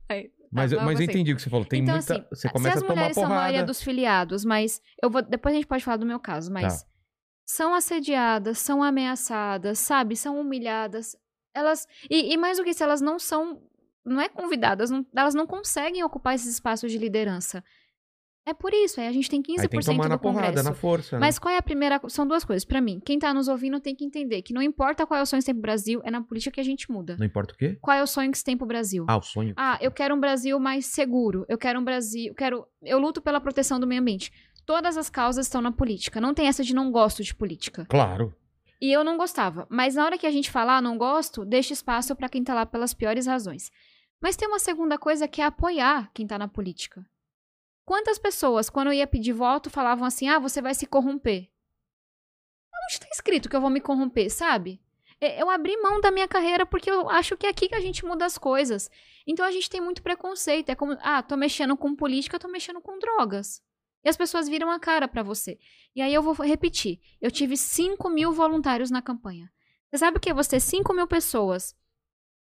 [0.09, 1.13] Aí, tá, Mas, vamos mas eu assim.
[1.13, 1.65] entendi o que você falou.
[1.67, 2.15] Tem então, muita.
[2.15, 3.67] assim, você se começa as a tomar mulheres são a maioria porrada.
[3.67, 6.89] dos filiados, mas eu vou depois a gente pode falar do meu caso, mas Tá.
[7.47, 11.17] são assediadas, são ameaçadas, sabe, são humilhadas.
[11.55, 13.63] Elas e, e mais do que isso, elas não são
[14.05, 17.63] não é convidadas, não- elas não conseguem ocupar esses espaços de liderança.
[18.49, 20.47] É por isso, aí a gente tem 15% Aí tem que tomar do na porrada,
[20.47, 20.69] Congresso.
[20.71, 21.17] na força.
[21.17, 21.21] né?
[21.21, 22.01] Mas qual é a primeira.
[22.09, 22.65] São duas coisas.
[22.65, 25.27] Pra mim, quem tá nos ouvindo tem que entender que não importa qual é o
[25.27, 27.15] sonho que você tem pro Brasil, é na política que a gente muda.
[27.19, 27.77] Não importa o quê?
[27.79, 29.05] Qual é o sonho que você tem pro Brasil?
[29.07, 29.53] Ah, o sonho.
[29.55, 31.45] Ah, eu quero um Brasil mais seguro.
[31.47, 32.29] Eu quero um Brasil.
[32.29, 32.67] Eu quero.
[32.83, 34.33] Eu luto pela proteção do meio ambiente.
[34.65, 36.19] Todas as causas estão na política.
[36.19, 37.85] Não tem essa de não gosto de política.
[37.87, 38.35] Claro.
[38.81, 39.67] E eu não gostava.
[39.69, 42.65] Mas na hora que a gente falar não gosto, deixa espaço pra quem tá lá
[42.65, 43.71] pelas piores razões.
[44.23, 47.05] Mas tem uma segunda coisa que é apoiar quem tá na política.
[47.89, 51.49] Quantas pessoas, quando eu ia pedir voto, falavam assim: ah, você vai se corromper?
[52.85, 54.79] Onde tá escrito que eu vou me corromper, sabe?
[55.19, 57.81] É, Eu abri mão da minha carreira porque eu acho que é aqui que a
[57.81, 58.91] gente muda as coisas.
[59.27, 60.69] Então a gente tem muito preconceito.
[60.69, 63.63] É como, ah, tô mexendo com política, tô mexendo com drogas.
[64.05, 65.59] E as pessoas viram a cara pra você.
[65.97, 67.01] E aí eu vou repetir.
[67.23, 69.51] Eu tive 5 mil voluntários na campanha.
[69.91, 71.75] Você sabe o que é você ter 5 mil pessoas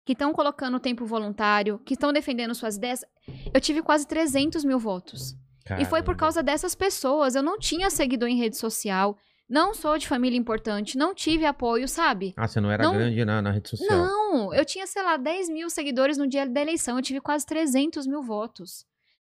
[0.05, 3.05] que estão colocando tempo voluntário, que estão defendendo suas ideias?
[3.53, 5.35] Eu tive quase 300 mil votos.
[5.79, 6.15] E foi por Caramba.
[6.17, 7.35] causa dessas pessoas.
[7.35, 9.17] Eu não tinha seguidor em rede social.
[9.49, 10.99] Não sou de família importante.
[10.99, 12.35] Não tive apoio, sabe?
[12.37, 13.99] Ah, você não era Não- grande na, na rede social.
[13.99, 16.99] Não, eu tinha, sei lá, 10 mil seguidores no dia da eleição.
[16.99, 18.85] Eu tive quase 300 mil votos.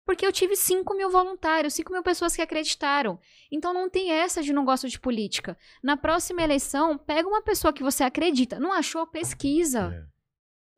[0.07, 3.19] Porque eu tive 5 mil voluntários, 5 mil pessoas que acreditaram.
[3.51, 5.57] Então não tem essa de não gosto de política.
[5.83, 8.59] Na próxima eleição, pega uma pessoa que você acredita.
[8.59, 9.07] Não achou?
[9.07, 9.93] Pesquisa.
[9.95, 10.10] É.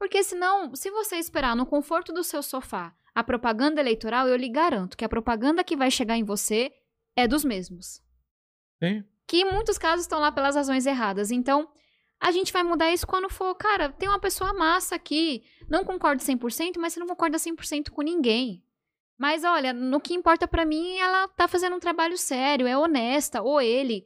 [0.03, 4.48] Porque senão, se você esperar no conforto do seu sofá a propaganda eleitoral, eu lhe
[4.48, 6.72] garanto que a propaganda que vai chegar em você
[7.14, 8.03] é dos mesmos
[8.82, 9.05] Sim.
[9.28, 11.30] que em muitos casos estão lá pelas razões erradas.
[11.30, 11.70] Então,
[12.18, 16.20] a gente vai mudar isso quando for, cara, tem uma pessoa massa aqui, não concordo
[16.20, 18.61] 100%, mas você não concorda 100% com ninguém.
[19.16, 23.40] Mas olha, no que importa pra mim, ela tá fazendo um trabalho sério, é honesta,
[23.40, 24.05] ou ele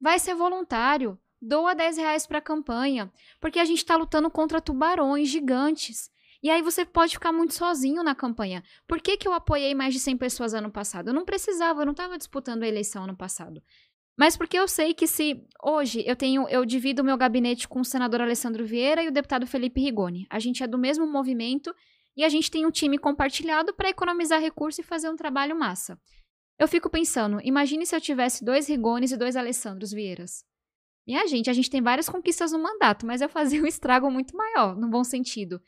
[0.00, 5.28] vai ser voluntário, doa 10 reais pra campanha, porque a gente tá lutando contra tubarões
[5.28, 6.10] gigantes.
[6.42, 8.62] E aí você pode ficar muito sozinho na campanha.
[8.88, 11.08] Por que, que eu apoiei mais de 100 pessoas ano passado?
[11.08, 13.62] Eu não precisava, eu não tava disputando a eleição ano passado.
[14.18, 17.80] Mas porque eu sei que se hoje eu tenho, eu divido o meu gabinete com
[17.80, 20.26] o senador Alessandro Vieira e o deputado Felipe Rigoni.
[20.30, 21.74] A gente é do mesmo movimento
[22.16, 25.98] e a gente tem um time compartilhado para economizar recursos e fazer um trabalho massa.
[26.58, 30.44] Eu fico pensando, imagine se eu tivesse dois Rigones e dois Alessandros Vieiras.
[31.06, 34.36] Minha gente, a gente tem várias conquistas no mandato, mas eu fazia um estrago muito
[34.36, 35.60] maior, no bom sentido.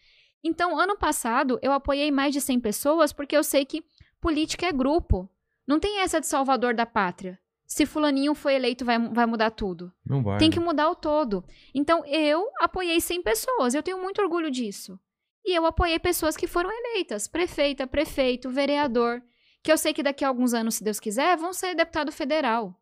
[0.44, 3.84] Então, ano passado, eu apoiei mais de 100 pessoas porque eu sei que
[4.20, 5.28] política é grupo.
[5.66, 7.38] Não tem essa de salvador da pátria.
[7.64, 9.92] Se fulaninho foi eleito, vai, vai mudar tudo.
[10.04, 10.38] Não vai.
[10.38, 10.52] Tem né?
[10.52, 11.44] que mudar o todo.
[11.74, 13.74] Então, eu apoiei 100 pessoas.
[13.74, 14.98] Eu tenho muito orgulho disso.
[15.44, 17.26] E eu apoiei pessoas que foram eleitas.
[17.26, 19.22] Prefeita, prefeito, vereador.
[19.62, 22.78] Que eu sei que daqui a alguns anos, se Deus quiser, vão ser deputado federal.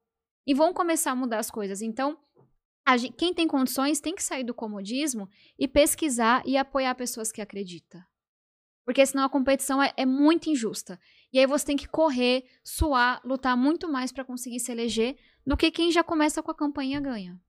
[0.46, 1.82] E vão começar a mudar as coisas.
[1.82, 2.18] Então,
[2.84, 5.28] a gen- quem tem condições tem que sair do comodismo
[5.58, 8.00] e pesquisar e apoiar pessoas que acreditam.
[8.84, 10.98] Porque senão a competição é, é muito injusta.
[11.32, 15.16] E aí você tem que correr, suar, lutar muito mais para conseguir se eleger
[15.46, 17.40] do que quem já começa com a campanha ganha.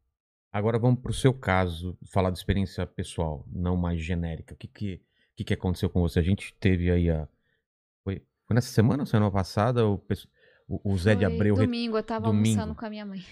[0.52, 4.53] Agora vamos pro seu caso, falar de experiência pessoal, não mais genérica.
[4.53, 4.99] O que que, o
[5.38, 6.20] que, que aconteceu com você?
[6.20, 7.28] A gente teve aí a.
[8.03, 9.88] Foi, foi nessa semana ou semana passada?
[9.88, 10.03] O,
[10.68, 12.49] o, o Zé de Foi Abreu re- Domingo, eu tava domingo.
[12.60, 13.24] almoçando com a minha mãe.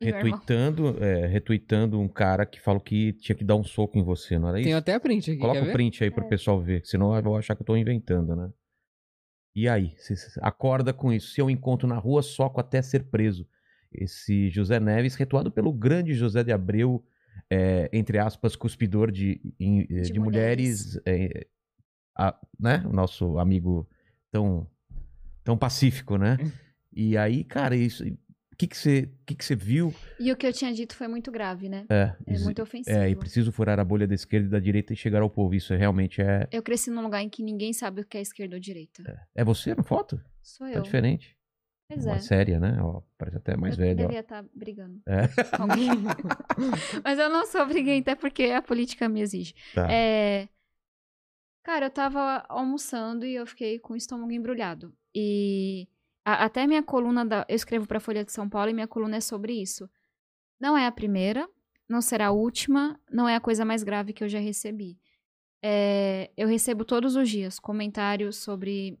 [0.00, 4.38] Retuitando, é, retuitando um cara que falou que tinha que dar um soco em você,
[4.38, 4.66] não era isso?
[4.66, 6.28] Tenho até print aqui, Coloca o print aí pro É.
[6.28, 8.50] pessoal ver, senão eu vou achar que eu tô inventando, né?
[9.54, 11.32] E aí, você você acorda com isso.
[11.32, 13.48] Se eu encontro na rua, soco até ser preso.
[13.90, 17.02] Esse José Neves, retuado pelo grande José de Abreu,
[17.48, 21.46] é, entre aspas, cuspidor de, em- eh, de, De mulheres, é,
[22.14, 23.88] a- né, o nosso amigo
[24.30, 24.66] tão,
[25.42, 26.36] tão pacífico, né?
[26.92, 28.04] E aí, cara, isso.
[28.56, 29.94] O que que você que que você viu?
[30.18, 31.84] E o que eu tinha dito foi muito grave, né?
[31.90, 32.96] É, É muito ofensivo.
[32.96, 35.54] é, e preciso furar a bolha da esquerda e da direita e chegar ao povo.
[35.54, 36.48] Isso realmente é.
[36.50, 39.02] Eu cresci num lugar em que ninguém sabe o que é esquerda ou direita.
[39.34, 40.18] É você na foto?
[40.42, 40.80] Sou Tá eu.
[40.82, 41.36] diferente.
[41.86, 42.18] Pois Uma é.
[42.18, 42.78] séria, né?
[42.80, 44.04] Ó, parece até mais eu velha.
[44.04, 44.06] ó.
[44.06, 45.28] devia estar brigando É.
[47.04, 49.54] Mas eu não sou briguenta, é porque a política me exige.
[49.74, 49.86] Tá.
[49.92, 50.48] É...
[51.62, 54.94] Cara, eu tava almoçando e eu fiquei com o estômago embrulhado.
[55.14, 55.86] E
[56.26, 57.46] a- até minha coluna da...
[57.48, 59.88] Eu escrevo pra Folha de São Paulo e minha coluna é sobre isso.
[60.60, 61.48] Não é a primeira,
[61.88, 64.98] não será a última, não é a coisa mais grave que eu já recebi.
[65.62, 68.98] É, Eu recebo todos os dias comentários sobre...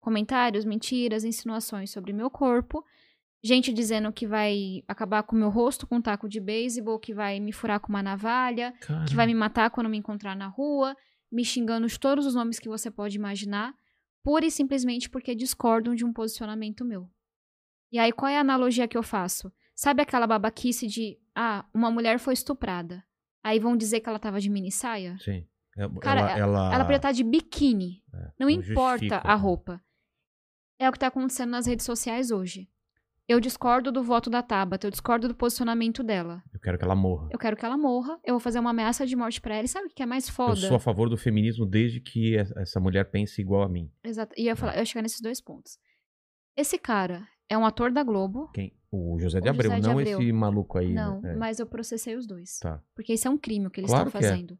[0.00, 2.84] Comentários, mentiras, insinuações sobre meu corpo.
[3.42, 7.38] Gente dizendo que vai acabar com meu rosto com um taco de beisebol, que vai
[7.40, 8.72] me furar com uma navalha,
[9.06, 10.96] que vai me matar quando me encontrar na rua,
[11.30, 13.74] me xingando de todos os nomes que você pode imaginar,
[14.22, 17.10] pura e simplesmente porque discordam de um posicionamento meu.
[17.90, 19.52] E aí, qual é a analogia que eu faço?
[19.74, 23.02] Sabe aquela babaquice de, ah, uma mulher foi estuprada.
[23.42, 25.16] Aí vão dizer que ela tava de mini saia?
[25.20, 25.46] Sim.
[25.76, 28.02] É, Cara, ela, ela, Ela podia estar de biquíni.
[28.12, 29.42] é, Não não importa justifica, a né?
[29.42, 29.82] roupa.
[30.78, 32.68] É o que tá acontecendo nas redes sociais hoje.
[33.28, 36.42] Eu discordo do voto da Tabata, eu discordo do posicionamento dela.
[36.52, 37.28] Eu quero que ela morra.
[37.30, 39.66] Eu quero que ela morra, eu vou fazer uma ameaça de morte pra ela.
[39.66, 40.52] E sabe o que é mais foda?
[40.52, 43.92] Eu sou a favor do feminismo desde que es- essa mulher pense igual a mim.
[44.02, 44.32] Exato.
[44.36, 45.78] E eu ia, falar, eu ia chegar nesses dois pontos.
[46.56, 48.48] Esse cara é um ator da Globo.
[48.54, 48.72] Quem?
[48.90, 50.18] O José de Abreu, José de não Abreu.
[50.22, 50.94] esse maluco aí.
[50.94, 51.34] Não, né?
[51.34, 52.58] É, mas eu processei os dois.
[52.60, 52.82] Tá.
[52.94, 54.24] Porque isso é um crime o que eles Claro estão é.
[54.24, 54.58] fazendo.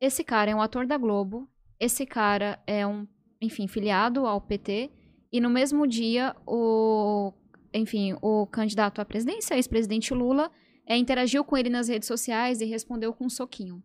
[0.00, 1.50] Esse cara é um ator da Globo.
[1.80, 3.08] Esse cara é um,
[3.40, 4.92] enfim, filiado ao PT.
[5.32, 7.32] E no mesmo dia, o,
[7.72, 10.50] enfim, o candidato à presidência, ex-presidente Lula,
[10.86, 13.82] é, interagiu com ele nas redes sociais e respondeu com um soquinho.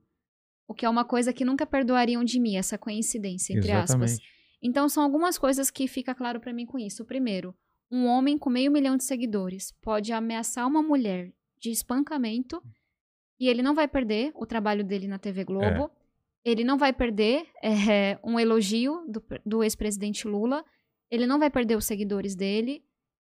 [0.68, 4.12] O que é uma coisa que nunca perdoariam de mim, essa coincidência, entre aspas.
[4.12, 4.38] Exatamente.
[4.62, 7.06] Então são algumas coisas que fica claro pra mim com isso.
[7.06, 7.56] Primeiro,
[7.90, 12.62] um homem com meio milhão de seguidores pode ameaçar uma mulher de espancamento
[13.40, 15.90] e ele não vai perder o trabalho dele na TV Globo.
[16.44, 20.66] Ele não vai perder é, um elogio do, do ex-presidente Lula.
[21.10, 22.84] Ele não vai perder os seguidores dele.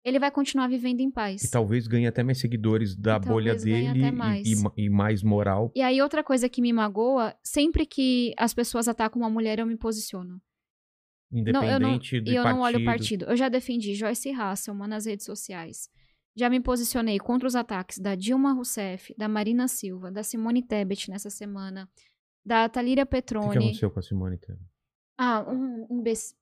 [0.04, 1.44] Ele vai continuar vivendo em paz.
[1.44, 4.46] E talvez ganhe até mais seguidores da E bolha dele mais.
[4.46, 5.70] E, e ma- e mais moral.
[5.76, 9.66] E aí, outra coisa que me magoa, sempre que as pessoas atacam uma mulher, eu
[9.66, 10.40] me posiciono.
[11.30, 12.56] Não, eu não, Independente do e eu partido.
[12.58, 13.24] não olho o partido.
[13.26, 15.88] Eu já defendi Joyce Hasselman nas redes sociais.
[16.36, 21.08] Já me posicionei contra os ataques da Dilma Rousseff, da Marina Silva, da Simone Tebet
[21.10, 21.88] nessa semana,
[22.44, 23.56] da Talíria O que, Petroni.
[23.56, 24.62] aconteceu com a Simone Tebet?
[25.18, 26.34] ah, um, um, imbec-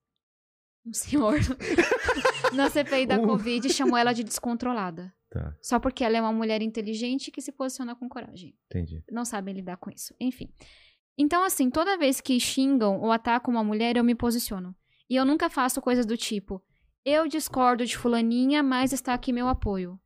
[0.86, 1.39] um senhor
[2.55, 3.19] na CPI da.
[3.19, 5.12] Covid chamou ela de descontrolada.
[5.31, 9.01] Tá, Só porque ela é uma mulher inteligente que se posiciona com coragem entendi.
[9.12, 10.12] não sabem lidar com isso.
[10.19, 10.52] Enfim.
[11.16, 14.74] Então, assim, toda vez que xingam ou atacam uma mulher, eu me posiciono.
[15.09, 16.61] E eu nunca faço coisas do tipo:
[17.05, 20.01] eu discordo de Fulaninha, mas está aqui meu apoio.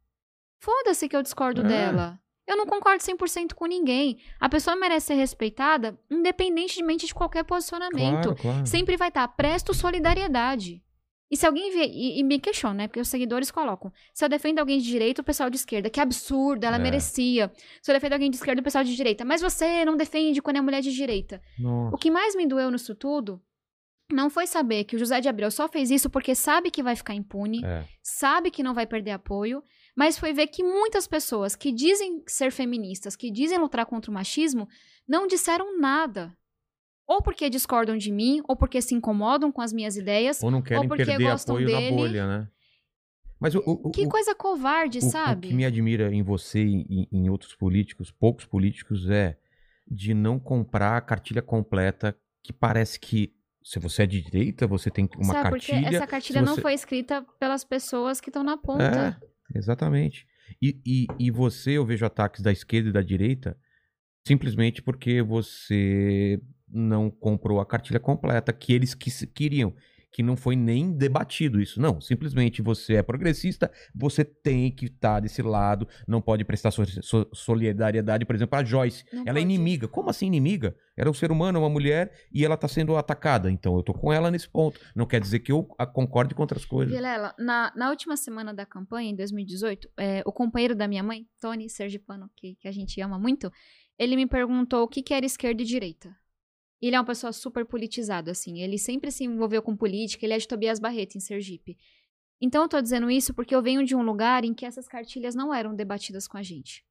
[0.61, 1.69] Foda-se que eu discordo É.
[1.69, 2.21] dela.
[2.47, 4.19] Eu não concordo 100% com ninguém.
[4.39, 8.35] A pessoa merece ser respeitada, independentemente de qualquer posicionamento.
[8.35, 8.66] Claro, claro.
[8.66, 10.83] Sempre vai estar, presto solidariedade.
[11.31, 12.87] E se alguém vê, e, e me questiona, né?
[12.87, 13.91] Porque os seguidores colocam.
[14.12, 16.79] Se eu defendo alguém de direita, o pessoal de esquerda, que absurdo, ela É.
[16.79, 17.51] merecia.
[17.83, 19.25] Se eu defendo alguém de esquerda, o pessoal de direita.
[19.25, 21.41] Mas você não defende quando é mulher de direita.
[21.59, 21.97] Nossa.
[21.97, 23.41] O que mais me doeu nisso tudo
[24.12, 26.95] não foi saber que o José de Abreu só fez isso porque sabe que vai
[26.95, 27.85] ficar impune, É.
[28.03, 29.65] sabe que não vai perder apoio,
[29.97, 34.15] mas foi ver que muitas pessoas que dizem ser feministas, que dizem lutar contra o
[34.15, 34.69] machismo,
[35.07, 36.37] não disseram nada.
[37.07, 40.43] Ou porque discordam de mim, ou porque se incomodam com as minhas ideias.
[40.43, 41.91] Ou não querem porque perder gostam apoio dele.
[41.91, 42.49] da bolha, né?
[43.39, 45.49] Mas o, o, o- Que coisa covarde, o- sabe?
[45.49, 49.37] o que me admira em você e em, em outros políticos, poucos políticos, é
[49.87, 54.91] de não comprar a cartilha completa, que parece que se você é de direita, você
[54.91, 55.81] tem uma Sabe, cartilha.
[55.83, 59.19] porque essa cartilha se não você- foi escrita pelas pessoas que estão na ponta.
[59.21, 60.27] É, exatamente.
[60.61, 63.57] E, e, e você, eu vejo ataques da esquerda e da direita
[64.27, 69.75] simplesmente porque você não comprou a cartilha completa que eles quis- queriam.
[70.16, 71.81] Que não foi nem debatido isso.
[71.81, 76.86] Não, simplesmente você é progressista, você tem que estar desse lado, não pode prestar so-
[77.03, 79.05] so- solidariedade, por exemplo, a Joyce.
[79.12, 79.53] Não ela é pode.
[79.55, 79.89] inimiga.
[79.89, 80.77] Como assim inimiga?
[80.97, 83.51] Era um ser humano, uma mulher, e ela tá sendo atacada.
[83.51, 84.78] Então eu tô com ela nesse ponto.
[84.95, 86.95] Não quer dizer que eu concorde com outras coisas.
[86.95, 91.27] Vilela, na, na última semana da campanha, em 2018, é, o companheiro da minha mãe,
[91.41, 93.51] Tony Sergipano, que, que a gente ama muito,
[93.99, 96.15] ele me perguntou o que, que era esquerda e direita.
[96.86, 98.61] Ele é uma pessoa super politizada, assim.
[98.61, 101.77] Ele sempre se envolveu com política, ele é de Tobias Barreto, em Sergipe.
[102.40, 105.35] Então eu tô dizendo isso porque eu venho de um lugar em que essas cartilhas
[105.35, 106.85] não eram debatidas com a gente.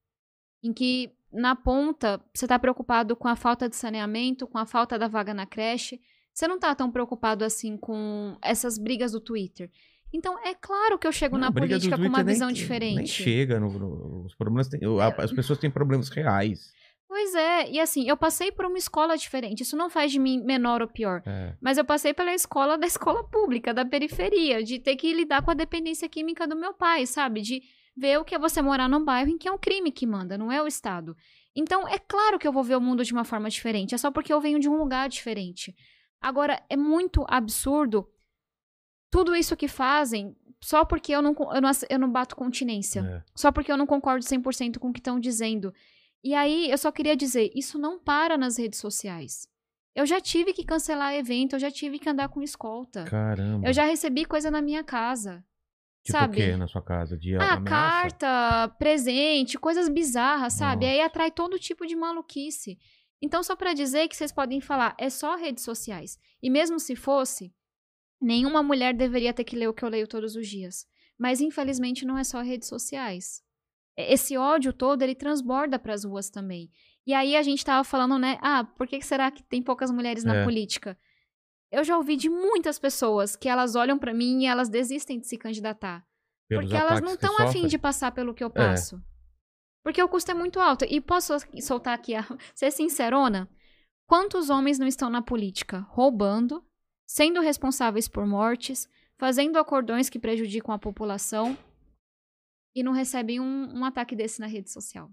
[0.63, 4.97] Em que, na ponta, você tá preocupado com a falta de saneamento, com a falta
[4.97, 5.99] da vaga na creche,
[6.33, 9.69] Você não tá tão preocupado assim com essas brigas do Twitter.
[10.11, 13.07] Então, é claro que eu chego Não, na política com uma nem- visão Nem diferente.
[13.11, 14.67] chega no, no- os problemas.
[14.67, 16.73] têm- a- as pessoas têm problemas reais.
[17.13, 19.61] Pois é, e assim, eu passei por uma escola diferente.
[19.61, 21.21] Isso não faz de mim menor ou pior.
[21.27, 21.55] É.
[21.61, 25.51] Mas eu passei pela escola da escola pública, da periferia, de ter que lidar com
[25.51, 27.41] a dependência química do meu pai, sabe?
[27.41, 27.61] De
[27.95, 30.39] ver o que é você morar num bairro em que é um crime que manda,
[30.39, 31.15] não é o Estado.
[31.55, 34.09] Então, é claro que eu vou ver o mundo de uma forma diferente, é só
[34.09, 35.75] porque eu venho de um lugar diferente.
[36.19, 38.09] Agora, é muito absurdo
[39.11, 43.01] tudo isso que fazem só porque eu não, eu não, eu não bato continência.
[43.01, 43.23] É.
[43.35, 45.71] Só porque eu não concordo 100% com o que estão dizendo.
[46.23, 49.47] E aí, eu só queria dizer, isso não para nas redes sociais.
[49.95, 53.03] Eu já tive que cancelar evento, eu já tive que andar com escolta.
[53.05, 53.67] Caramba.
[53.67, 55.43] Eu já recebi coisa na minha casa.
[56.03, 56.33] tipo sabe?
[56.33, 57.17] o quê na sua casa?
[57.17, 57.63] De Ah, ameaça?
[57.63, 60.85] carta, presente, coisas bizarras, sabe?
[60.85, 60.95] Nossa.
[60.95, 62.77] Aí atrai todo tipo de maluquice.
[63.21, 66.17] Então, só pra dizer que vocês podem falar, é só redes sociais.
[66.41, 67.53] E mesmo se fosse,
[68.19, 70.85] nenhuma mulher deveria ter que ler o que eu leio todos os dias.
[71.19, 73.42] Mas infelizmente não é só redes sociais.
[73.97, 76.69] E- Esse ódio todo, ele transborda pras ruas também.
[77.05, 78.37] E aí a gente tava falando, né?
[78.41, 80.43] Ah, por que será que tem poucas mulheres na É.
[80.43, 80.97] política?
[81.71, 85.27] Eu já ouvi de muitas pessoas que elas olham pra mim e elas desistem de
[85.27, 86.05] se candidatar.
[86.47, 89.01] Pelos Porque elas não estão afim de passar pelo que eu passo.
[89.83, 90.85] Porque o custo é muito alto.
[90.87, 92.23] E posso soltar aqui, a,
[92.55, 93.49] ser sincerona?
[94.07, 96.63] Quantos homens não estão na política roubando,
[97.07, 98.87] sendo responsáveis por mortes,
[99.17, 101.57] fazendo acordões que prejudicam a população
[102.75, 105.11] e não recebem um, um ataque desse na rede social?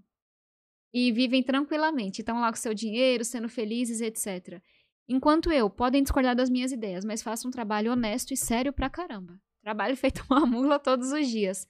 [0.93, 4.61] E vivem tranquilamente, estão lá com seu dinheiro, sendo felizes, etc.
[5.07, 8.89] Enquanto eu, podem discordar das minhas ideias, mas faço um trabalho honesto e sério pra
[8.89, 9.39] caramba.
[9.61, 11.67] Trabalho feito uma mula todos os dias.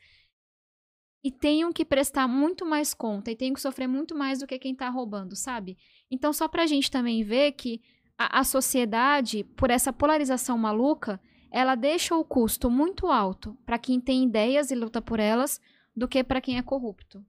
[1.23, 4.57] E tenho que prestar muito mais conta e tenho que sofrer muito mais do que
[4.57, 5.77] quem tá roubando, sabe?
[6.09, 7.79] Então, só pra gente também ver que
[8.17, 13.99] a, a sociedade, por essa polarização maluca, ela deixa o custo muito alto pra quem
[13.99, 15.59] tem ideias e luta por elas
[15.95, 17.23] do que pra quem é corrupto.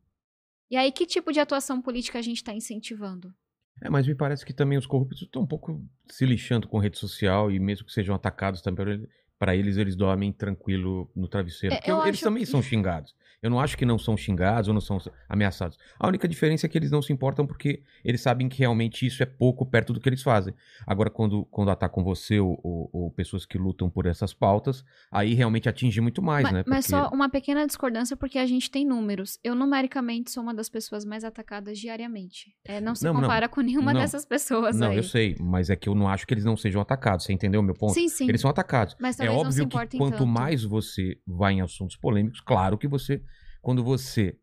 [0.70, 3.34] E aí, que tipo de atuação política a gente tá incentivando?
[3.80, 6.98] É, mas me parece que também os corruptos estão um pouco se lixando com rede
[6.98, 9.06] social e mesmo que sejam atacados também,
[9.42, 11.74] para eles, eles dormem tranquilo no travesseiro.
[11.74, 13.12] É, Porque eu eles acho- também são xingados.
[13.42, 14.98] Eu não acho que não são xingados ou não são
[15.28, 15.76] ameaçados.
[15.98, 19.20] A única diferença é que eles não se importam porque eles sabem que realmente isso
[19.20, 20.54] é pouco perto do que eles fazem.
[20.86, 25.34] Agora, quando, quando atacam você ou, ou- ou pessoas que lutam por essas pautas, aí
[25.34, 26.64] realmente atinge muito mais, Ma- né?
[26.68, 29.40] Mas Porque- só uma pequena discordância, porque a gente tem números.
[29.42, 32.54] Eu, numericamente, sou uma das pessoas mais atacadas diariamente.
[32.64, 33.22] É, não se Não, não.
[33.22, 34.00] compara com nenhuma Não.
[34.02, 34.98] dessas pessoas Não, aí.
[34.98, 37.24] eu sei, mas é que eu não acho que eles não sejam atacados.
[37.26, 37.92] Você entendeu o meu ponto?
[37.94, 38.28] Sim, sim.
[38.28, 38.96] Eles são atacados.
[39.00, 40.26] Mas É não óbvio que quanto tanto.
[40.26, 43.22] mais você vai em assuntos polêmicos, claro que você,
[43.60, 44.38] quando você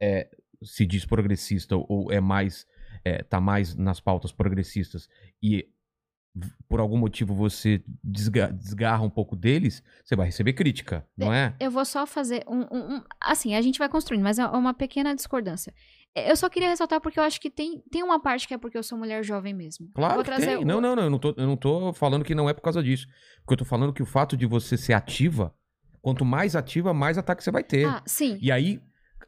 [0.00, 0.28] é,
[0.62, 2.66] se diz progressista ou é mais,
[3.04, 5.08] é, tá mais nas pautas progressistas
[5.42, 5.68] e
[6.68, 11.54] por algum motivo você desga- desgarra um pouco deles, você vai receber crítica, não é?
[11.60, 14.74] Eu vou só fazer um, um- um- Assim, a gente vai construindo, mas é uma
[14.74, 15.72] pequena discordância.
[16.14, 18.58] É, Eu só queria ressaltar porque eu acho que tem, tem uma parte que é
[18.58, 19.88] porque eu sou mulher jovem mesmo.
[19.94, 20.56] Claro vou que tem.
[20.56, 22.62] o- Não, não, não, eu não, tô, eu não tô falando que não é por
[22.62, 23.06] causa disso.
[23.40, 25.54] Porque eu tô falando que o fato de você ser ativa,
[26.02, 27.86] quanto mais ativa, mais ataque você vai ter.
[27.86, 28.38] Ah, sim.
[28.40, 28.80] E aí,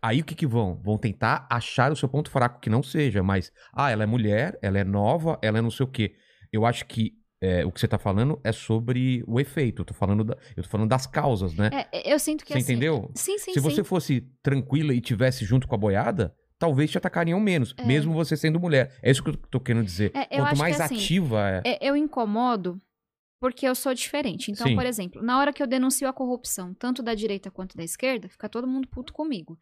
[0.03, 0.81] aí o que que vão?
[0.83, 4.59] Vão tentar achar o seu ponto fraco, que não seja, mas, ah, ela é mulher,
[4.63, 6.15] ela é nova, ela é não sei o quê.
[6.57, 9.83] Eu acho que é, o que você tá falando é sobre o efeito.
[9.83, 11.71] Eu tô falando, da- eu tô falando das causas, né?
[11.93, 12.73] É, eu sinto que você assim.
[12.73, 13.11] entendeu?
[13.15, 13.61] Sim, sim, Se sim.
[13.61, 17.85] você fosse tranquila e tivesse junto com a boiada, talvez te atacariam menos, É.
[17.85, 18.97] mesmo você sendo mulher.
[19.03, 20.11] É isso que eu tô querendo dizer.
[20.15, 21.63] É, Quanto mais assim, ativa é.
[21.65, 22.81] É, eu incomodo
[23.39, 24.51] porque eu sou diferente.
[24.51, 24.75] Então, Sim.
[24.75, 28.31] por exemplo, na hora que eu denuncio a corrupção, tanto da direita quanto da esquerda,
[28.31, 29.59] fica todo mundo puto comigo.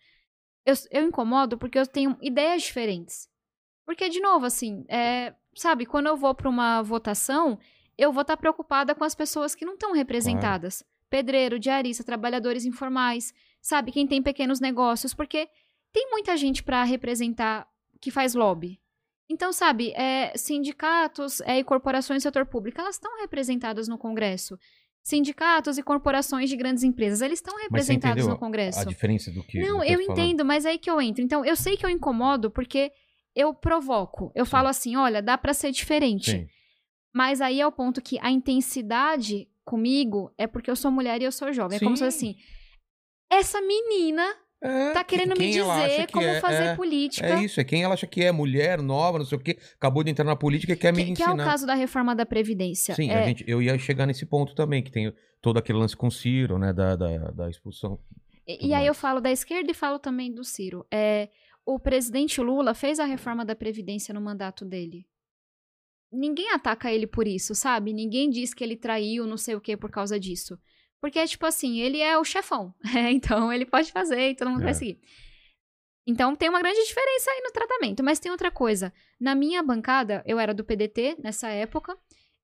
[0.64, 3.28] Eu, eu incomodo porque eu tenho ideias diferentes.
[3.84, 7.58] Porque, de novo, assim, é, sabe, quando eu vou pra uma votação,
[7.96, 10.82] eu vou estar preocupada com as pessoas que não estão representadas.
[11.08, 15.48] Pedreiro, diarista, trabalhadores informais, sabe, quem tem pequenos negócios, porque
[15.92, 17.68] tem muita gente pra representar
[18.00, 18.80] que faz lobby.
[19.28, 24.58] Então, sabe, é, sindicatos é, e corporações do setor público, elas estão representadas no Congresso.
[25.02, 28.80] Sindicatos e corporações de grandes empresas, eles estão representados no Congresso.
[28.80, 29.60] A diferença do que.
[29.60, 30.10] Não, eu falando?
[30.10, 31.22] entendo, mas é aí que eu entro.
[31.22, 32.90] Então, eu sei que eu incomodo porque
[33.34, 34.30] eu provoco.
[34.34, 34.50] Eu Sim.
[34.50, 36.30] falo assim, olha, dá pra ser diferente.
[36.30, 36.46] Sim.
[37.12, 41.24] Mas aí é o ponto que a intensidade comigo é porque eu sou mulher e
[41.24, 41.76] eu sou jovem.
[41.76, 42.10] É como se Sim.
[42.10, 42.36] fosse assim,
[43.30, 44.24] essa menina
[44.62, 47.26] É, tá que- querendo me dizer que como é, fazer é, política.
[47.26, 50.02] É isso, é quem ela acha que é mulher, nova, não sei o quê, acabou
[50.04, 51.42] de entrar na política e quer me que, que é ensinar.
[51.42, 52.94] o caso da reforma da Previdência.
[52.94, 55.96] Sim, é, a gente, eu ia chegar nesse ponto também, que tem todo aquele lance
[55.96, 57.98] com o Ciro, né, da, da, da expulsão.
[58.46, 60.86] E, e aí eu falo da esquerda e falo também do Ciro.
[60.90, 61.28] É,
[61.66, 65.06] o presidente Lula fez a reforma da Previdência no mandato dele.
[66.12, 67.92] ninguém ataca ele por isso, sabe?
[67.92, 70.58] Ninguém diz que ele traiu, não sei o que, por causa disso.
[71.00, 72.72] Porque, tipo assim, ele é o chefão.
[72.96, 74.64] É, então ele pode fazer e todo mundo É.
[74.64, 75.00] vai seguir.
[76.06, 78.02] Então tem uma grande diferença aí no tratamento.
[78.02, 78.92] Mas tem outra coisa.
[79.18, 81.96] Na minha bancada, eu era do PDT nessa época.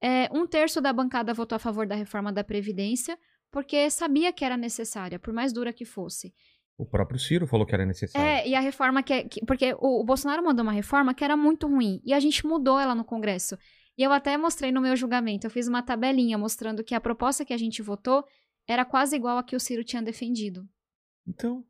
[0.02, 3.18] é, um terço da bancada votou a favor da reforma da Previdência,
[3.50, 6.32] porque sabia que era necessária, por mais dura que fosse.
[6.82, 8.26] O próprio Ciro falou que era necessário.
[8.26, 11.22] É, e a reforma que, é- que- porque o, o Bolsonaro mandou uma reforma que
[11.24, 13.56] era muito ruim e a gente mudou ela no Congresso.
[13.98, 17.44] E eu até mostrei no meu julgamento, eu fiz uma tabelinha mostrando que a proposta
[17.44, 18.24] que a gente votou
[18.66, 20.66] era quase igual a que o Ciro tinha defendido.
[21.26, 21.64] Então.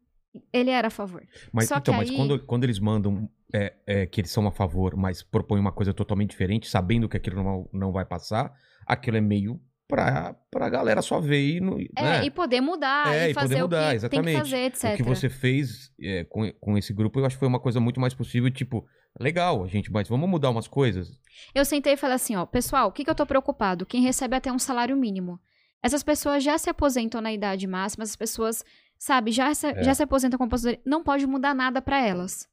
[0.53, 1.27] Ele era a favor.
[1.53, 4.47] Mas, Só então, que mas aí- quando, quando eles mandam é, é, que eles são
[4.47, 8.53] a favor, mas propõem uma coisa totalmente diferente, sabendo que aquilo não, não vai passar,
[8.87, 9.61] aquilo é meio
[9.91, 11.61] pra, pra galera só ver e.
[11.61, 12.25] Não, É, né?
[12.25, 14.39] e poder mudar, É, e e poder mudar, exatamente.
[14.39, 14.85] fazer, etc.
[14.95, 17.81] O que você fez é, com, com esse grupo, eu acho que foi uma coisa
[17.81, 18.87] muito mais possível, tipo,
[19.19, 21.11] legal, a gente, mas vamos mudar umas coisas.
[21.55, 23.85] Eu sentei e falei assim, ó, pessoal, o que, que eu tô preocupado?
[23.85, 25.39] Quem recebe até um salário mínimo.
[25.83, 28.65] Essas pessoas já se aposentam na idade máxima, essas pessoas,
[28.99, 29.83] sabe, já se, É.
[29.83, 30.83] já se aposentam com aposentadoria.
[30.87, 32.47] Não pode mudar nada pra elas.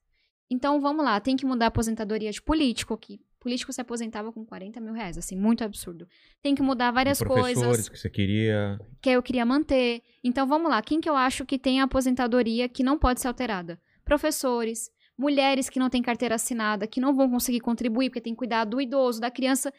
[0.50, 4.46] Então, vamos lá, tem que mudar a aposentadoria de político, que político se aposentava com
[4.46, 6.08] 40 mil reais, assim, muito absurdo.
[6.42, 8.80] Tem que mudar várias professores coisas que você queria.
[9.02, 10.02] que eu queria manter.
[10.24, 13.28] Então, vamos lá, quem que eu acho que tem a aposentadoria que não pode ser
[13.28, 13.80] alterada?
[14.04, 18.38] Professores, mulheres que não têm carteira assinada, que não vão conseguir contribuir porque tem que
[18.38, 19.74] cuidar do idoso, da criança.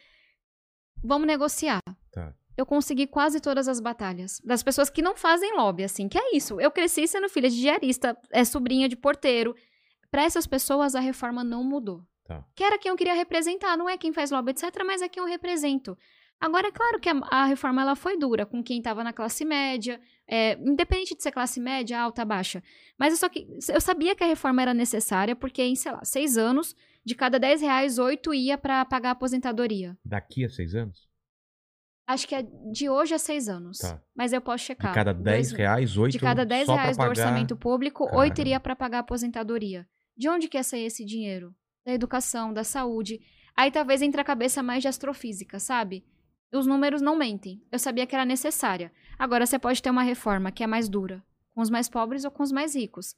[1.03, 1.81] Vamos negociar.
[2.11, 2.35] Tá.
[2.57, 4.41] Eu consegui quase todas as batalhas.
[4.45, 6.61] Das pessoas que não fazem lobby, assim, que é isso.
[6.61, 9.55] Eu cresci sendo filha de diarista, é sobrinha de porteiro.
[10.11, 12.03] Para essas pessoas, a reforma não mudou.
[12.29, 12.45] Tá.
[12.55, 15.23] Que era quem eu queria representar, não é quem faz lobby, etc., mas é quem
[15.23, 15.97] eu represento.
[16.39, 19.45] Agora, é claro que a, a reforma ela foi dura com quem estava na classe
[19.47, 19.99] média,
[20.29, 22.63] é, independente de ser classe média, alta, baixa.
[22.99, 26.05] Mas eu, só que, eu sabia que a reforma era necessária, porque em, sei lá,
[26.05, 29.97] seis anos, de cada 10 reais, oito ia para pagar a aposentadoria.
[30.05, 31.09] Daqui a seis anos?
[32.07, 32.43] Acho que é
[32.73, 33.79] de hoje a seis anos.
[33.79, 34.01] Tá.
[34.15, 34.91] Mas eu posso checar.
[34.93, 37.57] De cada 10 Dois- reais, oito de cada 10 só pra reais do pagar- orçamento
[37.57, 38.21] público, Caramba.
[38.23, 39.89] oito iria para pagar a aposentadoria.
[40.17, 41.55] De onde que ia sair esse dinheiro?
[41.89, 43.19] Da educação, da saúde.
[43.57, 46.05] Aí talvez entre a cabeça mais de astrofísica, sabe?
[46.53, 47.63] Os números não mentem.
[47.73, 48.93] Eu sabia que era necessária.
[49.19, 51.25] Agora você pode ter uma reforma que é mais dura,
[51.55, 53.17] com os mais pobres ou com os mais ricos.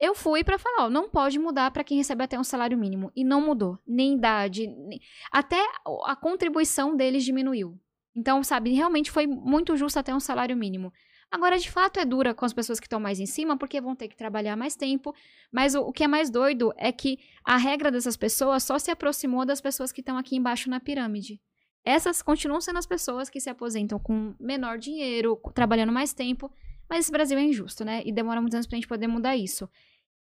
[0.00, 3.12] Eu fui pra falar, ó, não pode mudar pra quem recebe até um salário mínimo
[3.14, 5.00] e não mudou, nem idade, nem...
[5.30, 5.64] até
[6.04, 7.78] a contribuição deles diminuiu.
[8.12, 10.92] Então, sabe, realmente foi muito justo até um salário mínimo.
[11.30, 13.94] Agora, de fato, é dura com as pessoas que estão mais em cima, porque vão
[13.94, 15.14] ter que trabalhar mais tempo.
[15.52, 18.90] Mas o, o que é mais doido é que a regra dessas pessoas só se
[18.90, 21.40] aproximou das pessoas que estão aqui embaixo na pirâmide.
[21.84, 26.50] Essas continuam sendo as pessoas que se aposentam com menor dinheiro, trabalhando mais tempo.
[26.88, 28.02] Mas esse Brasil é injusto, né?
[28.06, 29.68] E demora muitos anos pra gente poder mudar isso.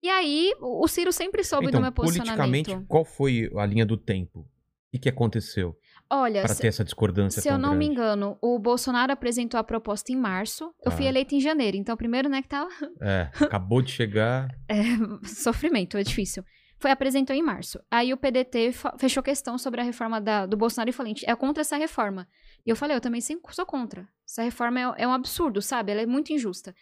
[0.02, 2.86] E aí, o Ciro sempre soube Então, do meu politicamente, posicionamento.
[2.88, 4.40] qual foi a linha do tempo?
[4.40, 4.46] O
[4.92, 5.76] que, que aconteceu
[6.10, 7.92] Olha, para ter essa discordância Se eu não me grande?
[7.92, 10.72] engano, o Bolsonaro apresentou a proposta em março.
[10.84, 11.08] Eu fui Tá.
[11.08, 11.76] eleita em janeiro.
[11.76, 12.70] Então, primeiro, né, que tava
[13.00, 14.48] É, acabou de chegar.
[14.68, 14.82] é,
[15.26, 16.44] sofrimento, é difícil.
[16.78, 17.80] Foi apresentou em março.
[17.90, 21.34] Aí o PDT fechou questão sobre a reforma da- do Bolsonaro e falou: "Gente, é
[21.34, 22.28] contra essa reforma.
[22.66, 24.06] E eu falei: eu também sou contra.
[24.28, 25.92] Essa reforma é, é um absurdo, sabe?
[25.92, 26.74] Ela é muito injusta.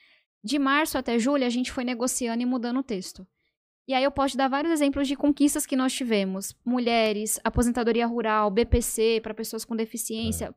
[0.43, 3.27] De março até julho, a gente foi negociando e mudando o texto.
[3.87, 6.57] E aí eu posso dar vários exemplos de conquistas que nós tivemos.
[6.65, 10.55] Mulheres, aposentadoria rural, BPC para pessoas com deficiência.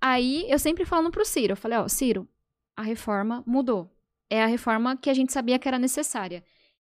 [0.00, 2.28] Aí eu sempre falando pro Ciro, eu falei, ó, Ciro,
[2.76, 3.90] a reforma mudou.
[4.30, 6.44] É a reforma que a gente sabia que era necessária.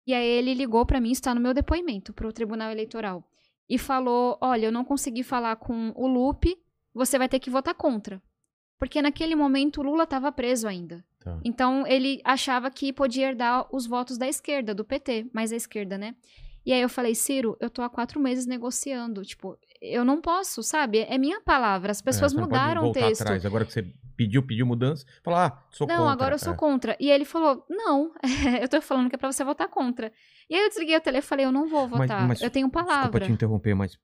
[0.06, 3.24] E aí ele ligou pra mim, isso tá no meu depoimento pro Tribunal Eleitoral.
[3.68, 6.58] E falou, olha, eu não consegui falar com o Lupe,
[6.92, 8.22] você vai ter que votar contra.
[8.78, 11.04] Porque naquele momento o Lula estava preso ainda.
[11.24, 11.40] Tá.
[11.44, 15.96] Então ele achava que podia herdar os votos da esquerda, do PT, mais a esquerda,
[15.96, 16.14] né?
[16.66, 19.22] E aí eu falei, Ciro, eu tô há quatro meses negociando.
[19.22, 21.00] Tipo, eu não posso, sabe?
[21.00, 21.90] É minha palavra.
[21.90, 23.20] As pessoas É, não pode mudaram o texto.
[23.22, 23.44] Atrás.
[23.44, 23.82] Agora que você
[24.16, 26.12] pediu, pediu mudança, falar, ah, sou não, contra.
[26.12, 26.56] agora eu sou É.
[26.56, 26.96] contra.
[27.00, 28.12] E ele falou, não,
[28.62, 30.10] eu tô falando que é pra você votar contra.
[30.48, 32.28] E aí eu desliguei o telefone e falei, eu não vou Mas- votar.
[32.28, 33.26] mas eu tenho Desculpa palavra.
[33.26, 33.98] te interromper, mas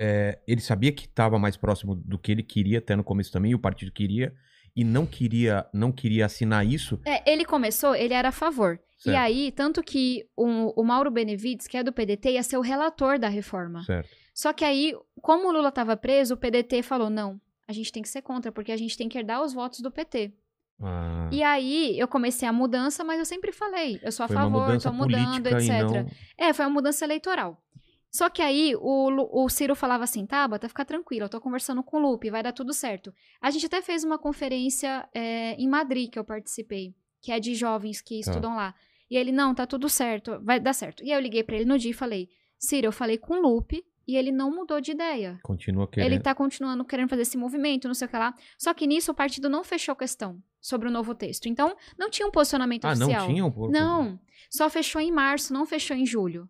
[0.00, 3.52] é, ele sabia que estava mais próximo do que ele queria até no começo também,
[3.52, 4.32] e o partido queria,
[4.78, 7.00] e não queria, não queria assinar isso.
[7.04, 8.78] É, ele começou, ele era a favor.
[9.00, 9.16] E Certo.
[9.18, 13.18] aí, tanto que o, o Mauro Benevides, que é do PDT, ia ser o relator
[13.18, 13.82] da reforma.
[13.82, 14.08] Certo.
[14.32, 18.04] Só que aí, como o Lula estava preso, o PDT falou: não, a gente tem
[18.04, 20.32] que ser contra, porque a gente tem que herdar os votos do PT.
[20.80, 24.36] Ah, E aí, eu comecei a mudança, mas eu sempre falei: eu sou a foi
[24.36, 25.70] favor, tô mudando, etc.
[25.70, 26.06] e não...
[26.38, 27.60] É, foi uma mudança eleitoral.
[28.10, 31.98] Só que aí o, o Ciro falava assim: Tabata, fica tranquila, eu tô conversando com
[31.98, 33.12] o Lupe, vai dar tudo certo.
[33.40, 37.54] A gente até fez uma conferência é, em Madrid que eu participei, que é de
[37.54, 38.30] jovens que Tá.
[38.30, 38.74] estudam lá.
[39.10, 41.02] E ele, não, tá tudo certo, vai dar certo.
[41.02, 42.28] E aí eu liguei pra ele no dia e falei:
[42.58, 45.38] Ciro, eu falei com o Lupe e ele não mudou de ideia.
[45.42, 46.12] Continua querendo.
[46.12, 48.34] Ele tá continuando querendo fazer esse movimento, não sei o que lá.
[48.56, 51.46] Só que nisso o partido não fechou questão sobre o novo texto.
[51.46, 53.20] Então, não tinha um posicionamento ah, oficial.
[53.20, 53.70] não tinha um?
[53.70, 54.18] Não.
[54.50, 56.48] Só fechou em março, não fechou em julho.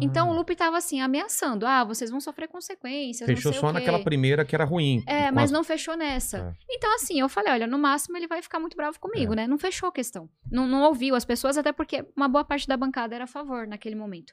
[0.00, 1.66] Então o Ah, Lupe tava assim, ameaçando.
[1.66, 3.26] Ah, vocês vão sofrer consequências.
[3.26, 5.02] Fechou só naquela primeira que era ruim.
[5.06, 6.38] É, mas as- não fechou nessa.
[6.38, 6.54] Tá.
[6.70, 9.36] Então, assim, eu falei, olha, no máximo ele vai ficar muito bravo comigo, É.
[9.36, 9.46] né?
[9.46, 10.28] Não fechou a questão.
[10.50, 13.66] Não, não ouviu as pessoas, até porque uma boa parte da bancada era a favor
[13.66, 14.32] naquele momento.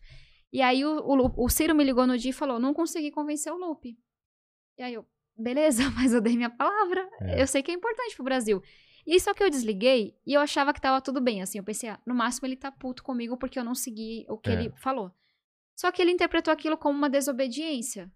[0.54, 3.52] E aí o, o, o Ciro me ligou no dia e falou: não consegui convencer
[3.52, 3.98] o Lupe.
[4.78, 5.06] E aí eu,
[5.38, 7.06] beleza, mas eu dei minha palavra.
[7.22, 7.42] É.
[7.42, 8.62] Eu sei que é importante pro Brasil.
[9.06, 11.58] E só que eu desliguei e eu achava que tava tudo bem, assim.
[11.58, 14.50] Eu pensei, ah, no máximo ele tá puto comigo porque eu não segui o que
[14.50, 14.54] É.
[14.54, 15.12] ele falou.
[15.76, 18.12] Só que ele interpretou aquilo como uma desobediência.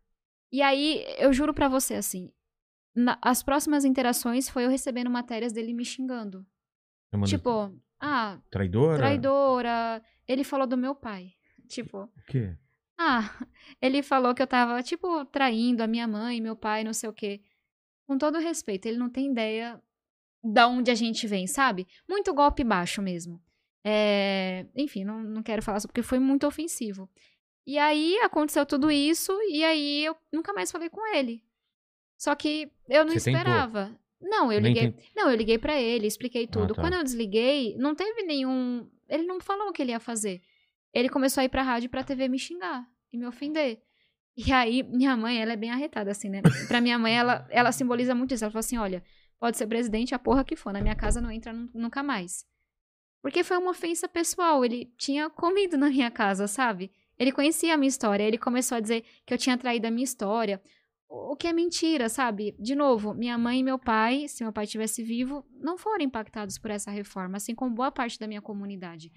[0.51, 2.31] E aí, eu juro pra você, assim,
[2.95, 6.45] na- as próximas interações foi eu recebendo matérias dele me xingando.
[7.25, 8.97] Tipo, ah, traidora?
[8.97, 10.03] traidora.
[10.27, 11.33] Ele falou do meu pai.
[11.67, 12.55] Tipo, O quê?
[12.97, 13.29] ah,
[13.81, 17.13] ele falou que eu tava, tipo, traindo a minha mãe, meu pai, não sei o
[17.13, 17.41] quê.
[18.07, 19.79] Com todo respeito, ele não tem ideia
[20.43, 21.87] da onde a gente vem, sabe?
[22.07, 23.39] Muito golpe baixo mesmo.
[23.85, 27.09] É, Enfim, não, não quero falar sobre porque foi muito ofensivo.
[27.69, 31.43] E aí aconteceu tudo isso, e aí eu nunca mais falei com ele.
[32.17, 33.37] Só que eu não Você tentou?
[33.41, 33.95] esperava.
[34.19, 34.91] Não, eu Nem liguei.
[34.91, 36.73] tem- Não, eu liguei pra ele, expliquei tudo.
[36.73, 36.81] tá.
[36.81, 38.89] Quando eu desliguei, não teve nenhum.
[39.07, 40.41] Ele não falou o que ele ia fazer.
[40.91, 43.79] Ele começou a ir pra rádio e pra TV me xingar e me ofender.
[44.35, 46.41] E aí, minha mãe, ela é bem arretada, assim, né?
[46.67, 48.43] Pra minha mãe, ela, ela simboliza muito isso.
[48.43, 49.03] Ela falou assim: olha,
[49.39, 52.45] pode ser presidente a porra que for, na minha casa não entra nu- nunca mais.
[53.21, 54.65] Porque foi uma ofensa pessoal.
[54.65, 56.91] Ele tinha comido na minha casa, sabe?
[57.19, 58.23] Ele conhecia a minha história.
[58.23, 60.61] Ele começou a dizer que eu tinha traído a minha história.
[61.07, 62.55] O que é mentira, sabe?
[62.59, 66.57] De novo, minha mãe e meu pai, se meu pai estivesse vivo, não foram impactados
[66.57, 69.11] por essa reforma, assim como boa parte da minha comunidade.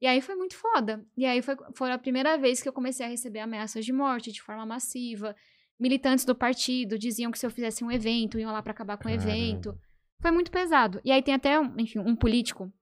[0.00, 1.04] E aí foi muito foda.
[1.16, 4.32] E aí foi, foi a primeira vez que eu comecei a receber ameaças de morte
[4.32, 5.34] de forma massiva.
[5.78, 9.08] Militantes do partido diziam que se eu fizesse um evento, iam lá pra acabar com
[9.08, 9.78] o evento.
[10.20, 11.00] Foi muito pesado.
[11.04, 12.72] E aí tem até, enfim, um político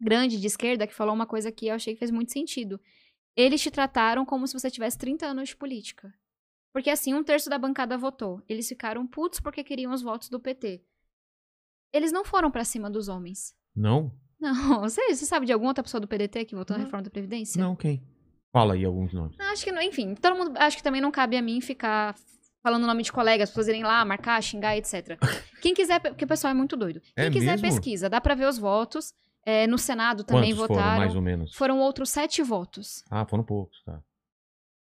[0.00, 2.80] grande de esquerda que falou uma coisa que eu achei que fez muito sentido.
[3.40, 6.12] Eles te trataram como se você tivesse 30 anos de política.
[6.72, 8.42] Porque assim, um terço da bancada votou.
[8.48, 10.82] Eles ficaram putos porque queriam os votos do PT.
[11.92, 13.54] Eles não foram pra cima dos homens.
[13.74, 14.12] Não?
[14.38, 16.84] Não, você, você sabe de alguma outra pessoa do PDT que votou na Não.
[16.86, 17.60] reforma da Previdência?
[17.62, 18.02] Não, quem?
[18.52, 19.36] Fala aí alguns nomes.
[19.38, 20.56] Acho que, não- enfim, todo mundo.
[20.56, 22.14] Acho que também não cabe a mim ficar
[22.62, 25.18] falando o nome de colegas, as pessoas irem lá, marcar, xingar, etc.
[25.62, 27.00] Quem quiser, porque o pessoal é muito doido.
[27.00, 27.62] Quem É quiser, mesmo?
[27.68, 28.08] pesquisa.
[28.08, 29.12] Dá pra ver os votos.
[29.44, 30.98] É, no Senado também Quantos foram, votaram.
[30.98, 31.54] mais ou menos?
[31.54, 33.04] Foram outros sete votos.
[33.10, 34.00] Ah, foram poucos, tá.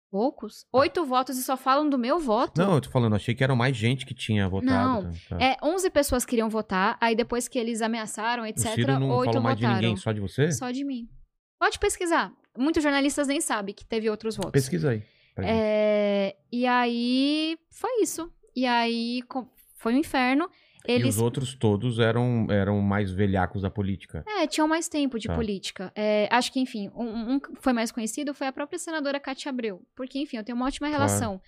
[0.10, 0.66] Poucos?
[0.72, 2.62] Oito votos e só falam do meu voto?
[2.62, 5.04] Não, eu tô falando, achei que era mais gente que tinha votado.
[5.04, 5.44] Não, tá, tá.
[5.44, 9.34] É, 11 pessoas queriam votar, aí depois que eles ameaçaram, o etc., Ciro não oito
[9.34, 10.52] falou mais de ninguém, só de você?
[10.54, 11.10] Só de mim.
[11.60, 12.32] Pode pesquisar.
[12.58, 14.52] Muitos jornalistas nem sabem que teve outros votos.
[14.54, 15.04] Pesquisa aí.
[15.38, 18.32] É, e aí, foi isso.
[18.56, 19.22] E aí,
[19.76, 20.50] foi um inferno.
[20.88, 24.24] E Eles os outros todos eram, eram mais velhacos da política.
[24.28, 25.36] É, tinham mais tempo de Tá.
[25.36, 25.92] política.
[25.96, 29.82] É, acho que, enfim, um, um foi mais conhecido foi a própria senadora Cátia Abreu.
[29.96, 31.04] Porque, enfim, eu tenho uma ótima Claro.
[31.04, 31.42] relação.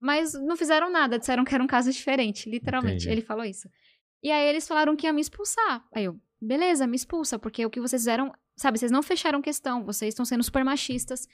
[0.00, 3.04] Mas não fizeram nada, disseram que era um caso diferente, literalmente.
[3.04, 3.10] Entendi.
[3.10, 3.68] Ele falou isso.
[4.22, 5.84] E aí eles falaram que ia me expulsar.
[5.94, 9.84] Aí eu, beleza, me expulsa, porque o que vocês fizeram, sabe, vocês não fecharam questão,
[9.84, 11.26] vocês estão sendo super machistas.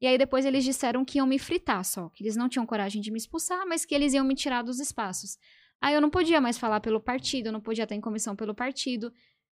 [0.00, 3.00] E aí depois eles disseram que iam me fritar só, que eles não tinham coragem
[3.00, 5.38] de me expulsar, mas que eles iam me tirar dos espaços.
[5.80, 8.54] Aí eu não podia mais falar pelo partido, eu não podia estar em comissão pelo
[8.54, 9.12] partido.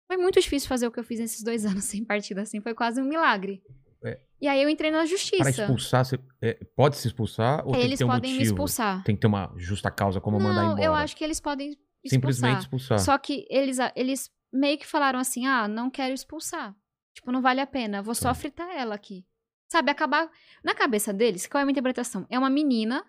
[0.07, 2.75] Foi muito difícil fazer o que eu fiz nesses dois anos sem partido, assim, foi
[2.75, 3.63] quase um milagre.
[4.05, 4.21] É.
[4.41, 5.51] E aí eu entrei na Para justiça.
[5.51, 8.55] expulsar, você- é, pode se expulsar ou tem que eles ter um podem me motivo?
[8.55, 9.03] expulsar.
[9.05, 10.85] Tem que ter uma justa causa como mandar não, embora.
[10.85, 12.11] eu acho que eles podem expulsar.
[12.11, 12.99] Simplesmente expulsar.
[13.01, 16.75] Só que eles, eles meio que falaram assim: ah, não quero expulsar.
[17.15, 18.35] Tipo, não vale a pena, vou só Tá.
[18.35, 19.27] fritar ela aqui.
[19.69, 20.31] Sabe, acabar.
[20.63, 22.25] Na cabeça deles, qual é a minha interpretação?
[22.31, 23.05] É uma menina,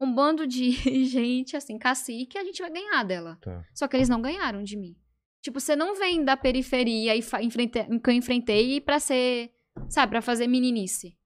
[0.00, 0.70] um bando de
[1.06, 3.38] gente, assim, cacique, a gente vai ganhar dela.
[3.40, 3.64] Tá.
[3.74, 4.96] Só que eles não ganharam de mim.
[5.42, 9.52] Tipo, você não vem da periferia e enfrente- que eu enfrentei pra ser,
[9.88, 11.16] sabe, pra fazer meninice.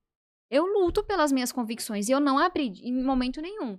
[0.51, 3.79] Eu luto pelas minhas convicções e eu não abri em momento nenhum.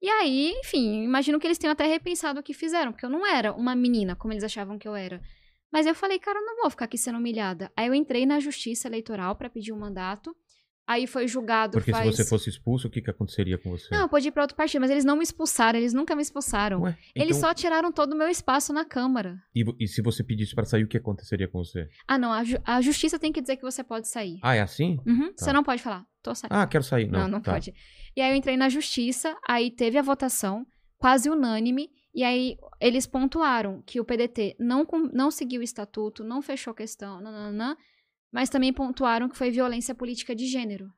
[0.00, 3.26] E aí, enfim, imagino que eles tenham até repensado o que fizeram, porque eu não
[3.26, 5.20] era uma menina como eles achavam que eu era.
[5.72, 7.70] Mas eu falei, cara, eu não vou ficar aqui sendo humilhada.
[7.76, 10.34] Aí eu entrei na justiça eleitoral pra pedir um mandato.
[10.86, 12.10] Aí foi julgado Porque faz...
[12.14, 13.88] se você fosse expulso, o que, que aconteceria com você?
[13.90, 16.20] Não, eu podia ir pra outro partido, mas eles não me expulsaram, eles nunca me
[16.20, 16.82] expulsaram.
[16.82, 19.38] Ué, Eles então- só tiraram todo o meu espaço na Câmara.
[19.54, 21.88] e, e se você pedisse pra sair, o que aconteceria com você?
[22.06, 24.38] Ah, não, a, ju- a justiça tem que dizer que você pode sair.
[24.42, 24.98] Ah, é assim?
[25.06, 25.44] Uhum, Tá.
[25.44, 26.52] Você não pode falar, tô saindo.
[26.52, 27.08] Ah, quero sair.
[27.10, 27.52] Não, não, não tá.
[27.52, 27.72] pode.
[28.14, 30.66] E aí eu entrei na justiça, aí teve a votação,
[30.98, 36.42] quase unânime, e aí eles pontuaram que o PDT não, não seguiu o estatuto, não
[36.42, 37.74] fechou questão, nananã,
[38.34, 40.92] mas também pontuaram que foi violência política de gênero.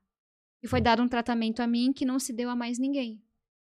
[0.63, 3.23] E foi dado um tratamento a mim que não se deu a mais ninguém.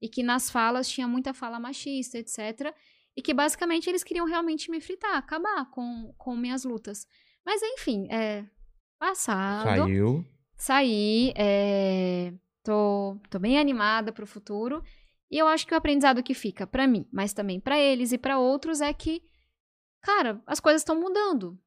[0.01, 2.75] E que nas falas tinha muita fala machista, etc.
[3.15, 7.07] E que basicamente eles queriam realmente me fritar, acabar com, com minhas lutas.
[7.45, 8.45] Mas enfim, é.
[8.99, 9.63] Passado.
[9.63, 10.25] Saiu.
[10.57, 12.33] Saí, é,
[12.63, 14.83] tô, tô bem animada pro futuro.
[15.31, 18.17] E eu acho que o aprendizado que fica pra mim, mas também pra eles e
[18.17, 19.23] pra outros, é que,
[20.01, 21.57] cara, as coisas estão mudando.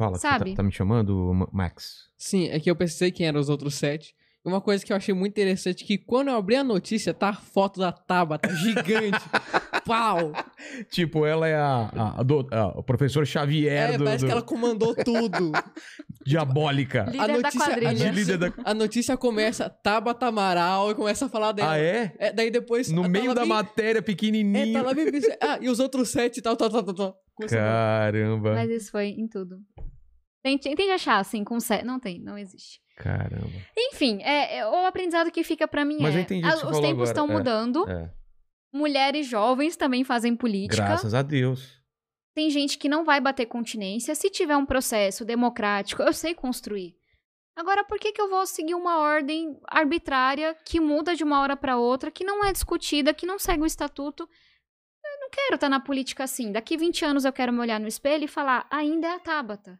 [0.00, 0.50] Fala, você Sabe?
[0.52, 2.08] tá, tá me chamando, Ma- Max?
[2.16, 4.14] Sim, é que eu pensei quem eram os outros sete.
[4.42, 7.28] Uma coisa que eu achei muito interessante é que quando eu abri a notícia, tá
[7.28, 9.20] a foto da Tabata gigante.
[9.84, 10.32] Pau!
[10.90, 14.26] Tipo, ela é a, a, a do- a- o professor Xavier É, do, parece do-
[14.26, 15.52] que ela comandou tudo.
[16.26, 17.04] diabólica.
[17.04, 18.52] Líder A da notícia- a A líder da...
[18.64, 21.72] A notícia começa Tabata Amaral e começa a falar dela.
[21.72, 22.14] Ah, é?
[22.18, 22.90] É, daí depois.
[22.90, 24.72] No meio da bem- matéria, É, pequenininho.
[24.72, 25.06] tá lá bem.
[25.42, 27.16] Ah, e os outros sete e tal, tal, tal, tal, tal.
[27.48, 28.54] Caramba.
[28.54, 29.56] Mas isso foi em tudo.
[30.42, 31.82] Tente, tente achar, assim, com sé...
[31.82, 32.80] Não tem, não existe.
[32.96, 33.50] Caramba.
[33.76, 36.18] Enfim, é, é- o aprendizado que fica pra mim Mas é...
[36.18, 37.32] eu entendi a- os tempos estão é.
[37.32, 37.88] mudando.
[37.88, 38.12] É.
[38.72, 40.76] Mulheres jovens também fazem política.
[40.84, 41.80] Graças a Deus.
[42.34, 44.14] Tem gente que não vai bater continência.
[44.14, 46.94] Se tiver um processo democrático, eu sei construir.
[47.56, 51.56] Agora, por que, que eu vou seguir uma ordem arbitrária que muda de uma hora
[51.56, 54.22] para outra, que não é discutida, que não segue o estatuto?
[55.04, 56.52] Eu não quero estar na política assim.
[56.52, 59.78] Daqui 20 anos eu quero me olhar no espelho e falar, ainda é a Tabata.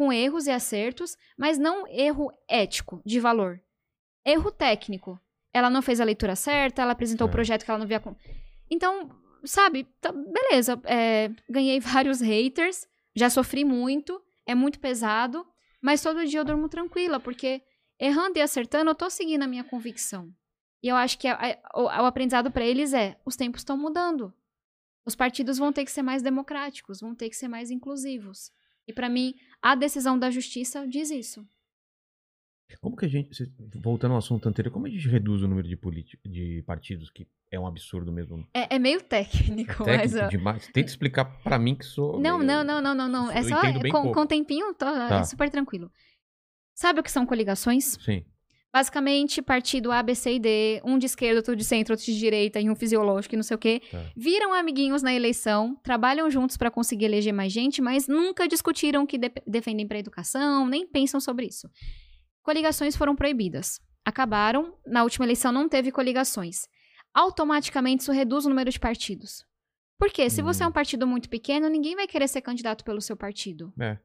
[0.00, 3.60] Com erros e acertos, mas não erro ético, de valor.
[4.24, 5.20] Erro técnico.
[5.52, 7.32] Ela não fez a leitura certa, ela apresentou o É.
[7.32, 8.00] projeto que ela não via.
[8.00, 8.16] com-
[8.70, 9.10] Então,
[9.44, 10.80] sabe, tá- beleza.
[10.84, 15.46] é, ganhei vários haters, já sofri muito, é muito pesado,
[15.82, 17.60] mas todo dia eu durmo tranquila, porque
[17.98, 20.32] errando e acertando, eu tô seguindo a minha convicção.
[20.82, 23.76] E eu acho que a- a- o, o aprendizado para eles é: os tempos estão
[23.76, 24.32] mudando.
[25.04, 28.50] Os partidos vão ter que ser mais democráticos, vão ter que ser mais inclusivos.
[28.90, 31.46] E para mim, a decisão da justiça diz isso.
[32.80, 33.30] Como que a gente,
[33.82, 35.76] voltando ao assunto anterior, como a gente reduz o número de,
[36.24, 38.46] de partidos, que é um absurdo mesmo?
[38.54, 40.12] É, é meio técnico, mas.
[40.12, 40.66] Técnico ó, demais.
[40.68, 42.20] Tenta explicar pra mim que sou...
[42.20, 43.30] Não, meio- não, não, não, não, não.
[43.30, 44.12] É só com, pouco.
[44.12, 45.24] com tempinho, tô, é Tá.
[45.24, 45.90] super tranquilo.
[46.74, 47.98] Sabe o que são coligações?
[48.00, 48.24] Sim.
[48.72, 52.16] Basicamente, partido A, B, C e D, um de esquerda, outro de centro, outro de
[52.16, 53.98] direita, e um fisiológico e não sei o quê, Tá.
[54.16, 59.06] viram amiguinhos na eleição, trabalham juntos pra conseguir eleger mais gente, mas nunca discutiram o
[59.06, 61.68] que de- defendem pra educação, nem pensam sobre isso.
[62.42, 63.80] Coligações foram proibidas.
[64.04, 66.66] Acabaram, na última eleição não teve coligações.
[67.12, 69.44] Automaticamente isso reduz o número de partidos.
[69.98, 70.30] Por quê?
[70.30, 70.70] Se você é Hum.
[70.70, 73.72] um partido muito pequeno, ninguém vai querer ser candidato pelo seu partido.
[73.78, 73.98] É.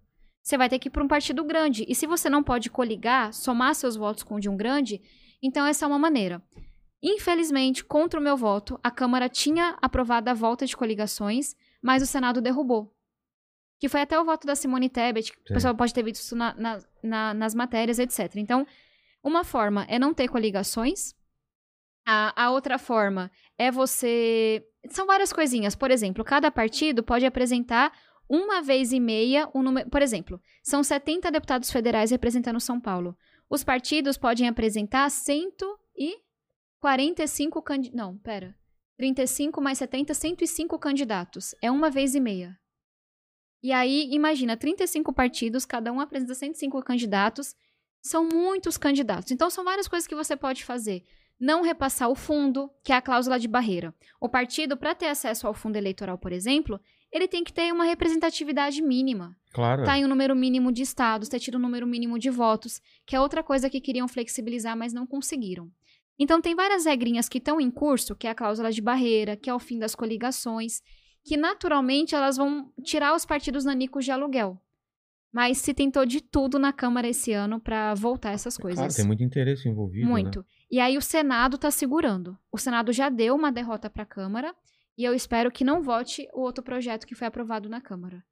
[0.46, 1.84] Você vai ter que ir para um partido grande.
[1.90, 5.02] E se você não pode coligar, somar seus votos com o de um grande,
[5.42, 6.40] então essa é uma maneira.
[7.02, 12.06] Infelizmente, contra o meu voto, a Câmara tinha aprovado a volta de coligações, mas o
[12.06, 12.94] Senado derrubou.
[13.80, 15.44] Que foi até o voto da Simone Tebet, que Sim.
[15.50, 18.36] o pessoal pode ter visto isso na- na- na- nas matérias, etc.
[18.36, 18.68] Então,
[19.24, 21.16] uma forma é não ter coligações.
[22.08, 24.64] A, a outra forma é você.
[24.90, 25.76] São várias coisinhas.
[25.76, 27.92] Por exemplo, cada partido pode apresentar
[28.30, 29.90] uma vez e meia o número.
[29.90, 33.18] Por exemplo, são 70 deputados federais representando São Paulo.
[33.50, 37.98] Os partidos podem apresentar 145 candidatos.
[37.98, 38.56] Não, pera.
[38.98, 41.54] 35 mais 70, 105 candidatos.
[41.62, 42.58] É uma vez e meia.
[43.62, 47.56] E aí, imagina, 35 partidos, cada um apresenta 105 candidatos.
[48.02, 49.32] São muitos candidatos.
[49.32, 51.04] Então, são várias coisas que você pode fazer.
[51.40, 53.94] Não repassar o fundo, que é a cláusula de barreira.
[54.22, 56.80] O partido, para ter acesso ao fundo eleitoral, por exemplo,
[57.16, 59.38] ele tem que ter uma representatividade mínima.
[59.54, 59.86] Claro.
[59.86, 63.16] Tá em um número mínimo de estados, ter tido um número mínimo de votos, que
[63.16, 65.72] é outra coisa que queriam flexibilizar, mas não conseguiram.
[66.20, 69.50] Então, tem várias regrinhas que estão em curso, que é a cláusula de barreira, que
[69.50, 70.82] é o fim das coligações,
[71.24, 74.60] que naturalmente elas vão tirar os partidos nanicos de aluguel.
[75.32, 78.80] Mas se tentou de tudo na Câmara esse ano para voltar essas coisas.
[78.80, 80.40] Claro, tem muito interesse envolvido, Muito.
[80.40, 80.46] né?
[80.70, 82.38] E aí o Senado tá segurando.
[82.52, 84.54] O Senado já deu uma derrota para a Câmara
[84.98, 88.24] e eu espero que não vote o outro projeto que foi aprovado na Câmara.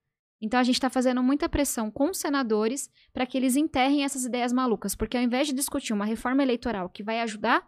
[0.42, 4.26] Então a gente está fazendo muita pressão com os senadores para que eles enterrem essas
[4.26, 7.66] ideias malucas, porque ao invés de discutir uma reforma eleitoral que vai ajudar,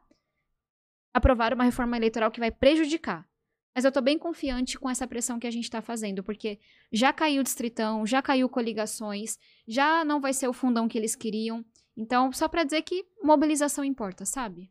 [1.13, 3.25] aprovar uma reforma eleitoral que vai prejudicar.
[3.73, 6.59] Mas eu tô bem confiante com essa pressão que a gente tá fazendo, porque
[6.91, 11.15] já caiu o distritão, já caiu coligações, já não vai ser o fundão que eles
[11.15, 11.63] queriam.
[11.95, 14.69] Então, só pra dizer que mobilização importa, sabe?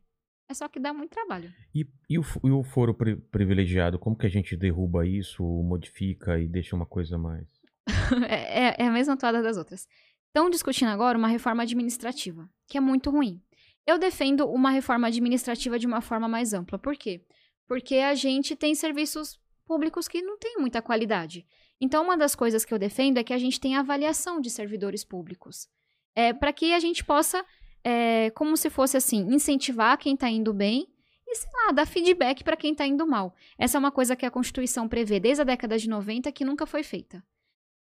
[0.49, 1.51] É só que dá muito trabalho.
[1.73, 6.39] E, e o, e o foro pri- privilegiado, como que a gente derruba isso, modifica
[6.39, 7.47] e deixa uma coisa mais...
[8.29, 9.87] é, é- é a mesma toada das outras.
[10.27, 13.41] Estão discutindo agora uma reforma administrativa, que é muito ruim.
[13.87, 16.77] Eu defendo uma reforma administrativa de uma forma mais ampla.
[16.77, 17.21] Por quê?
[17.67, 21.45] Porque a gente tem serviços públicos que não têm muita qualidade.
[21.81, 25.03] Então, uma das coisas que eu defendo é que a gente tenha avaliação de servidores
[25.03, 25.67] públicos.
[26.15, 27.43] É, para que a gente possa
[27.85, 30.87] é, como se fosse assim, incentivar quem tá indo bem
[31.27, 33.35] e, sei lá, dar feedback para quem tá indo mal.
[33.59, 36.65] Essa é uma coisa que a Constituição prevê desde a década de 90 que nunca
[36.65, 37.23] foi feita.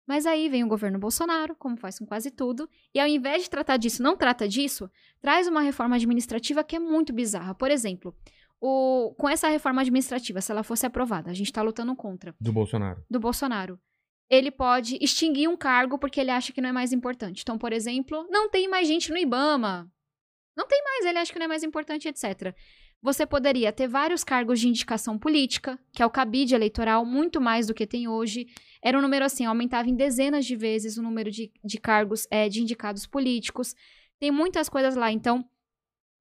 [0.06, 3.50] Mas aí vem o governo Bolsonaro, como faz com quase tudo, e ao invés de
[3.50, 7.56] tratar disso, não trata disso, traz uma reforma administrativa que é muito bizarra.
[7.56, 8.14] Por exemplo,
[8.60, 12.52] o, com essa reforma administrativa, se ela fosse aprovada, a gente está lutando contra, Do
[12.52, 13.02] Bolsonaro.
[13.10, 13.80] do Bolsonaro,
[14.34, 17.42] ele pode extinguir um cargo porque ele acha que não é mais importante.
[17.42, 19.92] Então, por exemplo, não tem mais gente no IBAMA.
[20.56, 22.56] Não tem mais, ele acha que não é mais importante, etc.
[23.02, 27.68] Você poderia ter vários cargos de indicação política, que é o cabide eleitoral, muito mais
[27.68, 28.48] do que tem hoje.
[28.82, 32.48] Era um número assim, aumentava em dezenas de vezes o número de, de cargos é,
[32.48, 33.76] de indicados políticos.
[34.20, 35.12] Tem muitas coisas lá.
[35.12, 35.46] Então,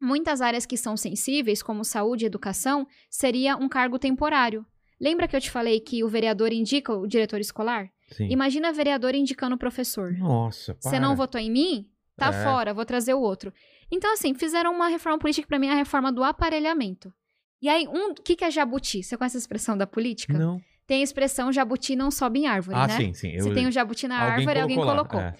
[0.00, 4.66] muitas áreas que são sensíveis, como saúde e educação, seria um cargo temporário.
[5.00, 7.90] Lembra que eu te falei que o vereador indica o diretor escolar?
[8.12, 8.28] Sim.
[8.30, 10.12] Imagina vereador indicando o professor.
[10.12, 10.90] Nossa, para.
[10.90, 11.88] Você não votou em mim?
[12.16, 12.44] Tá É.
[12.44, 13.52] fora, vou trazer o outro.
[13.90, 17.12] Então, assim, fizeram uma reforma política que pra mim é a reforma do aparelhamento.
[17.60, 19.02] E aí, um, o que, que é jabuti?
[19.02, 20.32] Você conhece a expressão da política?
[20.38, 20.60] Não.
[20.86, 22.96] Tem a expressão jabuti não sobe em árvore, Ah, né?
[22.96, 23.38] sim, sim.
[23.38, 25.20] Você tem o jabuti na árvore, alguém colocou.
[25.20, 25.34] é.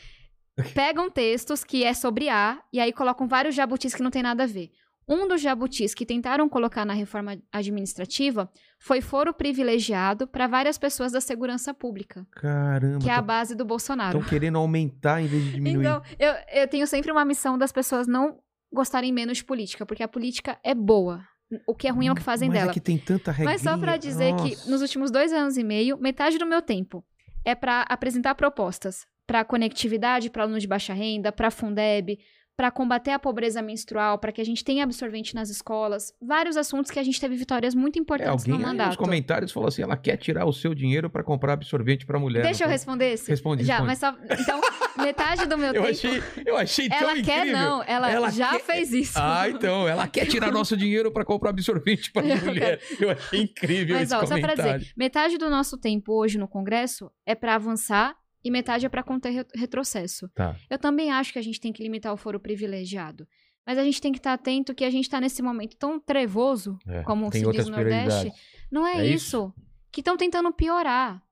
[0.74, 4.44] Pegam textos que é sobre A e aí colocam vários jabutis que não tem nada
[4.44, 4.70] a ver.
[5.08, 11.12] Um dos jabutis que tentaram colocar na reforma administrativa foi foro privilegiado para várias pessoas
[11.12, 12.98] da segurança pública, Caramba.
[12.98, 14.18] que é a base do Bolsonaro.
[14.18, 15.82] Estão querendo aumentar em vez de diminuir.
[15.84, 18.38] Então, eu, eu tenho sempre uma missão das pessoas não
[18.72, 21.20] gostarem menos de política, porque a política é boa.
[21.66, 22.70] O que é ruim é o que fazem Mas dela.
[22.70, 23.52] É que tem tanta regrinha.
[23.52, 24.70] Mas só pra dizer que Nossa.
[24.70, 27.04] nos últimos dois anos e meio, metade do meu tempo
[27.44, 32.18] é pra apresentar propostas pra conectividade para alunos de baixa renda, pra Fundeb,
[32.56, 36.90] pra combater a pobreza menstrual, pra que a gente tenha absorvente nas escolas, vários assuntos
[36.90, 38.98] que a gente teve vitórias muito É, importantes alguém no aí nos mandato.
[38.98, 42.42] comentários falou assim: ela quer tirar o seu dinheiro pra comprar absorvente pra mulher.
[42.42, 42.72] Deixa eu foi?
[42.72, 43.30] responder esse?
[43.30, 43.88] Responde, Já, responde.
[43.88, 44.60] mas só então
[44.98, 47.44] metade do meu Eu tempo achei, eu achei tão ela incrível.
[47.44, 49.18] quer não, ela, Ela já quer- fez isso.
[49.18, 52.80] Ah, então, ela quer tirar nosso dinheiro pra comprar absorvente Eu mulher.
[53.00, 54.80] Eu achei incrível Mas esse ó, só pra comentário.
[54.80, 59.02] dizer, metade do nosso tempo hoje no Congresso é pra avançar e metade é pra
[59.02, 60.28] conter re- retrocesso.
[60.34, 60.56] Tá.
[60.70, 63.26] Eu também acho que a gente tem que limitar o foro privilegiado.
[63.66, 66.76] Mas a gente tem que estar atento que a gente tá nesse momento tão trevoso,
[66.86, 68.32] É, como se diz no Nordeste.
[68.70, 69.52] Não é, É isso.
[69.92, 71.22] Que estão tentando piorar.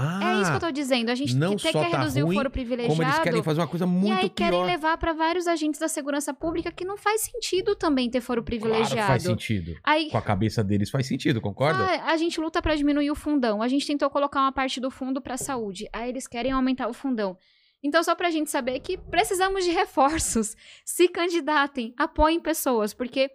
[0.00, 1.10] Ah, é isso que eu tô dizendo.
[1.10, 3.02] A gente não tem só que tá reduzir ruim, o foro como privilegiado.
[3.02, 4.66] eles querem fazer uma coisa muito e aí querem pior.
[4.66, 8.92] levar pra vários agentes da segurança pública que não faz sentido também ter foro privilegiado.
[8.94, 9.74] Claro, faz sentido.
[9.84, 11.84] Aí, Com a cabeça deles faz sentido, concorda?
[11.84, 13.60] Ah, a gente luta pra diminuir o fundão.
[13.60, 15.88] A gente tentou colocar uma parte do fundo pra saúde.
[15.92, 17.36] Aí eles querem aumentar o fundão.
[17.82, 20.56] Então, só pra gente saber que precisamos de reforços.
[20.84, 23.30] Se candidatem, apoiem pessoas, porque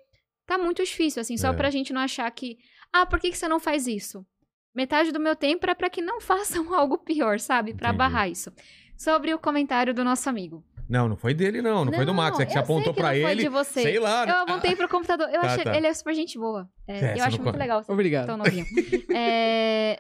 [0.45, 1.53] tá muito difícil, assim, só É.
[1.53, 2.57] pra gente não achar que.
[2.91, 4.26] Ah, por que, que você não faz isso?
[4.75, 7.73] Metade do meu tempo é pra que não façam algo pior, sabe?
[7.73, 7.97] Pra Entendi.
[7.97, 8.51] barrar isso.
[8.97, 10.63] Sobre o comentário do nosso amigo.
[10.89, 11.85] Não, não foi dele, não.
[11.85, 12.39] Não, foi do Max.
[12.39, 13.43] É que você apontou que pra não foi ele.
[13.43, 13.81] de você.
[13.81, 14.27] Sei lá.
[14.27, 15.27] Eu apontei pro computador.
[15.29, 15.63] Eu Tá, achei.
[15.63, 15.75] tá.
[15.77, 16.69] Ele é super gente boa.
[16.87, 17.83] É, É, você eu acho não muito con- legal.
[17.87, 18.25] Obrigado.
[18.27, 18.65] Tão novinho.
[19.15, 19.99] É,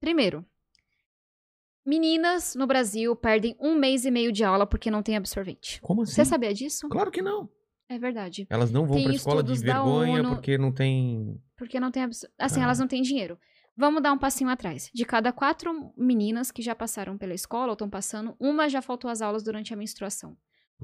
[0.00, 0.44] Primeiro,
[1.84, 5.80] meninas no Brasil perdem um mês e meio de aula porque não tem absorvente.
[5.80, 6.12] Como assim?
[6.12, 6.88] Você sabia disso?
[6.88, 7.48] Claro que não.
[7.88, 8.46] É verdade.
[8.50, 10.30] Elas não vão Tem pra escola de vergonha ONU.
[10.30, 11.40] porque não tem.
[11.56, 12.28] Porque não tem absor...
[12.38, 12.64] Assim, Ah.
[12.64, 13.38] elas não têm dinheiro.
[13.76, 14.90] Vamos dar um passinho atrás.
[14.94, 19.10] De cada quatro meninas que já passaram pela escola ou estão passando, uma já faltou
[19.10, 20.36] às aulas durante a menstruação.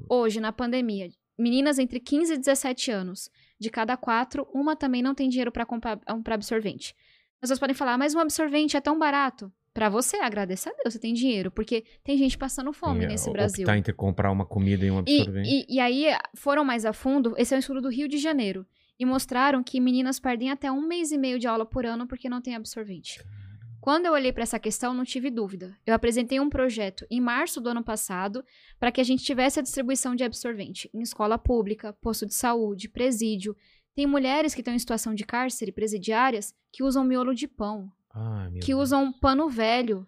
[0.09, 3.29] Hoje, na pandemia, meninas entre 15 e 17 anos,
[3.59, 6.95] de cada quatro, uma também não tem dinheiro para comprar um pra absorvente.
[7.35, 9.51] As pessoas podem falar, mas um absorvente é tão barato.
[9.73, 13.27] Pra você, agradeça a Deus, você tem dinheiro, porque tem gente passando fome tem, nesse
[13.27, 13.63] é, Brasil.
[13.63, 15.49] Optar entre comprar uma comida e um E, absorvente.
[15.49, 16.05] e, e aí
[16.35, 18.67] foram mais a fundo, esse é um estudo do Rio de Janeiro,
[18.99, 22.29] e mostraram que meninas perdem até um mês e meio de aula por ano porque
[22.29, 23.23] não tem absorvente.
[23.81, 25.75] Quando eu olhei para essa questão, não tive dúvida.
[25.85, 28.41] Eu apresentei um projeto em março do ano passado
[28.79, 32.87] para que a gente tivesse a distribuição de absorvente em escola pública, posto de saúde,
[32.87, 33.57] presídio.
[33.93, 38.49] Tem mulheres que estão em situação de cárcere, presidiárias, que usam miolo de pão, Ai,
[38.51, 38.83] meu que Deus.
[38.83, 40.07] usam pano velho.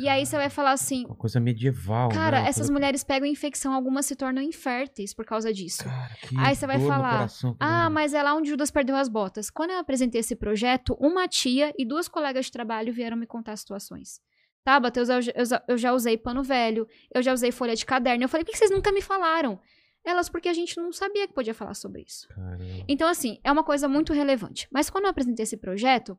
[0.00, 2.08] E aí você vai falar assim, Uma coisa medieval.
[2.08, 2.48] Cara, né?
[2.48, 5.84] Essas coisa- mulheres pegam infecção, algumas se tornam inférteis por causa disso.
[5.84, 7.90] Cara, que Aí você vai falar, coração Ah, dá.
[7.90, 9.50] mas é lá onde Judas perdeu as botas.
[9.50, 13.56] Quando eu apresentei esse projeto, uma tia e duas colegas de trabalho vieram me contar
[13.56, 14.20] situações.
[14.64, 17.84] Tabata, eu já, eu já- eu já usei pano velho, eu já usei folha de
[17.86, 18.24] caderno.
[18.24, 19.58] Eu falei, por que vocês nunca me falaram?
[20.04, 22.26] Elas, porque a gente não sabia que podia falar sobre isso.
[22.28, 22.64] Caramba.
[22.88, 24.66] Então, assim, é uma coisa muito relevante.
[24.70, 26.18] Mas quando eu apresentei esse projeto,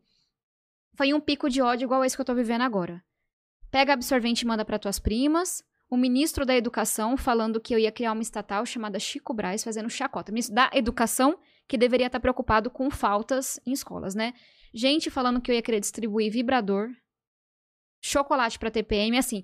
[0.95, 3.03] foi um pico de ódio igual esse que eu tô vivendo agora.
[3.71, 5.63] Pega absorvente e manda para tuas primas.
[5.89, 9.89] O ministro da Educação falando que eu ia criar uma estatal chamada Chico Braz, fazendo
[9.89, 10.31] chacota.
[10.31, 14.33] Ministro da Educação, que deveria estar preocupado com faltas em escolas, né?
[14.73, 16.89] Gente falando que eu ia querer distribuir vibrador,
[18.01, 19.43] chocolate pra TPM, assim,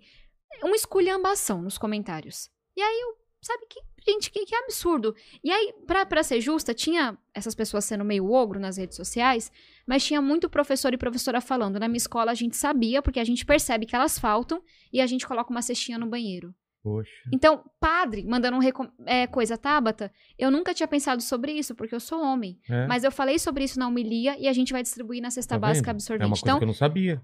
[0.64, 2.49] uma esculhambação nos comentários.
[2.76, 3.80] E aí eu sabe que,
[4.10, 5.16] gente, que, que absurdo.
[5.44, 9.52] E aí, pra ser justa, tinha essas pessoas sendo meio ogro nas redes sociais,
[9.88, 11.80] mas tinha muito professor e professora falando.
[11.80, 14.61] Na minha escola a gente sabia, porque a gente percebe que elas faltam
[14.91, 16.53] e a gente coloca uma cestinha no banheiro.
[16.84, 17.09] Poxa.
[17.34, 18.61] Então, padre, mandando um
[19.05, 22.59] é, coisa Tabata, eu nunca tinha pensado sobre isso, porque eu sou homem.
[22.69, 25.55] É, Mas eu falei sobre isso na homilia e a gente vai distribuir na cesta
[25.55, 25.95] tá básica vendo?
[25.95, 26.23] absorvente.
[26.23, 27.22] É uma coisa então, que eu não sabia.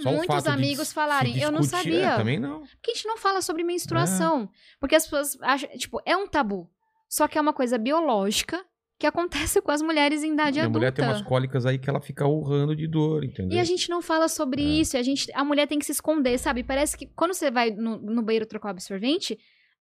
[0.00, 2.06] Só muitos amigos falarem, eu não discutir- sabia.
[2.06, 2.60] É, também não.
[2.60, 4.48] Porque a gente não fala sobre menstruação.
[4.80, 6.70] Porque as pessoas acham, tipo, é um tabu.
[7.08, 8.64] Só que é uma coisa biológica
[9.02, 10.78] que acontece com as mulheres em idade Minha adulta.
[10.78, 13.56] mulher tem umas cólicas aí que ela fica urrando de dor, entendeu?
[13.56, 14.80] E a gente não fala sobre É.
[14.80, 14.96] isso.
[14.96, 16.62] A, gente, a mulher tem que se esconder, sabe?
[16.62, 19.36] Parece que quando você vai no, no banheiro trocar o absorvente,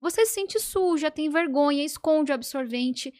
[0.00, 3.12] você se sente suja, tem vergonha, esconde o absorvente.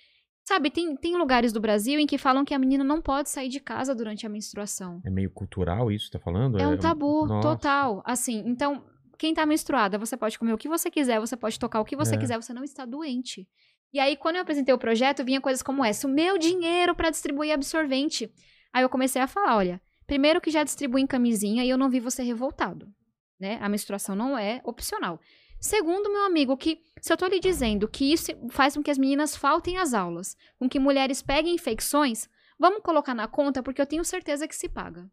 [0.45, 3.49] Sabe, tem, tem lugares do Brasil em que falam que a menina não pode sair
[3.49, 5.01] de casa durante a menstruação.
[5.05, 6.59] É meio cultural isso, tá falando?
[6.59, 7.49] É um tabu Nossa.
[7.49, 8.03] total.
[8.05, 8.85] Assim, então,
[9.19, 11.97] quem tá menstruada, você pode comer o que você quiser, você pode tocar o que
[11.97, 12.19] você É.
[12.19, 13.47] quiser, você não está doente.
[13.97, 17.09] E aí, quando eu apresentei o projeto, vinha coisas como essa: o meu dinheiro para
[17.09, 18.31] distribuir absorvente.
[18.71, 21.89] Aí eu comecei a falar: olha, primeiro que já distribui em camisinha e eu não
[21.89, 22.93] vi você revoltado.
[23.41, 23.59] Né?
[23.59, 25.19] A menstruação não é opcional.
[25.59, 28.99] Segundo, meu amigo, que se eu tô lhe dizendo que isso faz com que as
[28.99, 32.29] meninas faltem às aulas, com que mulheres peguem infecções,
[32.59, 35.11] vamos colocar na conta porque eu tenho certeza que se paga.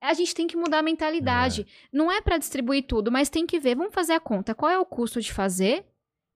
[0.00, 1.66] A gente tem que mudar a mentalidade.
[1.92, 4.54] Não é para distribuir tudo, mas tem que ver, vamos fazer a conta.
[4.54, 5.84] Qual é o custo de fazer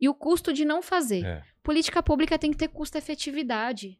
[0.00, 1.24] e o custo de não fazer?
[1.24, 1.42] É.
[1.62, 3.98] Política pública tem que ter custo-efetividade.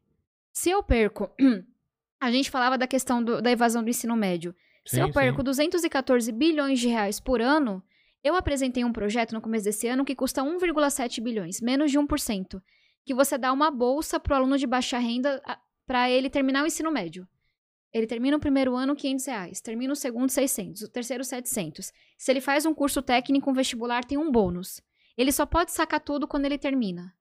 [0.53, 1.31] Se eu perco.
[2.21, 4.55] A gente falava da questão do- da evasão do ensino médio.
[4.87, 5.45] Se Sim, eu perco sim.
[5.45, 7.83] 214 bilhões de reais por ano,
[8.25, 12.63] eu apresentei um projeto no começo desse ano que custa 1,7 bilhões, menos de 1%,
[13.05, 15.43] que você dá uma bolsa para o aluno de baixa renda
[15.87, 17.29] para ele terminar o ensino médio.
[17.93, 21.93] Ele termina o primeiro ano 500 reais, termina o segundo 600, o terceiro 700.
[22.17, 24.81] Se ele faz um curso técnico, um vestibular, tem um bônus.
[25.17, 27.15] Ele só pode sacar tudo quando ele termina.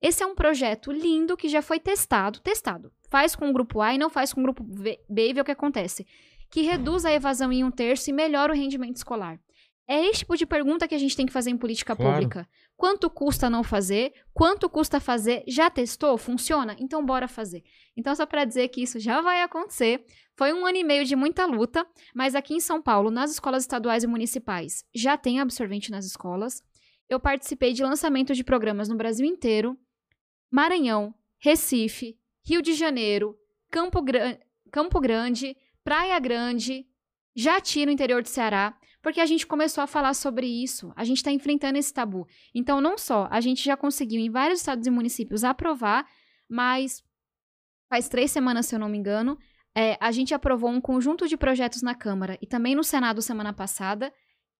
[0.00, 2.92] Esse é um projeto lindo que já foi testado, testado.
[3.10, 5.44] Faz com o grupo A e não faz com o grupo B e vê o
[5.44, 6.06] que acontece.
[6.50, 9.40] Que reduz a evasão em um terço e melhora o rendimento escolar.
[9.86, 12.12] É esse tipo de pergunta que a gente tem que fazer em política Claro.
[12.12, 12.48] pública.
[12.76, 14.12] Quanto custa não fazer?
[14.34, 15.42] Quanto custa fazer?
[15.48, 16.16] Já testou?
[16.18, 16.76] Funciona?
[16.78, 17.64] Então bora fazer.
[17.96, 20.04] Então só para dizer que isso já vai acontecer.
[20.36, 23.62] Foi um ano e meio de muita luta, mas aqui em São Paulo, nas escolas
[23.64, 26.62] estaduais e municipais, já tem absorvente nas escolas.
[27.08, 29.78] Eu participei de lançamento de programas no Brasil inteiro.
[30.50, 33.36] Maranhão, Recife, Rio de Janeiro,
[33.70, 34.04] Campo,
[34.70, 36.86] Campo Grande, Praia Grande,
[37.34, 40.92] Jati no interior do Ceará, porque a gente começou a falar sobre isso.
[40.96, 42.26] A gente está enfrentando esse tabu.
[42.54, 46.06] Então, não só a gente já conseguiu em vários estados e municípios aprovar,
[46.48, 47.02] mas
[47.88, 49.38] faz três semanas, se eu não me engano,
[49.74, 53.52] é, a gente aprovou um conjunto de projetos na Câmara e também no Senado semana
[53.52, 54.12] passada,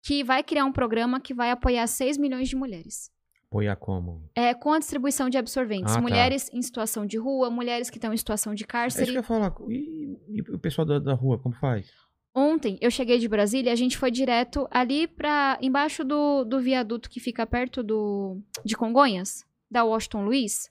[0.03, 3.11] que vai criar um programa que vai apoiar 6 milhões de mulheres.
[3.51, 4.29] Apoiar como?
[4.35, 5.93] É, com a distribuição de absorventes.
[5.93, 6.01] Ah, tá.
[6.03, 9.07] Mulheres em situação de rua, mulheres que estão em situação de É isso cárcere.
[9.07, 9.55] que eu ia falar.
[9.69, 11.91] E, e o pessoal da, da rua, como faz?
[12.35, 15.59] Ontem eu cheguei de Brasília, a gente foi direto ali pra.
[15.63, 20.71] embaixo do, do viaduto que fica perto do de Congonhas, da Washington Luiz.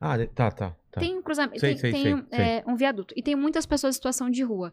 [0.00, 0.76] Ah, tá, tá.
[0.90, 1.00] tá.
[1.00, 3.14] Tem um cruzamento, Sei, tem, sei, tem sei, um, é, um viaduto.
[3.16, 4.72] E tem muitas pessoas em situação de rua.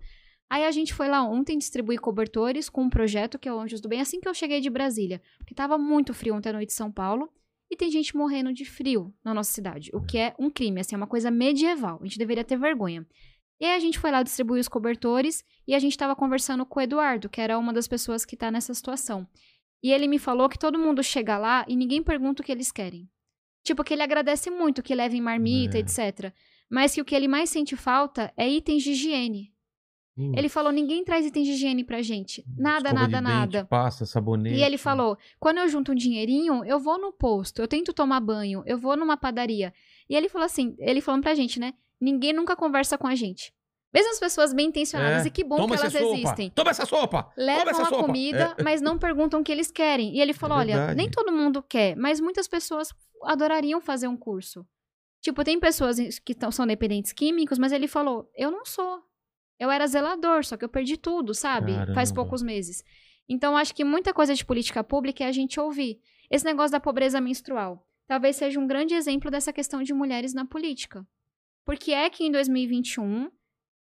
[0.49, 3.79] Aí a gente foi lá ontem distribuir cobertores com um projeto que é o Anjos
[3.81, 5.21] do Bem, assim que eu cheguei de Brasília.
[5.37, 7.29] Porque tava muito frio ontem à noite em São Paulo.
[7.71, 9.91] E tem gente morrendo de frio na nossa cidade.
[9.93, 11.99] O que é um crime, assim, é uma coisa medieval.
[12.01, 13.05] A gente deveria ter vergonha.
[13.61, 16.79] E aí a gente foi lá distribuir os cobertores e a gente tava conversando com
[16.79, 19.27] o Eduardo, que era uma das pessoas que tá nessa situação.
[19.83, 22.71] E ele me falou que todo mundo chega lá e ninguém pergunta o que eles
[22.71, 23.07] querem.
[23.63, 25.81] Tipo, que ele agradece muito que levem marmita, É.
[25.81, 26.33] etc.
[26.71, 29.53] Mas que o que ele mais sente falta é itens de higiene.
[30.17, 32.43] Hum, Ele falou: ninguém traz itens de higiene pra gente.
[32.57, 33.23] Nada, escova nada, de dente,
[33.55, 33.65] nada.
[33.65, 34.55] Pasta, sabonete.
[34.57, 38.19] E ele falou: quando eu junto um dinheirinho, eu vou no posto, eu tento tomar
[38.19, 39.73] banho, eu vou numa padaria.
[40.09, 41.73] E ele falou assim: ele falando pra gente, né?
[42.01, 43.53] Ninguém nunca conversa com a gente.
[43.93, 46.05] Mesmo as pessoas bem intencionadas, É, e que bom Toma que elas sopa.
[46.15, 46.49] existem.
[46.51, 47.23] Toma essa sopa.
[47.23, 48.03] Toma Levam essa a sopa.
[48.05, 48.63] comida, É.
[48.63, 50.15] mas não perguntam o que eles querem.
[50.15, 52.89] E ele falou: É olha, nem todo mundo quer, mas muitas pessoas
[53.23, 54.65] adorariam fazer um curso.
[55.21, 59.01] Tipo, tem pessoas que são dependentes químicos, mas ele falou: eu não sou.
[59.59, 61.73] Eu era zelador, só que eu perdi tudo, sabe?
[61.73, 62.15] Faz Caramba.
[62.15, 62.83] poucos meses.
[63.27, 65.99] Então, acho que muita coisa de política pública é a gente ouvir.
[66.31, 70.43] Esse negócio da pobreza menstrual talvez seja um grande exemplo dessa questão de mulheres na
[70.43, 71.07] política.
[71.63, 73.29] Porque é que em 2021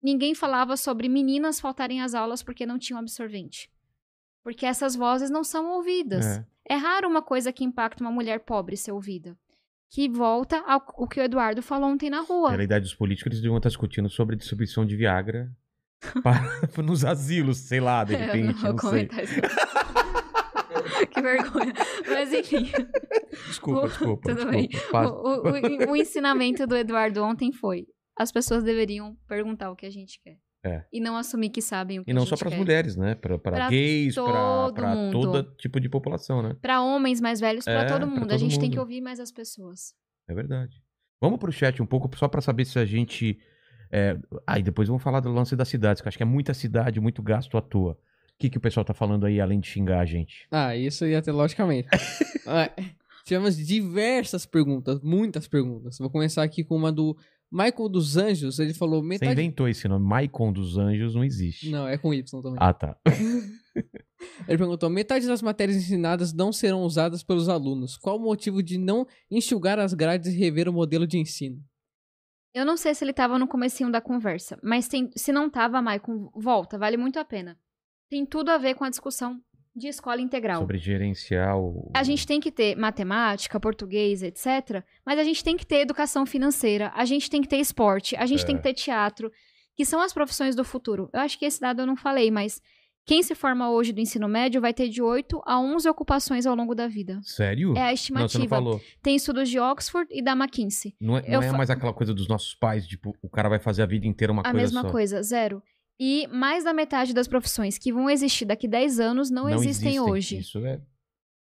[0.01, 3.69] ninguém falava sobre meninas faltarem às aulas porque não tinham absorvente.
[4.45, 6.25] Porque essas vozes não são ouvidas.
[6.25, 6.47] É.
[6.67, 9.37] É raro uma coisa que impacta uma mulher pobre ser ouvida.
[9.91, 12.51] Que volta ao o que o Eduardo falou ontem na rua.
[12.51, 15.49] Pela idade dos políticos, eles deviam estar discutindo sobre distribuição de Viagra
[16.23, 16.43] para,
[16.83, 19.07] nos asilos, sei lá, de Eu repente, não não, vou sei.
[19.09, 19.41] comentar isso.
[21.11, 21.73] que vergonha.
[22.09, 22.71] Mas enfim.
[23.47, 24.29] Desculpa, O- desculpa.
[24.35, 25.01] Tudo desculpa.
[25.03, 25.11] bem.
[25.11, 27.87] O, o- o ensinamento do Eduardo ontem foi:
[28.19, 30.37] as pessoas deveriam perguntar o que a gente quer.
[30.65, 30.83] É.
[30.91, 33.15] E não assumir que sabem o que E não a só para as mulheres, né?
[33.15, 34.73] Para Pra gays, para
[35.13, 35.55] todo mundo.
[35.59, 36.57] tipo de população, né?
[36.63, 38.25] Pra homens mais velhos, pra É, todo pra mundo.
[38.25, 38.85] a todo gente tem que mundo.
[38.87, 39.95] ouvir mais as pessoas.
[40.27, 40.83] É verdade.
[41.21, 43.39] Vamos pro chat um pouco, só para saber se a gente.
[43.93, 44.17] É...
[44.47, 46.99] Aí depois vamos falar do lance das cidades, que eu acho que é muita cidade,
[47.01, 47.93] muito gasto à toa.
[47.93, 47.97] O
[48.39, 50.47] que, que o pessoal tá falando aí, além de xingar a gente?
[50.51, 51.89] Ah, isso ia ter logicamente.
[52.47, 52.71] Ah,
[53.25, 55.97] Tivemos diversas perguntas, muitas perguntas.
[55.99, 57.17] Vou começar aqui com uma do
[57.55, 58.59] Michael dos Anjos.
[58.59, 59.33] Ele falou Você metade.
[59.33, 60.05] inventou esse nome.
[60.05, 61.71] Maicon dos Anjos não existe.
[61.71, 62.59] Não, é com Y também.
[62.61, 62.99] Ah, tá.
[64.49, 67.97] Ele perguntou: metade das matérias ensinadas não serão usadas pelos alunos.
[67.97, 71.63] Qual o motivo de não enxugar as grades e rever o modelo de ensino?
[72.53, 75.83] Eu não sei se ele tava no comecinho da conversa, mas tem, se não tava,
[75.83, 77.59] Maicon, volta, vale muito a pena.
[78.09, 79.41] Tem tudo a ver com a discussão
[79.75, 80.61] de escola integral.
[80.61, 81.91] Sobre gerenciar o.
[81.95, 84.83] A gente tem que ter matemática, português, etc.
[85.05, 88.27] Mas a gente tem que ter educação financeira, a gente tem que ter esporte, a
[88.27, 88.47] gente É.
[88.47, 89.31] tem que ter teatro,
[89.75, 91.11] que são as profissões do futuro.
[91.13, 92.61] Eu acho que esse dado eu não falei, mas
[93.07, 96.55] quem se forma hoje do ensino médio vai ter de 8 a 11 ocupações ao
[96.55, 97.21] longo da vida.
[97.23, 97.77] Sério?
[97.77, 98.49] É a não, você não estimativa.
[98.49, 98.81] falou.
[99.03, 100.95] Tem estudos de Oxford e da McKinsey.
[101.01, 103.59] Não é, não é fa- mais aquela coisa dos nossos pais, tipo, o cara vai
[103.59, 104.91] fazer a vida inteira uma a coisa mesma só.
[104.91, 105.63] coisa, zero.
[106.01, 110.39] E mais da metade das profissões que vão existir daqui 10 anos não, existem, hoje.
[110.39, 110.81] Isso é.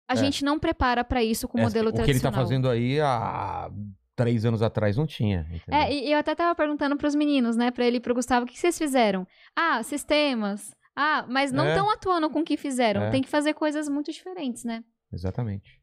[0.09, 0.17] A é.
[0.17, 2.31] gente não prepara para isso com o é, modelo o que ele tradicional.
[2.33, 3.71] tá fazendo aí há
[4.15, 5.41] três anos atrás não tinha.
[5.49, 5.79] entendeu?
[5.81, 8.47] É, e eu até tava perguntando pros meninos, né, pra ele e pro Gustavo, o
[8.47, 9.25] que vocês fizeram?
[9.55, 10.75] Ah, sistemas.
[10.95, 11.69] Ah, mas não É.
[11.73, 13.03] estão atuando com o que fizeram.
[13.03, 13.09] É.
[13.09, 14.83] Tem que fazer coisas muito diferentes, né?
[15.11, 15.81] Exatamente.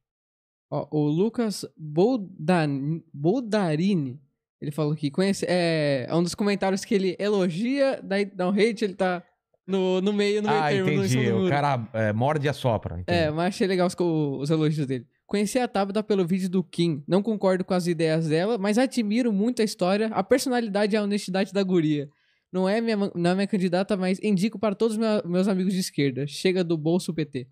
[0.71, 4.19] Ó, o Lucas Boldan- Boldarini,
[4.63, 8.53] ele falou que conhece, é, é um dos comentários que ele elogia, daí dá um
[8.53, 9.21] hate, ele tá
[9.67, 11.31] no, no meio, no meio ah, termo, no entendi.
[11.31, 13.01] do O cara é, morde e assopra.
[13.01, 13.19] entendi.
[13.19, 15.05] É, mas achei legal os, os elogios dele.
[15.27, 17.03] Conheci a Tabata pelo vídeo do Kim.
[17.09, 21.03] Não concordo com as ideias dela, mas admiro muito a história, a personalidade e a
[21.03, 22.09] honestidade da guria.
[22.53, 26.25] Não é minha, não é minha candidata, mas indico para todos meus amigos de esquerda.
[26.27, 27.49] Chega do bolso PT.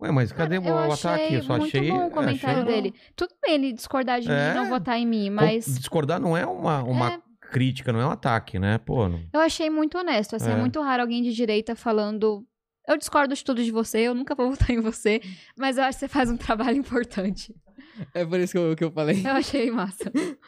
[0.00, 1.34] Ué, mas cadê Cara, o achei ataque?
[1.34, 1.90] Eu só muito achei.
[1.90, 2.94] bom é, o comentário achei- dele.
[3.14, 4.48] Tudo bem ele discordar de É.
[4.50, 7.18] mim, não votar em mim, mas Discordar não é uma, uma É.
[7.50, 8.76] crítica, não é um ataque, né?
[8.78, 9.20] Pô, não...
[9.32, 10.36] eu achei muito honesto.
[10.36, 10.52] Assim, é.
[10.52, 10.56] É.
[10.56, 12.44] muito raro alguém de direita falando.
[12.86, 15.20] Eu discordo de tudo de você, eu nunca vou votar em você,
[15.58, 17.54] mas eu acho que você faz um trabalho importante.
[18.12, 19.22] É por isso que eu, que eu falei.
[19.26, 20.12] Eu achei massa.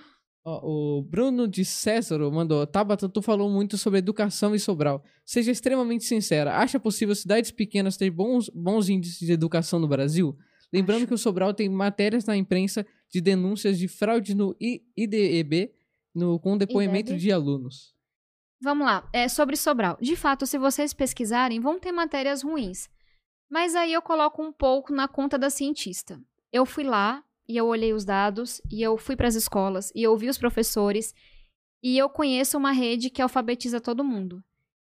[0.63, 5.03] O Bruno de Césaro mandou: Tabata, tu falou muito sobre educação e Sobral.
[5.25, 10.37] Seja extremamente sincera, acha possível cidades pequenas ter bons, bons índices de educação no Brasil?
[10.73, 15.73] Lembrando que o Sobral tem matérias na imprensa de denúncias de fraude no I- IDEB
[16.15, 17.21] no, com depoimento IDEB?
[17.21, 17.95] de alunos.
[18.61, 19.97] Vamos lá, é sobre Sobral.
[20.01, 22.89] De fato, se vocês pesquisarem, vão ter matérias ruins.
[23.51, 26.21] Mas aí eu coloco um pouco na conta da cientista.
[26.53, 30.03] Eu fui lá e eu olhei os dados e eu fui para as escolas e
[30.03, 31.15] eu ouvi os professores
[31.83, 34.43] e eu conheço uma rede que alfabetiza todo mundo.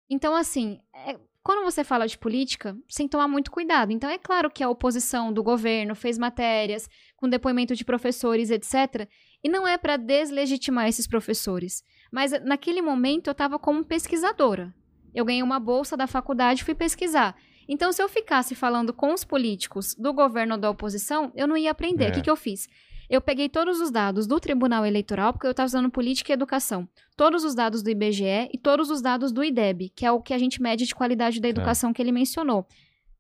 [0.10, 3.92] Então, assim, é- quando você fala de política, sem tomar muito cuidado.
[3.92, 9.08] Então, é claro que a oposição do governo fez matérias com depoimento de professores, etc.
[9.44, 11.84] E não é para deslegitimar esses professores.
[12.12, 14.74] Mas naquele momento eu estava como pesquisadora.
[15.14, 17.36] Eu ganhei uma bolsa da faculdade e fui pesquisar.
[17.68, 21.58] Então, se eu ficasse falando com os políticos do governo ou da oposição, eu não
[21.58, 22.06] ia aprender.
[22.06, 22.10] É.
[22.10, 22.68] O que, que eu fiz?
[23.10, 26.88] Eu peguei todos os dados do Tribunal Eleitoral, porque eu estava usando política e educação.
[27.16, 30.34] Todos os dados do IBGE e todos os dados do IDEB, que é o que
[30.34, 32.66] a gente mede de qualidade da educação que ele mencionou.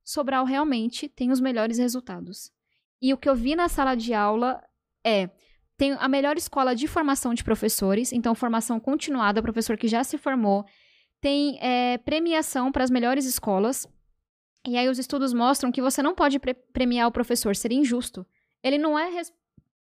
[0.04, 2.52] Sobral realmente tem os melhores resultados.
[3.02, 4.62] E o que eu vi na sala de aula
[5.04, 5.30] é
[5.78, 10.18] tem a melhor escola de formação de professores, então formação continuada, professor que já se
[10.18, 10.66] formou,
[11.20, 13.88] tem é, premiação para as melhores escolas.
[14.68, 18.26] E aí os estudos mostram que você não pode pre- premiar o professor, seria injusto.
[18.64, 19.10] Ele não é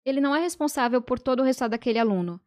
[0.05, 2.39] ele não é responsável por todo o resultado daquele aluno.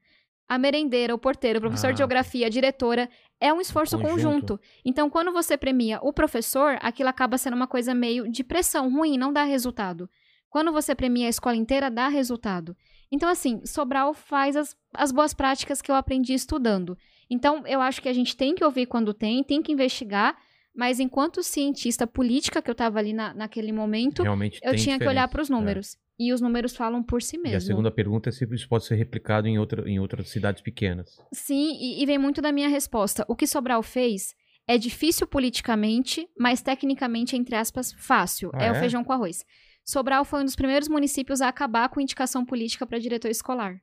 [0.48, 1.92] A merendeira, o porteiro, o professor Ah.
[1.92, 3.10] de geografia, a diretora,
[3.40, 4.14] é um esforço Conjunto.
[4.56, 4.60] conjunto.
[4.86, 9.18] Então, quando você premia o professor, aquilo acaba sendo uma coisa meio de pressão ruim,
[9.18, 10.10] não dá resultado.
[10.50, 12.78] Quando você premia a escola inteira, dá resultado.
[13.12, 16.98] Então, assim, Sobral faz as, as boas práticas que eu aprendi estudando.
[17.30, 20.38] Então, eu acho que a gente tem que ouvir quando tem, tem que investigar,
[20.78, 25.08] mas enquanto cientista política que eu estava ali na, naquele momento, Realmente eu tinha que
[25.08, 25.98] olhar para os números.
[26.20, 27.40] E os números falam por si É.
[27.40, 27.56] mesmo.
[27.56, 30.62] E a segunda pergunta é se isso pode ser replicado em, outra, em outras cidades
[30.62, 31.18] pequenas.
[31.34, 33.26] Sim, e, e vem muito da minha resposta.
[33.28, 34.36] O que Sobral fez
[34.68, 38.52] é difícil politicamente, mas tecnicamente, entre aspas, fácil.
[38.54, 38.80] Ah, é, o é?
[38.80, 39.44] feijão com arroz.
[39.84, 43.80] Sobral foi um dos primeiros municípios a acabar com indicação política para diretor escolar.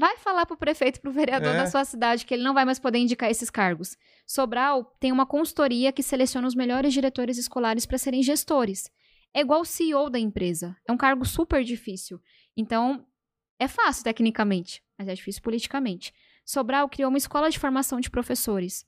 [0.00, 1.58] Vai falar pro prefeito pro vereador É.
[1.58, 3.98] da sua cidade que ele não vai mais poder indicar esses cargos.
[4.26, 8.90] Sobral tem uma consultoria que seleciona os melhores diretores escolares para serem gestores.
[9.32, 10.74] é igual o CEO da empresa.
[10.88, 12.20] É um cargo super difícil.
[12.56, 13.06] Então,
[13.60, 16.12] é fácil tecnicamente, mas é difícil politicamente.
[16.44, 18.84] Sobral criou uma escola de formação de professores.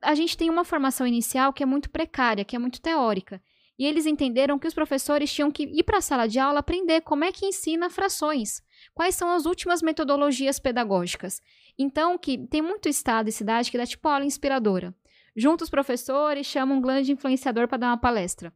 [0.00, 3.42] A gente tem uma formação inicial que é muito precária, que é muito teórica.
[3.78, 7.02] E eles entenderam que os professores tinham que ir para a sala de aula aprender
[7.02, 8.62] como é que ensina frações,
[8.94, 11.42] quais são as últimas metodologias pedagógicas.
[11.78, 14.94] Então, que tem muito estado e cidade que dá tipo aula inspiradora.
[15.36, 18.52] Junta os professores, chama um grande influenciador para dar uma palestra.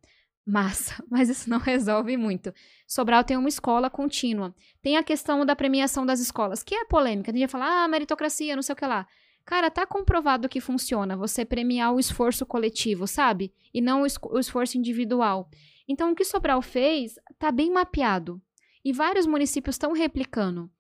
[0.46, 2.54] Massa, mas isso não resolve muito.
[2.86, 4.54] Sobral tem uma escola contínua.
[4.80, 7.30] Tem a questão da premiação das escolas, que é polêmica.
[7.30, 9.06] Tem gente que fala, ah, meritocracia, não sei o que lá.
[9.44, 13.52] Cara, tá comprovado que funciona você premiar o esforço coletivo, sabe?
[13.74, 15.48] E não o, es o esforço individual.
[15.88, 18.40] Então, o que Sobral fez tá bem mapeado.
[18.84, 20.70] E vários municípios estão replicando.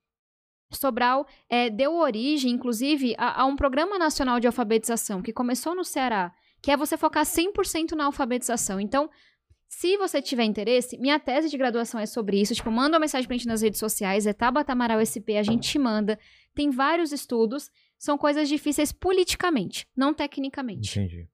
[0.72, 5.84] Sobral é, deu origem, inclusive, a, a, um programa nacional de alfabetização que começou no
[5.84, 6.32] Ceará,
[6.62, 8.80] que é você focar 100% na alfabetização.
[8.80, 9.10] Então,
[9.68, 12.54] se você tiver interesse, minha tese de graduação é sobre isso.
[12.54, 16.18] Tipo, manda uma mensagem pra gente nas redes sociais, é Tabata SP, a gente manda.
[16.54, 17.70] Tem vários estudos,
[18.00, 20.98] são coisas difíceis politicamente, não tecnicamente.
[20.98, 21.28] Entendi.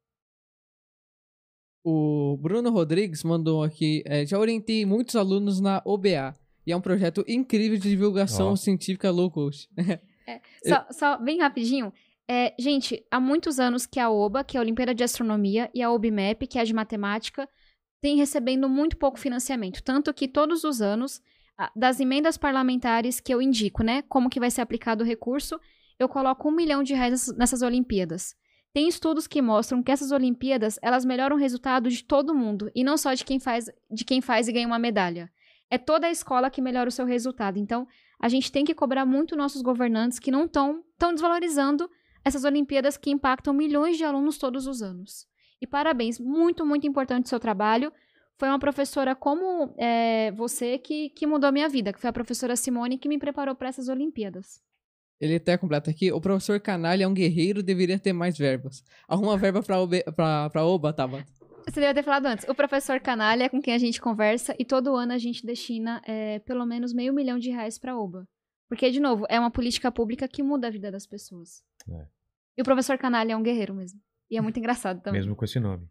[1.85, 6.35] O Bruno Rodrigues mandou aqui, é, já orientei muitos alunos na OBA.
[6.67, 8.57] E é um projeto incrível de divulgação oh.
[8.57, 9.71] científica low cost.
[10.27, 11.93] é, só, só, bem rapidinho.
[12.29, 15.81] É, gente, há muitos anos que a OBA, que é a Olimpíada de Astronomia, e
[15.81, 17.49] a OBMAP, que é a de Matemática,
[18.01, 19.81] tem recebendo muito pouco financiamento.
[19.85, 21.23] Tanto que todos os anos,
[21.77, 25.61] das emendas parlamentares que eu indico, né, como que vai ser aplicado o recurso,
[25.99, 28.35] eu coloco um milhão de reais nessas Olimpíadas.
[28.73, 32.85] Tem estudos que mostram que essas Olimpíadas, elas melhoram o resultado de todo mundo, e
[32.85, 35.31] não só de quem faz, de quem faz e ganha uma medalha
[35.71, 37.59] é toda a escola que melhora o seu resultado.
[37.59, 37.87] Então,
[38.21, 41.91] a gente tem que cobrar muito nossos governantes que não estão tão desvalorizando
[42.25, 45.27] essas Olimpíadas que impactam milhões de alunos todos os anos.
[45.61, 47.93] E parabéns, muito, muito importante o seu trabalho.
[48.37, 52.13] Foi uma professora como é, você que, que mudou a minha vida, que foi a
[52.13, 54.63] professora Simone que me preparou para essas Olimpíadas.
[55.21, 56.13] Ele até completa aqui.
[56.13, 58.85] O professor Canalha é um guerreiro, deveria ter mais verbas.
[59.09, 61.07] Arruma verba pra, Oba, pra, pra Oba, tá,
[61.67, 62.49] você deve ter falado antes.
[62.49, 66.01] O professor Canalha é com quem a gente conversa e todo ano a gente destina
[66.07, 68.27] é, pelo menos meio milhão de reais para OBA.
[68.69, 71.65] Porque, de novo, é uma política pública que muda a vida das pessoas.
[71.89, 72.07] É.
[72.57, 74.01] E o professor Canalha é um guerreiro mesmo.
[74.31, 75.21] E é muito engraçado também.
[75.21, 75.89] Mesmo com esse nome.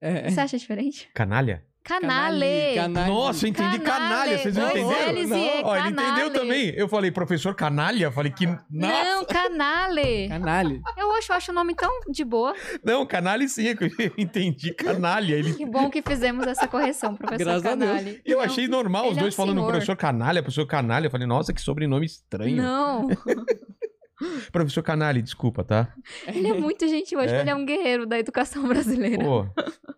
[0.00, 0.28] É.
[0.28, 1.10] Você acha diferente?
[1.14, 1.66] Canalha?
[1.84, 2.74] Canale.
[2.74, 3.10] Canale.
[3.10, 4.08] Nossa, eu entendi canalha.
[4.08, 4.38] canalha.
[4.38, 5.28] Vocês não entenderam?
[5.28, 5.64] Não.
[5.64, 6.70] Ó, ele entendeu também.
[6.74, 8.10] Eu falei, professor canalha?
[8.10, 8.46] Falei que.
[8.46, 8.64] Nossa.
[8.70, 10.28] Não, canale.
[10.28, 10.82] Canale.
[10.96, 12.54] Eu acho, eu acho o nome tão de boa.
[12.82, 14.72] Não, canale sim, é eu entendi.
[14.72, 15.34] Canalha.
[15.34, 15.52] Ele...
[15.52, 18.22] Que bom que fizemos essa correção, professor Graças canale.
[18.24, 19.70] E eu não, achei normal os dois é um falando senhor.
[19.70, 21.08] professor canalha, professor canalha.
[21.08, 22.56] Eu falei, nossa, que sobrenome estranho.
[22.56, 23.08] Não.
[24.52, 25.94] Professor Canali, desculpa, tá?
[26.26, 27.36] Ele é muito gentil, acho é?
[27.36, 29.24] que ele é um guerreiro da educação brasileira.
[29.24, 29.46] Pô,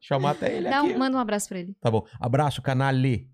[0.00, 0.94] chamar até ele Dá aqui.
[0.94, 1.74] Um, manda um abraço pra ele.
[1.80, 2.06] Tá bom.
[2.20, 3.28] Abraço, Canali.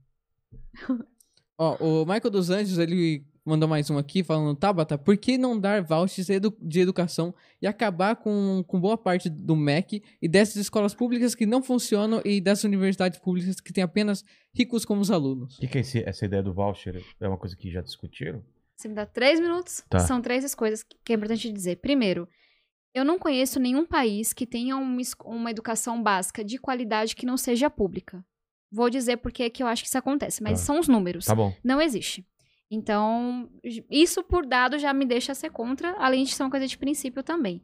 [1.58, 5.58] Ó, o Michael dos Anjos, ele mandou mais um aqui falando, Tabata, por que não
[5.58, 6.28] dar vouchers
[6.60, 11.44] de educação e acabar com, com boa parte do MEC e dessas escolas públicas que
[11.44, 15.56] não funcionam e dessas universidades públicas que têm apenas ricos como os alunos?
[15.56, 17.02] O que, que é esse, essa ideia do voucher?
[17.20, 18.42] É uma coisa que já discutiram?
[18.76, 19.84] Você me dá três minutos.
[19.88, 19.98] Tá.
[20.00, 21.76] São três coisas que é importante dizer.
[21.76, 22.28] Primeiro,
[22.94, 27.36] eu não conheço nenhum país que tenha uma, uma educação básica de qualidade que não
[27.36, 28.24] seja pública.
[28.70, 30.66] Vou dizer porque que eu acho que isso acontece, mas tá.
[30.66, 31.26] são os números.
[31.26, 31.54] Tá bom.
[31.62, 32.26] Não existe.
[32.70, 33.50] Então,
[33.90, 37.22] isso por dado já me deixa ser contra, além de ser uma coisa de princípio
[37.22, 37.62] também.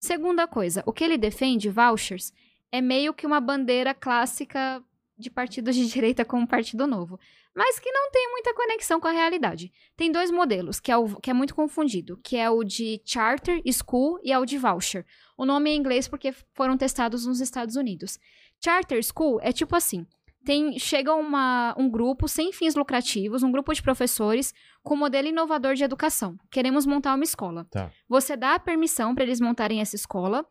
[0.00, 2.32] Segunda coisa, o que ele defende, vouchers,
[2.70, 4.82] é meio que uma bandeira clássica
[5.16, 7.18] de partidos de direita como o Partido Novo
[7.58, 9.72] mas que não tem muita conexão com a realidade.
[9.96, 13.60] Tem dois modelos, que é, o, que é muito confundido, que é o de charter
[13.72, 15.04] school e é o de voucher.
[15.36, 18.16] O nome é em inglês porque foram testados nos Estados Unidos.
[18.64, 20.06] Charter school é tipo assim,
[20.44, 24.54] tem, chega uma, um grupo sem fins lucrativos, um grupo de professores
[24.84, 26.38] com modelo inovador de educação.
[26.52, 27.66] Queremos montar uma escola.
[27.72, 27.90] Tá.
[28.08, 30.46] Você dá a permissão para eles montarem essa escola,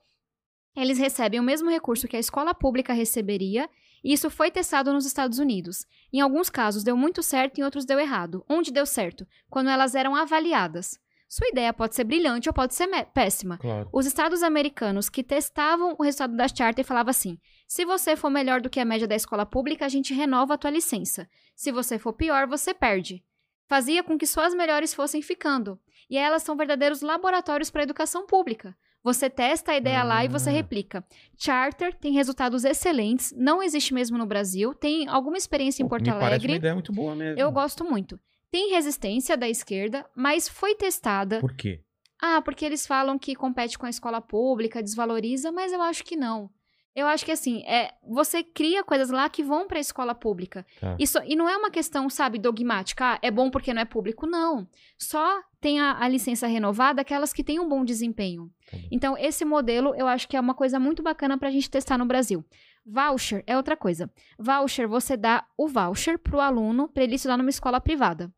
[0.76, 3.70] eles recebem o mesmo recurso que a escola pública receberia
[4.04, 5.86] e isso foi testado nos Estados Unidos.
[6.12, 8.46] Em alguns casos deu muito certo, em outros deu errado.
[8.50, 9.28] Onde deu certo?
[9.50, 11.00] Quando elas eram avaliadas.
[11.30, 13.58] Sua ideia pode ser brilhante ou pode ser péssima.
[13.58, 13.90] Claro.
[13.92, 17.38] Os estados americanos que testavam o resultado da charter falavam assim:
[17.68, 20.58] se você for melhor do que a média da escola pública, a gente renova a
[20.58, 21.30] tua licença.
[21.54, 23.24] Se você for pior, você perde.
[23.68, 25.78] Fazia com que só as melhores fossem ficando.
[26.10, 28.78] E elas são verdadeiros laboratórios para a educação pública.
[29.08, 30.04] Você testa a ideia ah.
[30.04, 30.54] lá e você ah.
[30.54, 31.02] replica.
[31.38, 36.10] Charter tem resultados excelentes, não existe mesmo no Brasil, tem alguma experiência em Porto me
[36.10, 36.30] Alegre.
[36.30, 37.40] Parece uma ideia muito boa mesmo.
[37.40, 38.20] Eu gosto muito.
[38.52, 41.40] Tem resistência da esquerda, mas foi testada.
[41.40, 41.82] Por quê?
[42.22, 46.18] Ah, porque eles falam que compete com a escola pública, desvaloriza, mas eu acho que
[46.18, 46.50] não.
[46.94, 50.66] Eu acho que assim, é, você cria coisas lá que vão para a escola pública.
[50.82, 50.98] Tá.
[51.00, 53.14] Isso, e não é uma questão, sabe, dogmática.
[53.14, 54.28] Ah, é bom porque não é público.
[54.28, 54.68] Não.
[54.98, 58.50] Só tem a, a licença renovada aquelas que têm um bom desempenho.
[58.90, 61.98] Então, esse modelo eu acho que é uma coisa muito bacana para a gente testar
[61.98, 62.46] no Brasil.
[62.86, 64.10] Voucher é outra coisa.
[64.40, 68.32] Voucher, você dá o voucher pro aluno para ele estudar numa escola privada.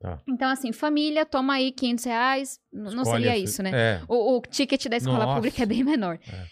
[0.00, 0.20] Tá.
[0.28, 2.60] Então, assim, família, toma aí 500 reais.
[2.72, 3.70] N- Não Escolhe seria esse- isso, né?
[3.72, 4.00] É.
[4.08, 5.34] O, o ticket da escola Nossa.
[5.36, 6.18] pública é bem menor.
[6.26, 6.46] É.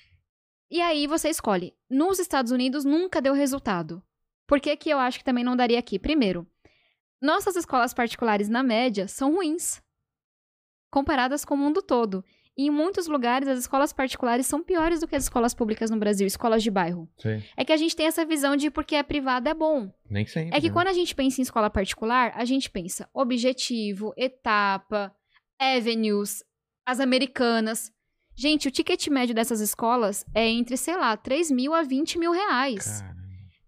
[0.71, 1.75] E aí você escolhe.
[1.91, 4.01] Nos Estados Unidos nunca deu resultado.
[4.47, 5.99] Por que, que eu acho que também não daria aqui?
[5.99, 6.47] Primeiro,
[7.21, 9.83] nossas escolas particulares, na média, são ruins.
[10.91, 12.25] Comparadas com o mundo todo.
[12.57, 15.99] E em muitos lugares, as escolas particulares são piores do que as escolas públicas no
[15.99, 17.09] Brasil, escolas de bairro.
[17.17, 17.43] Sei.
[17.57, 19.91] É que a gente tem essa visão de porque é privada é bom.
[20.09, 20.57] Nem sempre.
[20.57, 20.73] É que né?
[20.75, 25.15] quando a gente pensa em escola particular, a gente pensa objetivo, etapa,
[25.59, 26.45] avenues,
[26.85, 27.93] as americanas.
[28.35, 32.33] Gente, o ticket médio dessas escolas é entre, sei lá, 3 mil a 20 mil
[32.33, 33.01] reais.
[33.01, 33.20] Caramba.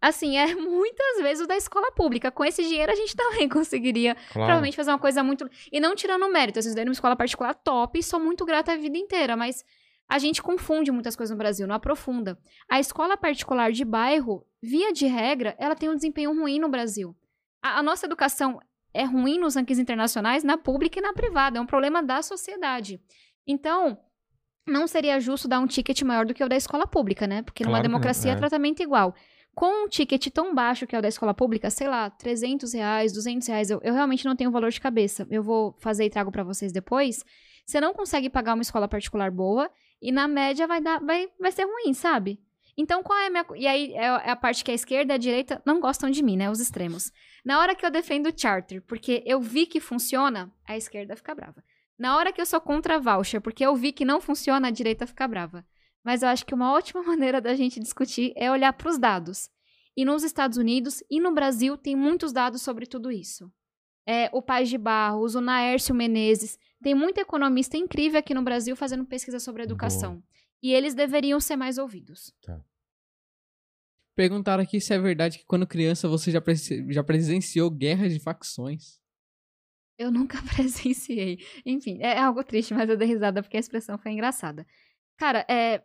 [0.02, 2.30] Assim, é muitas vezes o da escola pública.
[2.32, 4.32] Com esse dinheiro a gente também conseguiria Claro.
[4.32, 5.48] provavelmente fazer uma coisa muito.
[5.70, 6.58] E não tirando o mérito.
[6.58, 9.64] Eu estudei numa escola particular top e sou muito grata a vida inteira, mas
[10.08, 12.36] a gente confunde muitas coisas no Brasil, não aprofunda.
[12.68, 17.16] A escola particular de bairro, via de regra, ela tem um desempenho ruim no Brasil.
[17.62, 18.58] A, a nossa educação
[18.92, 21.58] é ruim nos rankings internacionais, na pública e na privada.
[21.58, 23.00] É um problema da sociedade.
[23.46, 23.96] Então,
[24.66, 27.42] não seria justo dar um ticket maior do que o da escola pública, né?
[27.42, 28.36] Porque numa Claro não, democracia é é.
[28.36, 29.14] tratamento igual.
[29.54, 33.12] Com um ticket tão baixo que é o da escola pública, sei lá, 300 reais,
[33.12, 35.26] 200 reais, eu, eu realmente não tenho valor de cabeça.
[35.30, 37.24] Eu vou fazer e trago pra vocês depois.
[37.66, 39.70] Você não consegue pagar uma escola particular boa
[40.00, 42.40] e na média vai dar, vai, vai ser ruim, sabe?
[42.76, 43.46] Então qual é a minha.
[43.54, 46.22] E aí é é a parte que a esquerda e a direita não gostam de
[46.22, 46.50] mim, né?
[46.50, 47.12] Os extremos.
[47.44, 51.34] Na hora que eu defendo o charter, porque eu vi que funciona, a esquerda fica
[51.34, 51.62] brava.
[51.98, 55.06] Na hora que eu sou contra voucher, porque eu vi que não funciona, a direita
[55.06, 55.64] fica brava.
[56.04, 59.48] Mas eu acho que uma ótima maneira da gente discutir é olhar para os dados.
[59.96, 63.52] E nos Estados Unidos e no Brasil tem muitos dados sobre tudo isso.
[64.06, 68.74] É, o Paz de Barros, o Naércio Menezes, tem muito economista incrível aqui no Brasil
[68.74, 70.22] fazendo pesquisa sobre educação.
[70.62, 72.32] E eles deveriam ser mais ouvidos.
[74.14, 78.20] Perguntaram aqui se é verdade que quando criança você já, presen- já presenciou guerras de
[78.20, 79.00] facções.
[79.98, 81.38] Eu nunca presenciei.
[81.64, 84.66] Enfim, é algo triste, mas eu dei risada porque a expressão foi engraçada.
[85.16, 85.82] Cara, é.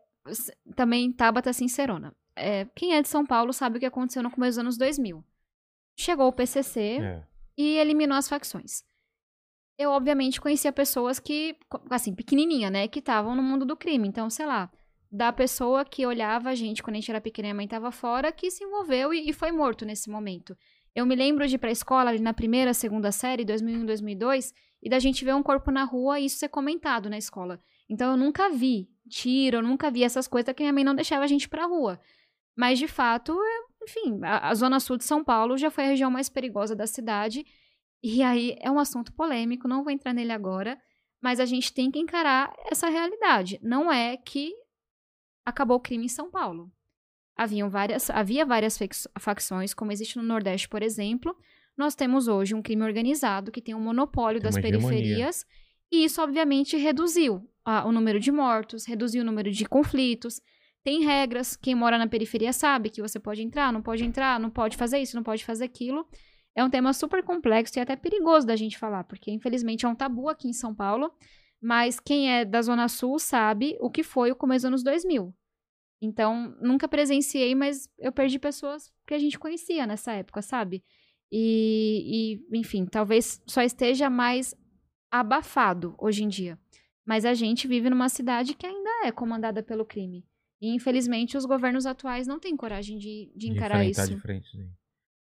[0.76, 2.14] Também Tabata Sincerona.
[2.36, 5.24] É, quem é de São Paulo sabe o que aconteceu no começo dos anos 2000.
[5.98, 7.24] Chegou o PCC É.
[7.58, 8.84] e eliminou as facções.
[9.80, 11.56] Eu, obviamente, conhecia pessoas que,
[11.90, 12.88] assim, pequenininha, né?
[12.88, 14.08] Que estavam no mundo do crime.
[14.08, 14.72] Então, sei lá,
[15.12, 17.92] da pessoa que olhava a gente quando a gente era pequena e a mãe tava
[17.92, 20.58] fora, que se envolveu e, e foi morto nesse momento.
[20.96, 24.90] Eu me lembro de ir pra escola ali na primeira, segunda série, 2001, 2002, e
[24.90, 27.62] da gente ver um corpo na rua e isso ser comentado na escola.
[27.90, 31.24] Então, eu nunca vi tiro, eu nunca vi essas coisas que minha mãe não deixava
[31.24, 32.00] a gente pra rua.
[32.56, 35.88] Mas, de fato, é- enfim, a, a zona sul de São Paulo já foi a
[35.88, 37.46] região mais perigosa da cidade.
[38.04, 40.78] E aí é um assunto polêmico, não vou entrar nele agora,
[41.22, 43.60] mas a gente tem que encarar essa realidade.
[43.64, 44.54] Não é que
[45.46, 46.72] acabou o crime em São Paulo.
[47.36, 48.78] Haviam várias, havia várias
[49.20, 51.36] facções, como existe no Nordeste, por exemplo.
[51.78, 54.90] Nós temos hoje um crime organizado que tem um monopólio Tem das uma hegemonia.
[55.00, 55.46] periferias,
[55.92, 60.42] e isso, obviamente, reduziu ah, o número de mortos, reduziu o número de conflitos.
[60.86, 64.50] Tem regras, quem mora na periferia sabe que você pode entrar, não pode entrar, não
[64.50, 66.08] pode fazer isso, não pode fazer aquilo.
[66.56, 69.96] É um tema super complexo e até perigoso da gente falar, porque infelizmente é um
[69.96, 71.12] tabu aqui em São Paulo,
[71.62, 75.36] mas quem é da Zona Sul sabe o que foi o começo dos anos 2000.
[76.02, 80.86] Então, nunca presenciei, mas eu perdi pessoas que a gente conhecia nessa época, sabe?
[81.30, 84.56] E, e, enfim, talvez só esteja mais
[85.12, 86.58] abafado hoje em dia.
[87.08, 90.26] Mas a gente vive numa cidade que ainda é comandada pelo crime.
[90.62, 94.16] E, infelizmente, os governos atuais não têm coragem de, de encarar enfrentar isso.
[94.16, 94.70] de frente, sim.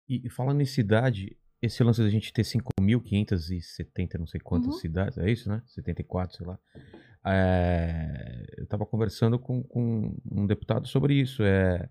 [0.06, 4.80] E, e falando em cidade, esse lance da gente ter 5.570, não sei quantas Uhum.
[4.80, 5.62] cidades, é isso, né?
[5.66, 6.58] 74, sei lá.
[7.24, 11.42] É, eu tava conversando com, com um deputado sobre isso.
[11.42, 11.88] É,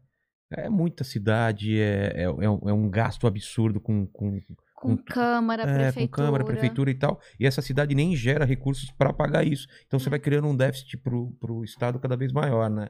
[0.52, 4.40] é muita cidade, é, é, é um é um gasto absurdo com, com,
[4.80, 6.08] Com com- Câmara, é, Prefeitura.
[6.08, 7.20] com Câmara, Prefeitura e tal.
[7.40, 9.68] E essa cidade nem gera recursos para pagar isso.
[9.86, 12.88] Então você vai criando um déficit pro, pro Estado cada vez maior, né?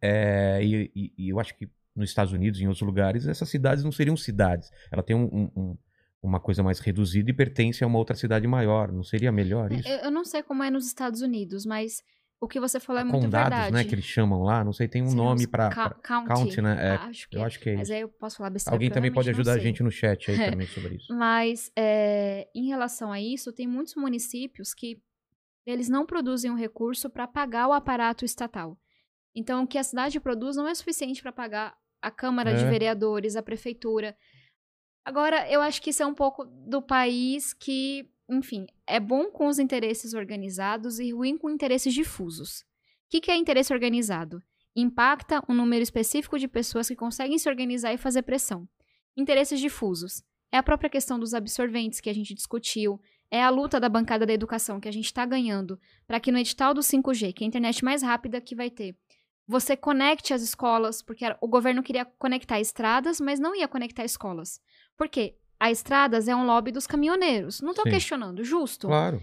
[0.00, 3.48] É, e, e- e eu acho que nos Estados Unidos e em outros lugares, essas
[3.48, 4.70] cidades não seriam cidades.
[4.92, 5.78] Ela tem um- um- um-
[6.22, 8.90] uma coisa mais reduzida e pertence a uma outra cidade maior.
[8.92, 9.88] Não seria melhor isso?
[9.88, 12.02] Eu, eu não sei como é nos Estados Unidos, mas
[12.40, 13.72] o que você falou é muito Condados, verdade.
[13.72, 13.84] né?
[13.84, 14.62] Que eles chamam lá.
[14.62, 15.70] Não sei, tem um Seriam nome para
[16.00, 16.76] county, county, né?
[16.80, 17.44] É, acho que eu é.
[17.44, 17.94] acho que é Mas isso.
[17.94, 18.74] aí eu posso falar besteira.
[18.76, 21.12] Alguém também pode ajudar a gente no chat aí também sobre isso.
[21.14, 25.02] Mas é, em relação a isso, tem muitos municípios que
[25.66, 28.78] eles não produzem um recurso para pagar o aparato estatal.
[29.34, 32.70] Então, o que a cidade produz não é suficiente para pagar a Câmara de É.
[32.70, 34.16] Vereadores, a Prefeitura.
[35.04, 39.46] Agora, eu acho que isso é um pouco do país que, enfim, é bom com
[39.46, 42.60] os interesses organizados e ruim com interesses difusos.
[42.60, 44.42] O que, que é interesse organizado?
[44.76, 48.68] Impacta um número específico de pessoas que conseguem se organizar e fazer pressão.
[49.16, 50.22] Interesses difusos.
[50.52, 53.00] É a própria questão dos absorventes que a gente discutiu.
[53.30, 56.38] É a luta da bancada da educação que a gente está ganhando para que no
[56.38, 58.96] edital do 5G, que é a internet mais rápida que vai ter,
[59.46, 64.60] você conecte as escolas, porque o governo queria conectar estradas, mas não ia conectar escolas.
[64.96, 65.36] Por quê?
[65.60, 67.60] A estradas é um lobby dos caminhoneiros.
[67.60, 68.86] Não estou questionando, justo.
[68.86, 69.20] Claro.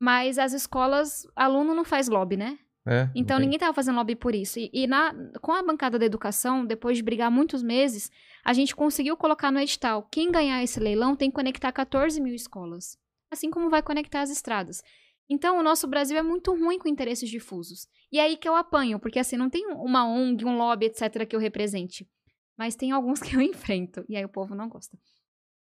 [0.00, 2.58] Mas as escolas, aluno não faz lobby, né?
[2.88, 4.60] É, Então ninguém estava fazendo lobby por isso.
[4.60, 8.10] E, e na, com a bancada da educação, depois de brigar muitos meses,
[8.44, 12.34] a gente conseguiu colocar no edital: quem ganhar esse leilão tem que conectar 14 mil
[12.34, 12.96] escolas.
[13.30, 14.82] Assim como vai conectar as estradas.
[15.28, 17.88] Então o nosso Brasil é muito ruim com interesses difusos.
[18.12, 21.26] E é aí que eu apanho, porque assim, não tem uma ONG, um lobby, etc.,
[21.26, 22.08] que eu represente.
[22.56, 24.04] Mas tem alguns que eu enfrento.
[24.08, 24.96] E aí o povo não gosta.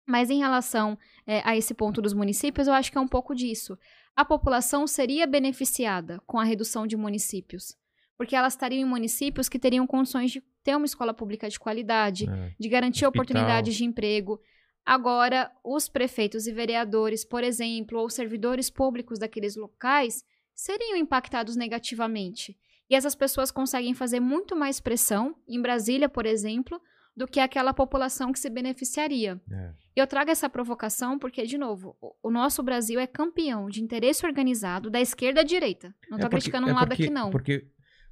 [0.09, 3.35] Mas em relação é, a esse ponto dos municípios, eu acho que é um pouco
[3.35, 3.79] disso.
[4.17, 7.77] A população seria beneficiada com a redução de municípios,
[8.17, 12.25] porque elas estariam em municípios que teriam condições de ter uma escola pública de qualidade,
[12.29, 12.55] É.
[12.59, 13.11] de garantir Hospital.
[13.23, 14.41] oportunidades de emprego.
[14.85, 20.25] Agora, os prefeitos e vereadores, por exemplo, ou servidores públicos daqueles locais,
[20.55, 22.57] seriam impactados negativamente.
[22.91, 26.81] E essas pessoas conseguem fazer muito mais pressão, em Brasília, por exemplo,
[27.19, 29.41] do que aquela população que se beneficiaria.
[29.51, 29.73] É.
[29.97, 34.89] Eu trago essa provocação porque, de novo, o- nosso Brasil é campeão de interesse organizado
[34.89, 35.89] da esquerda à direita.
[36.09, 37.31] Não É tô porque- criticando um é lado porque- aqui, não.
[37.31, 37.67] Porque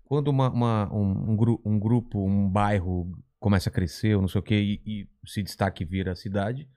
[0.05, 3.07] quando uma, uma- um, um gru- um grupo, um bairro
[3.39, 6.17] começa a crescer, ou não sei o quê, e, e se destaque e vira a
[6.17, 6.69] cidade,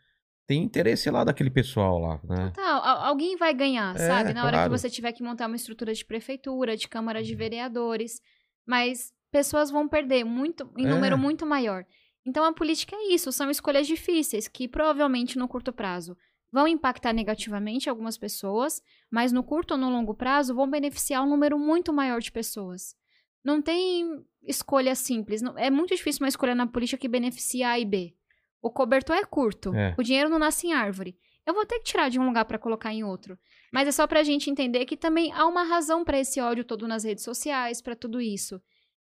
[0.48, 2.52] tem interesse lá daquele pessoal lá, né?
[2.56, 4.34] Tá, al- alguém vai ganhar, É, sabe?
[4.34, 4.72] Na hora claro.
[4.72, 7.26] que você tiver que montar uma estrutura de prefeitura, de câmara Uhum.
[7.26, 8.22] de vereadores.
[8.68, 10.90] Mas pessoas vão perder muito, em É.
[10.90, 11.84] número muito maior.
[12.30, 16.16] Então a política é isso, são escolhas difíceis que provavelmente no curto prazo
[16.52, 21.30] vão impactar negativamente algumas pessoas, mas no curto ou no longo prazo vão beneficiar um
[21.30, 22.96] número muito maior de pessoas.
[23.44, 25.42] Não tem escolha simples.
[25.42, 28.14] não- É muito difícil uma escolha na política que beneficia A e B.
[28.62, 29.74] O cobertor é curto.
[29.74, 29.96] É.
[29.98, 31.18] O dinheiro não nasce em árvore.
[31.48, 33.40] Eu vou ter que tirar de um lugar para colocar em outro.
[33.74, 36.88] Mas é só pra gente entender que também há uma razão para esse ódio todo
[36.88, 38.62] nas redes sociais, para tudo isso.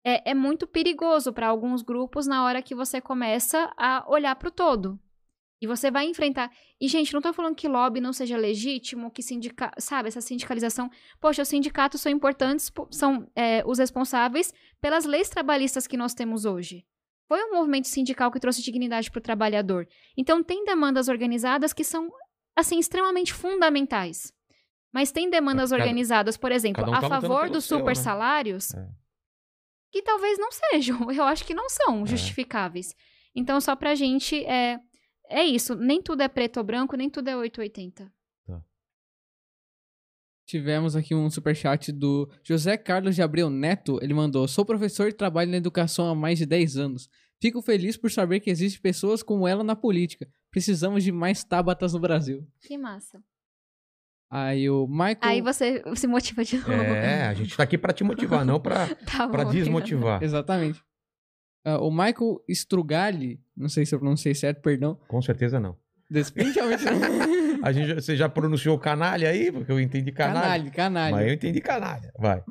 [0.05, 4.49] É, é muito perigoso para alguns grupos na hora que você começa a olhar pro
[4.51, 4.99] todo.
[5.59, 6.51] E você vai enfrentar.
[6.79, 9.71] E, gente, não tô falando que lobby não seja legítimo, que sindica...
[9.79, 10.87] sabe, essa sindicalização.
[11.19, 16.13] Poxa, os sindicatos são importantes, po- são é, os responsáveis pelas leis trabalhistas que nós
[16.13, 16.85] temos hoje.
[17.27, 19.87] Foi um movimento sindical que trouxe dignidade para o trabalhador.
[20.15, 22.07] Então, tem demandas organizadas que são,
[22.55, 24.31] assim, extremamente fundamentais.
[24.93, 27.95] Mas tem demandas Cada- organizadas, por exemplo, um a tá lutando favor dos seu, super
[27.97, 28.01] né?
[28.01, 28.87] salários, É.
[29.91, 30.99] que talvez não sejam.
[31.11, 32.05] Eu acho que não são É.
[32.05, 32.93] justificáveis.
[33.35, 34.79] Então, só pra gente, é,
[35.29, 35.75] é isso.
[35.75, 38.11] Nem tudo é preto ou branco, nem tudo é 880.
[40.45, 43.99] Tivemos aqui um superchat do José Carlos de Abreu Neto.
[44.01, 47.09] Ele mandou: Sou professor e trabalho na educação há mais de 10 anos.
[47.41, 50.25] Fico feliz por saber que existem pessoas como ela na política.
[50.49, 52.47] Precisamos de mais tábatas no Brasil.
[52.61, 53.21] Que massa.
[54.29, 55.17] Aí o Michael.
[55.21, 56.71] Aí você se motiva de novo.
[56.71, 60.21] É, a gente tá aqui pra te motivar, não pra, Tá pra desmotivar.
[60.21, 60.83] Exatamente.
[61.65, 64.99] Ah, o Michael Strugali, não sei se eu pronunciei certo, perdão.
[65.07, 65.77] Com certeza não.
[66.09, 66.83] Definitivamente
[67.63, 69.51] A gente, você já pronunciou canalha aí?
[69.51, 70.41] Porque eu entendi canalha.
[70.41, 71.15] Canalha, canalha.
[71.15, 72.13] Mas eu entendi canalha.
[72.17, 72.43] Vai.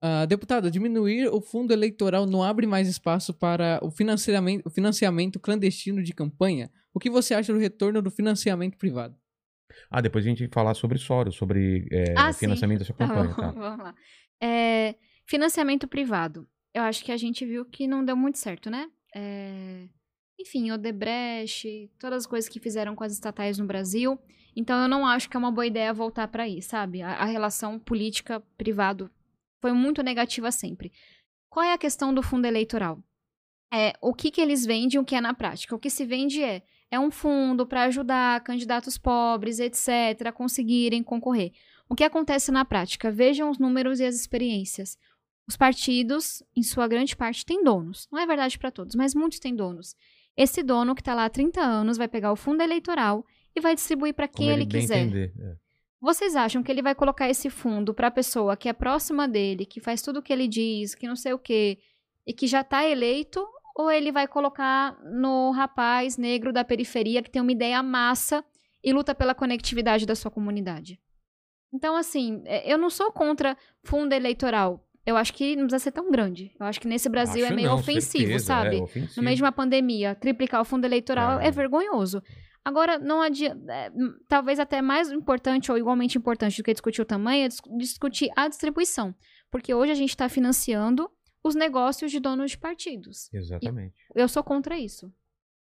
[0.00, 5.38] Ah, deputado, diminuir o fundo eleitoral não abre mais espaço para o financiamento, o financiamento
[5.38, 6.70] clandestino de campanha?
[6.92, 9.14] O que você acha do retorno do financiamento privado?
[9.90, 12.40] Ah, depois a gente falar sobre Soros, sobre é, Ah, sim.
[12.40, 13.50] financiamento da sua Tá campanha, bom, tá?
[13.50, 13.94] vamos lá.
[14.40, 14.94] É,
[15.26, 16.46] financiamento privado.
[16.74, 18.88] Eu acho que a gente viu que não deu muito certo, né?
[19.14, 19.86] É,
[20.40, 24.18] enfim, Odebrecht, todas as coisas que fizeram com as estatais no Brasil.
[24.56, 27.02] Então eu não acho que é uma boa ideia voltar para aí, sabe?
[27.02, 29.10] A, a relação política-privado
[29.60, 30.92] foi muito negativa sempre.
[31.48, 33.02] Qual é a questão do fundo eleitoral?
[33.72, 35.74] É, o que, que eles vendem e o que é na prática?
[35.74, 36.62] O que se vende é,
[36.92, 41.50] é um fundo para ajudar candidatos pobres, etc., a conseguirem concorrer.
[41.88, 43.10] O que acontece na prática?
[43.10, 44.98] Vejam os números e as experiências.
[45.48, 48.06] Os partidos, em sua grande parte, têm donos.
[48.12, 49.96] Não é verdade para todos, mas muitos têm donos.
[50.36, 53.24] Esse dono que está lá há 30 anos vai pegar o fundo eleitoral
[53.56, 54.98] e vai distribuir para quem ele, ele quiser.
[54.98, 55.32] entender.
[55.40, 55.56] é.
[55.98, 59.64] Vocês acham que ele vai colocar esse fundo para a pessoa que é próxima dele,
[59.64, 61.78] que faz tudo o que ele diz, que não sei o quê,
[62.26, 63.46] e que já está eleito?
[63.74, 68.44] Ou ele vai colocar no rapaz negro da periferia que tem uma ideia massa
[68.84, 71.00] e luta pela conectividade da sua comunidade?
[71.74, 74.86] Então, assim, é, eu não sou contra fundo eleitoral.
[75.06, 76.54] Eu acho que não precisa ser tão grande.
[76.60, 78.78] Eu acho que nesse Brasil é Acho meio não, ofensivo, certeza, sabe?
[78.78, 79.14] é ofensivo.
[79.16, 81.48] No meio de uma pandemia, triplicar o fundo eleitoral É.
[81.48, 82.22] é, vergonhoso.
[82.64, 83.72] Agora, não adianta.
[83.72, 87.48] é, hum, talvez até mais importante ou igualmente importante do que discutir o tamanho é
[87.48, 89.12] dis- discutir a distribuição.
[89.50, 91.10] Porque hoje a gente está financiando
[91.42, 93.28] os negócios de donos de partidos.
[93.32, 93.94] Exatamente.
[94.14, 95.12] Eu sou contra isso.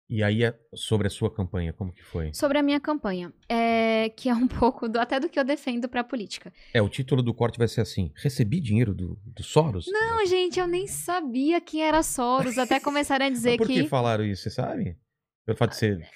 [0.07, 2.31] E aí, é sobre a sua campanha, como que foi?
[2.31, 5.89] Sobre a minha campanha, é, que é um pouco do- até do que eu defendo
[5.89, 6.53] para a política.
[6.75, 9.87] É, o título do corte vai ser assim: Recebi dinheiro do, do Soros?
[9.87, 13.89] Não, gente, eu nem sabia quem era Soros, até começaram a dizer por que que
[13.89, 14.95] falaram isso, você sabe?
[15.43, 16.07] Pelo fato de ser.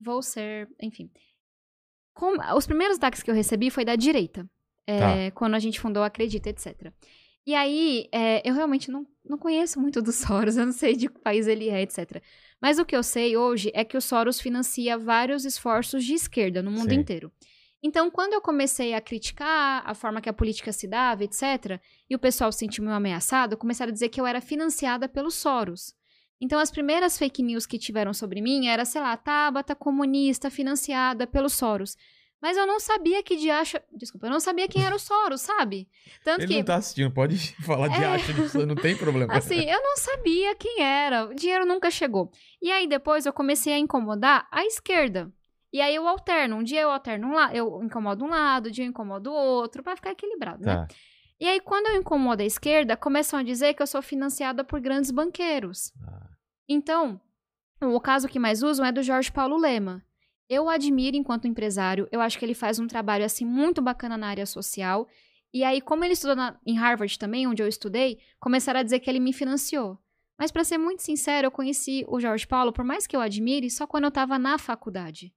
[0.00, 1.08] vou ser, enfim.
[2.14, 4.44] Com- os primeiros ataques que eu recebi foi da direita,
[4.88, 5.36] é, Tá.
[5.36, 6.92] quando a gente fundou Acredita, etc.
[7.46, 11.08] E aí, é, eu realmente não, não conheço muito do Soros, eu não sei de
[11.08, 12.22] que país ele é, etc.
[12.60, 16.62] Mas o que eu sei hoje é que o Soros financia vários esforços de esquerda
[16.62, 17.00] no mundo Sim.
[17.00, 17.30] inteiro.
[17.82, 22.14] Então, quando eu comecei a criticar a forma que a política se dava, etc., e
[22.14, 25.94] o pessoal se sentiu meio ameaçado, começaram a dizer que eu era financiada pelo Soros.
[26.40, 31.26] Então, as primeiras fake news que tiveram sobre mim era, sei lá, Tabata comunista financiada
[31.26, 31.94] pelo Soros.
[32.40, 33.82] Mas eu não sabia que de acha...
[33.92, 35.88] Desculpa, eu não sabia quem era o Soros, sabe?
[36.22, 36.56] Tanto Ele que...
[36.58, 38.06] não tá assistindo, pode falar de É.
[38.06, 39.32] acha não tem problema.
[39.32, 41.26] Assim, eu não sabia quem era.
[41.26, 42.30] O dinheiro nunca chegou.
[42.60, 45.32] E aí depois eu comecei a incomodar a esquerda.
[45.72, 46.56] E aí eu alterno.
[46.56, 49.34] Um dia eu alterno um lado, eu incomodo um lado, um dia eu incomodo o
[49.34, 50.86] outro, pra ficar equilibrado, né?
[50.86, 50.94] Tá.
[51.40, 54.80] E aí quando eu incomodo a esquerda, começam a dizer que eu sou financiada por
[54.80, 55.92] grandes banqueiros.
[56.06, 56.28] Ah,
[56.68, 57.20] Então,
[57.82, 60.04] o caso que mais usam é do Jorge Paulo Lema.
[60.48, 64.16] Eu o admiro enquanto empresário, eu acho que ele faz um trabalho assim muito bacana
[64.16, 65.08] na área social.
[65.52, 69.00] E aí, como ele estudou na- em Harvard também, onde eu estudei, começaram a dizer
[69.00, 69.98] que ele me financiou.
[70.38, 73.70] Mas pra ser muito sincero, eu conheci o Jorge Paulo, por mais que eu admire,
[73.70, 75.32] só quando eu tava na faculdade.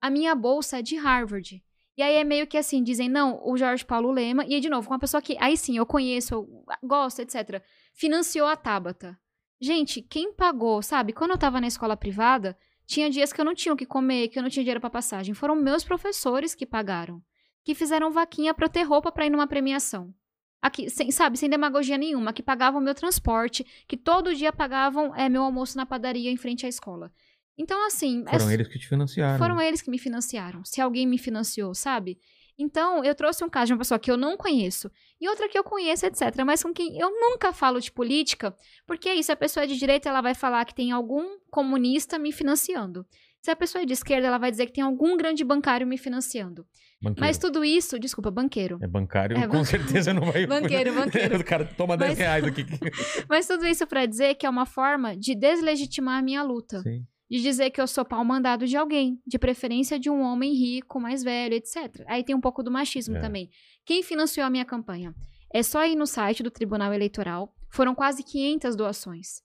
[0.00, 1.62] A minha bolsa é de Harvard.
[1.96, 4.68] E aí é meio que assim, dizem, não, o Jorge Paulo Lema, e aí, de
[4.68, 7.62] novo, com uma pessoa que, aí sim, eu conheço, eu gosto, etc.,
[7.94, 9.18] financiou a Tabata.
[9.60, 11.12] Gente, quem pagou, sabe?
[11.12, 12.56] Quando eu tava na escola privada,
[12.86, 14.90] tinha dias que eu não tinha o que comer, que eu não tinha dinheiro pra
[14.90, 15.34] passagem.
[15.34, 17.22] Foram meus professores que pagaram.
[17.64, 20.12] Que fizeram vaquinha pra eu ter roupa pra ir numa premiação.
[20.60, 25.28] Aqui, sem, sabe, sem demagogia nenhuma, que pagavam meu transporte, que todo dia pagavam é,
[25.28, 27.12] meu almoço na padaria em frente à escola.
[27.58, 28.22] Então, assim.
[28.26, 29.38] é foram s- eles que te financiaram.
[29.38, 30.64] foram eles que me financiaram.
[30.64, 32.18] Se alguém me financiou, sabe?
[32.58, 35.58] Então, eu trouxe um caso de uma pessoa que eu não conheço e outra que
[35.58, 36.22] eu conheço, etc.
[36.44, 38.54] Mas com quem eu nunca falo de política,
[38.86, 42.18] porque é isso, a pessoa é de direita, ela vai falar que tem algum comunista
[42.18, 43.06] me financiando.
[43.40, 45.98] Se a pessoa é de esquerda, ela vai dizer que tem algum grande bancário me
[45.98, 46.64] financiando.
[47.02, 47.20] Banqueiro.
[47.26, 48.78] Mas tudo isso, desculpa, banqueiro.
[48.80, 50.46] É bancário, É, com ban- certeza não vai.
[50.46, 51.40] Banqueiro, banqueiro.
[51.40, 52.64] o cara toma 10 Mas- reais aqui.
[53.28, 56.80] Mas tudo isso pra dizer que é uma forma de deslegitimar a minha luta.
[56.82, 57.04] Sim.
[57.30, 61.00] De dizer que eu sou pau mandado de alguém, de preferência de um homem rico,
[61.00, 62.04] mais velho, etc.
[62.06, 63.20] Aí tem um pouco do machismo É.
[63.20, 63.50] também.
[63.86, 65.14] Quem financiou a minha campanha?
[65.52, 67.54] É só ir no site do Tribunal Eleitoral.
[67.70, 69.42] Foram quase 500 doações.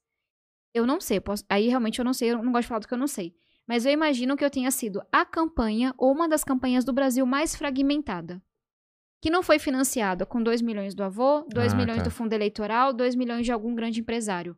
[0.73, 2.87] Eu não sei, posso- aí realmente eu não sei, eu não gosto de falar do
[2.87, 3.33] que eu não sei.
[3.65, 7.25] Mas eu imagino que eu tenha sido a campanha ou uma das campanhas do Brasil
[7.25, 8.41] mais fragmentada.
[9.21, 12.03] Que não foi financiada com 2 milhões do avô, 2 Ah, milhões tá.
[12.03, 14.55] do fundo eleitoral, 2 milhões de algum grande empresário.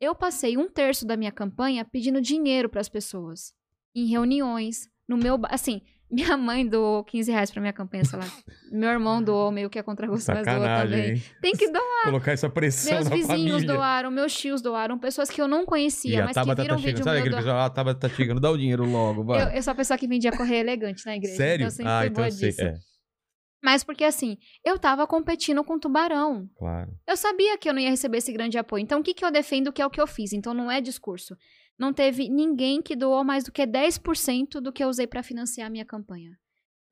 [0.00, 3.52] Eu passei um terço da minha campanha pedindo dinheiro para as pessoas.
[3.94, 5.38] Em reuniões, no meu.
[5.50, 8.26] Assim, minha mãe doou 15 reais pra minha campanha, sei lá.
[8.72, 11.10] Meu irmão doou meio que a contragosto, mas doou também.
[11.16, 11.22] hein?
[11.42, 12.04] Tem que doar.
[12.04, 13.26] Colocar essa pressão Meus vizinhos
[13.58, 13.66] família.
[13.74, 16.76] doaram, meus tios doaram, pessoas que eu não E conhecia, a mas que Tabata viram
[16.76, 17.04] tá vídeo chegando.
[17.04, 17.42] Sabe aquele doar.
[17.42, 17.60] pessoal?
[17.60, 19.42] A Tabata tá chegando, dá o dinheiro logo, vai.
[19.42, 21.36] Eu, eu sou a pessoa que vendia correio elegante na igreja.
[21.36, 21.64] Sério?
[21.64, 22.48] Então eu sempre ah, fui então boa eu sei.
[22.50, 22.62] disso.
[22.62, 22.78] É,
[23.62, 26.48] Mas porque assim, eu tava competindo com tubarão.
[26.56, 26.90] claro.
[27.06, 28.82] Eu sabia que eu não ia receber esse grande apoio.
[28.82, 30.32] Então, o que, que eu defendo que é o que eu fiz?
[30.32, 31.36] Então, não é discurso.
[31.78, 35.66] Não teve ninguém que doou mais do que 10% do que eu usei para financiar
[35.66, 36.38] a minha campanha.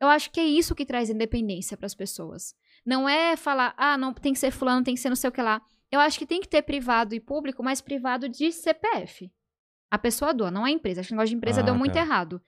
[0.00, 2.54] Eu acho que é isso que traz independência para as pessoas.
[2.86, 5.32] Não é falar, ah, não tem que ser fulano, tem que ser não sei o
[5.32, 5.60] que lá.
[5.90, 9.30] Eu acho que tem que ter privado e público, mas privado de CPF.
[9.90, 11.00] A pessoa doa, não a empresa.
[11.00, 12.00] Acho que o negócio de empresa Ah, deu muito tá.
[12.00, 12.40] errado.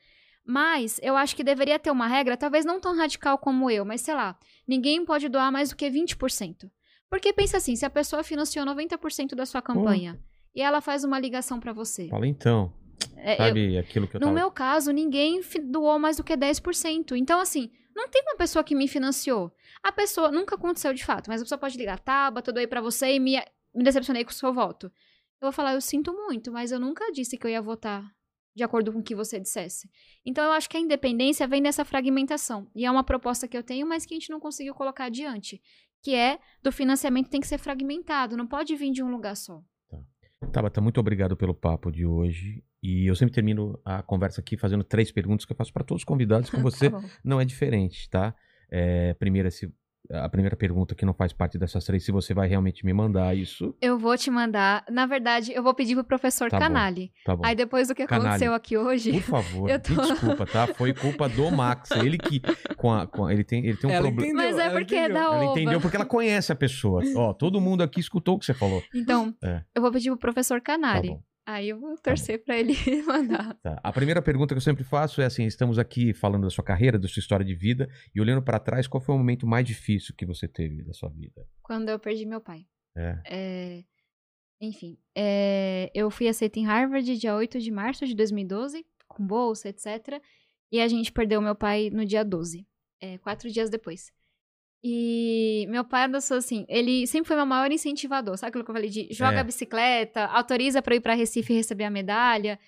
[0.45, 4.01] Mas eu acho que deveria ter uma regra, talvez não tão radical como eu, mas
[4.01, 4.37] sei lá,
[4.67, 6.71] ninguém pode doar mais do que 20%.
[7.09, 10.19] Porque pensa assim, se a pessoa financiou 90% da sua campanha
[10.55, 12.09] e ela faz uma ligação pra você.
[12.09, 12.73] Fala então.
[13.17, 14.39] é, eu- Sabe aquilo que eu no tava...
[14.39, 17.17] meu caso, ninguém doou mais do que 10%.
[17.17, 19.53] Então, assim, não tem uma pessoa que me financiou.
[19.83, 22.81] A pessoa, nunca aconteceu de fato, mas a pessoa pode ligar, tá, eu doei pra
[22.81, 23.37] você e me,
[23.75, 24.87] me decepcionei com o seu voto.
[24.87, 28.05] Eu vou falar, eu sinto muito, mas eu nunca disse que eu ia votar
[28.55, 29.89] de acordo com o que você dissesse.
[30.25, 32.69] Então, eu acho que a independência vem dessa fragmentação.
[32.75, 35.61] E é uma proposta que eu tenho, mas que a gente não conseguiu colocar adiante.
[36.03, 39.63] Que é do financiamento tem que ser fragmentado, não pode vir de um lugar só.
[40.53, 42.65] Tabata, muito obrigado pelo papo de hoje.
[42.83, 46.01] E eu sempre termino a conversa aqui fazendo três perguntas que eu faço para todos
[46.01, 46.49] os convidados.
[46.49, 48.35] Com você Tá não é diferente, tá?
[48.71, 49.71] É, primeira, se
[50.13, 53.37] a primeira pergunta que não faz parte dessas três, se você vai realmente me mandar
[53.37, 53.75] isso.
[53.81, 54.85] Eu vou te mandar.
[54.91, 56.65] Na verdade, eu vou pedir pro professor Tá bom.
[56.65, 57.13] Canali.
[57.25, 57.43] Tá bom.
[57.45, 58.29] Aí depois do que Canali.
[58.29, 59.13] aconteceu aqui hoje.
[59.13, 60.67] Por favor, Eu tô- desculpa, tá?
[60.69, 61.91] Foi culpa do Max.
[61.93, 62.41] Ele que.
[62.77, 64.43] Com a, com a- ele, tem, ele tem um Ela problema.
[64.43, 65.15] Mas é ela porque é entendeu.
[65.15, 65.53] da Ela Oba.
[65.61, 67.03] entendeu porque ela conhece a pessoa.
[67.17, 68.83] Ó, todo mundo aqui escutou o que você falou.
[68.95, 69.63] Então, É.
[69.75, 71.09] eu vou pedir pro professor Tá Canali.
[71.11, 71.23] bom.
[71.47, 72.75] Aí eu vou torcer pra ele
[73.07, 73.55] mandar.
[73.63, 73.81] Tá.
[73.83, 76.99] A primeira pergunta que eu sempre faço é assim: estamos aqui falando da sua carreira,
[76.99, 80.15] da sua história de vida, e olhando pra trás, qual foi o momento mais difícil
[80.15, 81.47] que você teve da sua vida?
[81.63, 82.67] Quando eu perdi meu pai.
[82.97, 83.23] É.
[83.27, 83.85] É,
[84.61, 89.69] Enfim, é, eu fui aceita em Harvard dia 8 de março de 2012, com bolsa,
[89.71, 90.23] etc.
[90.71, 92.67] E a gente perdeu meu pai no dia 12,
[93.01, 94.13] é, quatro dias depois.
[94.83, 98.75] E meu pai pessoas assim, ele sempre foi meu maior incentivador, sabe aquilo que eu
[98.75, 99.41] falei de joga É.
[99.41, 102.59] a bicicleta, autoriza pra eu ir pra Recife e receber a medalha.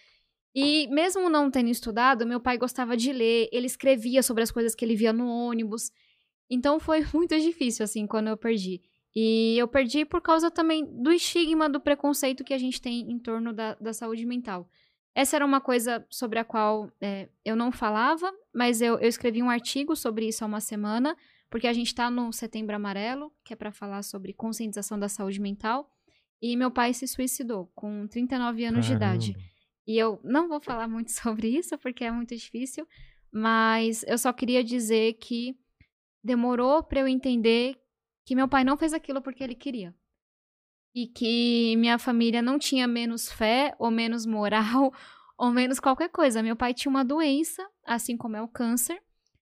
[0.55, 4.74] E mesmo não tendo estudado, meu pai gostava de ler, ele escrevia sobre as coisas
[4.74, 5.90] que ele via no ônibus.
[6.51, 8.82] Então foi muito difícil, assim, quando eu perdi.
[9.16, 13.18] E eu perdi por causa também do estigma, do preconceito que a gente tem em
[13.18, 14.68] torno da, da saúde mental.
[15.14, 19.43] Essa era uma coisa sobre a qual é, eu não falava, mas eu, eu escrevi
[19.43, 21.14] um artigo sobre isso há uma semana,
[21.52, 25.38] porque a gente está no Setembro Amarelo, que é para falar sobre conscientização da saúde
[25.38, 25.86] mental.
[26.40, 29.32] E meu pai se suicidou com 39 anos de idade.
[29.34, 29.52] Caramba.
[29.86, 32.88] E eu não vou falar muito sobre isso, porque é muito difícil,
[33.30, 35.54] mas eu só queria dizer que
[36.24, 37.78] demorou para eu entender
[38.24, 39.94] que meu pai não fez aquilo porque ele queria.
[40.94, 44.90] E que minha família não tinha menos fé, ou menos moral,
[45.36, 46.42] ou menos qualquer coisa.
[46.42, 48.98] Meu pai tinha uma doença, assim como é o câncer,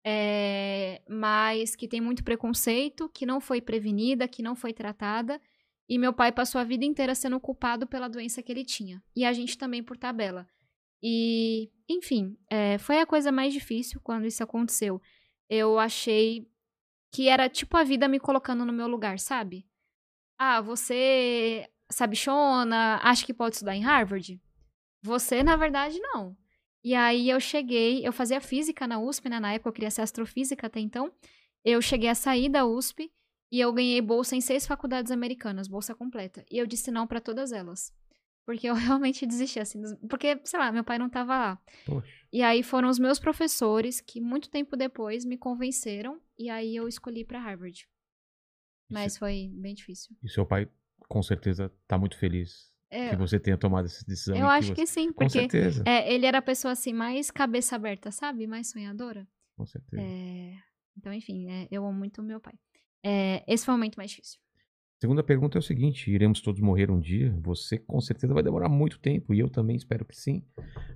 [0.05, 5.41] é, mas que tem muito preconceito, que não foi prevenida, que não foi tratada.
[5.89, 9.03] E meu pai passou a vida inteira sendo culpado pela doença que ele tinha.
[9.17, 10.47] E a gente também por tabela.
[11.03, 15.01] E, enfim, é, foi a coisa mais difícil quando isso aconteceu.
[15.49, 16.49] Eu achei
[17.13, 19.67] que era tipo a vida me colocando no meu lugar, sabe?
[20.39, 24.41] Ah, você sabichona, acha que pode estudar em Harvard?
[25.03, 26.37] Você, na verdade, não.
[26.85, 29.41] E aí eu cheguei, eu fazia física na USP, né?
[29.41, 31.11] Na época eu queria ser astrofísica até então.
[31.65, 33.11] Eu cheguei a sair da USP
[33.51, 36.45] e eu ganhei bolsa em seis faculdades americanas, bolsa completa.
[36.51, 37.91] E eu disse não pra todas elas.
[38.45, 39.81] Porque eu realmente desisti, assim.
[40.11, 41.63] Porque, sei lá, meu pai não tava lá.
[41.87, 42.13] Poxa.
[42.31, 46.21] E aí foram os meus professores que, muito tempo depois, me convenceram.
[46.39, 47.89] E aí eu escolhi pra Harvard.
[48.91, 50.15] Mas foi bem difícil.
[50.23, 50.69] E seu pai,
[51.09, 54.37] com certeza, tá muito feliz É, que você tenha tomado essa decisão.
[54.37, 54.75] eu acho você...
[54.75, 55.83] que sim, Com porque certeza.
[55.87, 58.47] é, ele era a pessoa assim, mais cabeça aberta, sabe?
[58.47, 59.27] Mais sonhadora.
[59.57, 60.03] Com certeza.
[60.03, 60.53] É,
[60.97, 62.55] Então, enfim, é, eu amo muito meu pai.
[63.05, 64.39] É, esse foi o momento mais difícil.
[65.01, 67.37] Segunda pergunta é o seguinte: iremos todos morrer um dia?
[67.43, 70.43] Você com certeza vai demorar muito tempo e eu também espero que sim.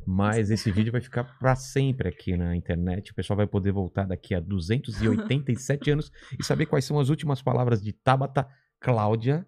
[0.06, 3.10] Mas esse vídeo vai ficar pra sempre aqui na internet.
[3.10, 7.42] O pessoal vai poder voltar daqui a 287 anos e saber quais são as últimas
[7.42, 8.48] palavras de Tabata
[8.80, 9.46] Cláudia.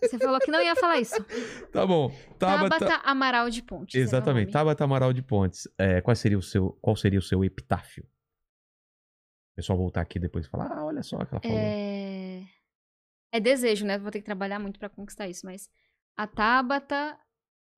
[0.00, 1.16] Você falou que não ia falar isso.
[1.72, 2.10] Tá bom.
[2.38, 2.78] Tabata.
[2.78, 3.94] Tabata Amaral de Pontes.
[3.94, 4.52] é Exatamente.
[4.52, 5.68] Tabata Amaral de Pontes.
[5.78, 8.04] É, qual, seria o seu, qual seria o seu epitáfio?
[9.52, 11.58] O pessoal voltar aqui depois e falar: ah, olha só o que ela falou.
[11.58, 12.42] É...
[13.32, 13.98] é desejo, né?
[13.98, 15.68] Vou ter que trabalhar muito pra conquistar isso, mas
[16.16, 17.18] a Tabata,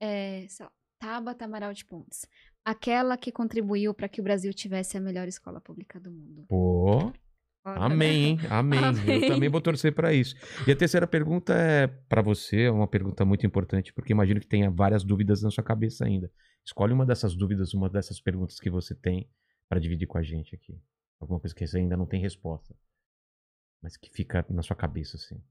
[0.00, 2.26] é, sei lá, Tabata Amaral de Pontes,
[2.64, 6.44] aquela que contribuiu pra que o Brasil tivesse a melhor escola pública do mundo.
[6.48, 7.12] Pô.
[7.12, 7.29] Tá
[7.76, 8.38] Amém, hein?
[8.48, 8.78] Amém.
[8.78, 9.22] Amém.
[9.22, 10.34] Eu também vou torcer pra isso.
[10.66, 14.46] E a terceira pergunta é pra você, é uma pergunta muito importante, porque imagino que
[14.46, 16.30] tenha várias dúvidas na sua cabeça ainda.
[16.64, 19.28] Escolhe uma dessas dúvidas, uma dessas perguntas que você tem
[19.68, 20.78] pra dividir com a gente aqui.
[21.20, 22.74] Alguma coisa que você ainda não tem resposta,
[23.82, 25.42] mas que fica na sua cabeça assim.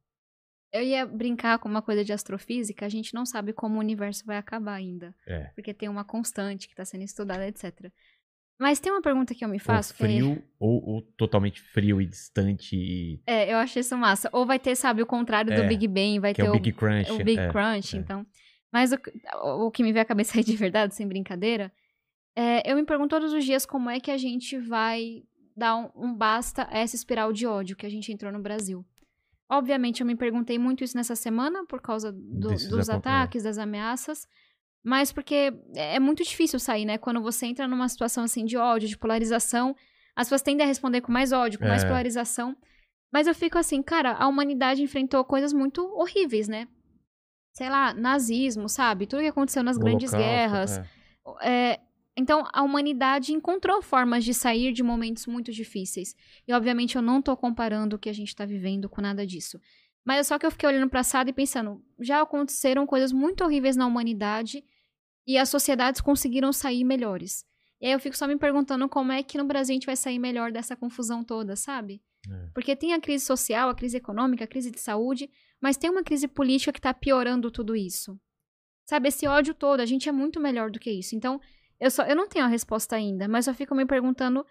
[0.72, 4.24] Eu ia brincar com uma coisa de astrofísica, a gente não sabe como o universo
[4.26, 5.16] vai acabar ainda.
[5.26, 5.46] É.
[5.56, 7.92] Porque tem uma constante que está sendo estudada, etc.
[8.60, 9.94] Mas tem uma pergunta que eu me Ou faço.
[9.94, 14.30] é- frio ou, ou totalmente frio e distante e É, eu acho isso massa.
[14.34, 16.54] Ou vai ter, sabe, o contrário do É, Big Bang, vai que ter é o
[16.54, 17.12] Big Crunch.
[17.12, 17.48] o Big é.
[17.50, 18.00] Crunch, é.
[18.00, 18.26] então.
[18.72, 21.72] Mas o, que- o que me vem à cabeça aí de verdade, sem brincadeira,
[22.36, 25.24] é, eu me pergunto todos os dias como é que a gente vai
[25.56, 28.86] dar um, um basta a essa espiral de ódio que a gente entrou no Brasil.
[29.50, 32.94] Obviamente, eu me perguntei muito isso nessa semana por causa do- dos é.
[32.94, 34.28] ataques, das ameaças.
[34.84, 36.98] Mas porque é é muito difícil sair, né?
[36.98, 39.76] Quando você entra numa situação assim de ódio, de polarização,
[40.16, 41.88] as pessoas tendem a responder com mais ódio, com mais É.
[41.88, 42.56] polarização.
[43.12, 46.68] Mas eu fico assim, cara, a humanidade enfrentou coisas muito horríveis, né?
[47.54, 49.08] Sei lá, nazismo, sabe?
[49.08, 50.78] Tudo que aconteceu nas O grandes Holocausto, guerras.
[50.78, 50.86] é.
[51.42, 51.80] É,
[52.16, 56.16] então, a humanidade encontrou formas de sair de momentos muito difíceis.
[56.48, 59.60] E, obviamente, eu não tô comparando o que a gente tá vivendo com nada disso.
[60.06, 63.44] Mas é só que eu fiquei olhando pra passado e pensando, já aconteceram coisas muito
[63.44, 64.64] horríveis na humanidade
[65.28, 67.46] e as sociedades conseguiram sair melhores.
[67.82, 69.96] E aí eu fico só me perguntando como é que no Brasil a gente vai
[69.96, 72.02] sair melhor dessa confusão toda, sabe?
[72.30, 72.50] É.
[72.54, 75.30] Porque tem a crise social, a crise econômica, a crise de saúde,
[75.62, 78.20] mas tem uma crise política que tá piorando tudo isso.
[78.86, 81.16] Sabe, esse ódio todo, a gente é muito melhor do que isso.
[81.16, 81.40] Então,
[81.80, 84.46] eu só eu não tenho a resposta ainda, mas eu fico me perguntando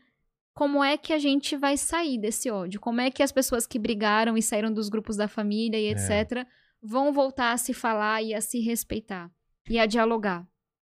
[0.59, 2.81] como é que a gente vai sair desse ódio?
[2.81, 5.91] Como é que as pessoas que brigaram e saíram dos grupos da família e É.
[5.93, 6.47] etc
[6.83, 9.31] vão voltar a se falar e a se respeitar
[9.71, 10.41] e a dialogar?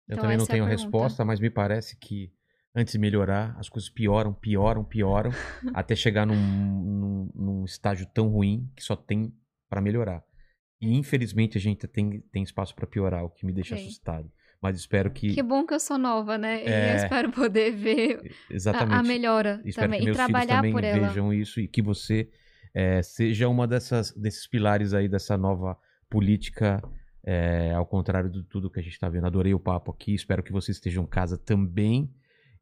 [0.08, 0.82] Eu Então, também não é tenho pergunta.
[0.82, 2.30] resposta, mas me parece que
[2.74, 5.30] antes de melhorar, as coisas pioram, pioram, pioram,
[5.74, 9.32] até chegar num, num- num estágio tão ruim que só tem
[9.68, 10.22] pra melhorar.
[10.80, 14.30] E infelizmente a gente tem, tem espaço pra piorar, o que me deixa assustado.
[14.66, 15.32] Mas espero que.
[15.32, 16.64] Que bom que eu sou nova, né?
[16.64, 16.92] E É.
[16.92, 18.18] eu espero poder ver
[18.50, 18.98] a, Exatamente.
[18.98, 21.06] a melhora Espero também que e meus filhos trabalhar também por ela.
[21.08, 22.28] vejam isso e que você
[22.74, 25.78] eh, seja uma dessas, desses pilares aí dessa nova
[26.10, 26.82] política,
[27.24, 29.26] eh, ao contrário de tudo que a gente está vendo.
[29.26, 32.10] Adorei o papo aqui, espero que vocês estejam em casa também.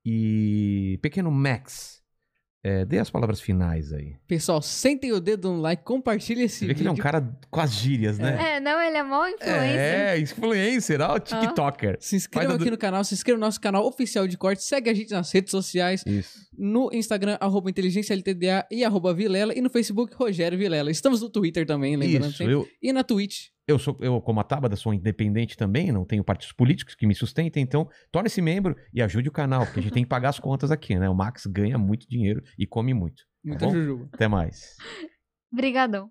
[0.05, 2.04] E pequeno Max,
[2.65, 4.17] eh, dê as palavras finais aí.
[4.27, 6.91] Pessoal, sentem o dedo no like, compartilha esse Você vê que vídeo.
[6.93, 8.57] ele é um cara com as gírias, né?
[8.57, 9.79] É, não, ele é mó influencer.
[9.79, 11.97] É, influencer, ó, TikToker.
[12.01, 14.89] Se inscreva aqui do- no canal, se inscreva no nosso canal oficial de corte, segue
[14.91, 16.49] a gente nas redes sociais, Isso.
[16.57, 20.91] no Instagram, arroba inteligência LTDA e arroba Vilela, e no Facebook, Rogério Vilela.
[20.91, 22.55] Estamos no Twitter também, lembrando Isso, sempre.
[22.55, 23.49] eu, E na Twitch.
[23.67, 27.15] Eu sou, eu, como a Tabata, sou independente também, não tenho partidos políticos que me
[27.15, 30.39] sustentem, então torne-se membro e ajude o canal, porque a gente tem que pagar as
[30.39, 31.09] contas aqui, né?
[31.09, 33.25] O Max ganha muito dinheiro e come muito.
[33.43, 33.71] Bom?
[33.71, 34.09] jujuba.
[34.13, 34.77] Até mais.
[35.51, 36.11] Brigadão.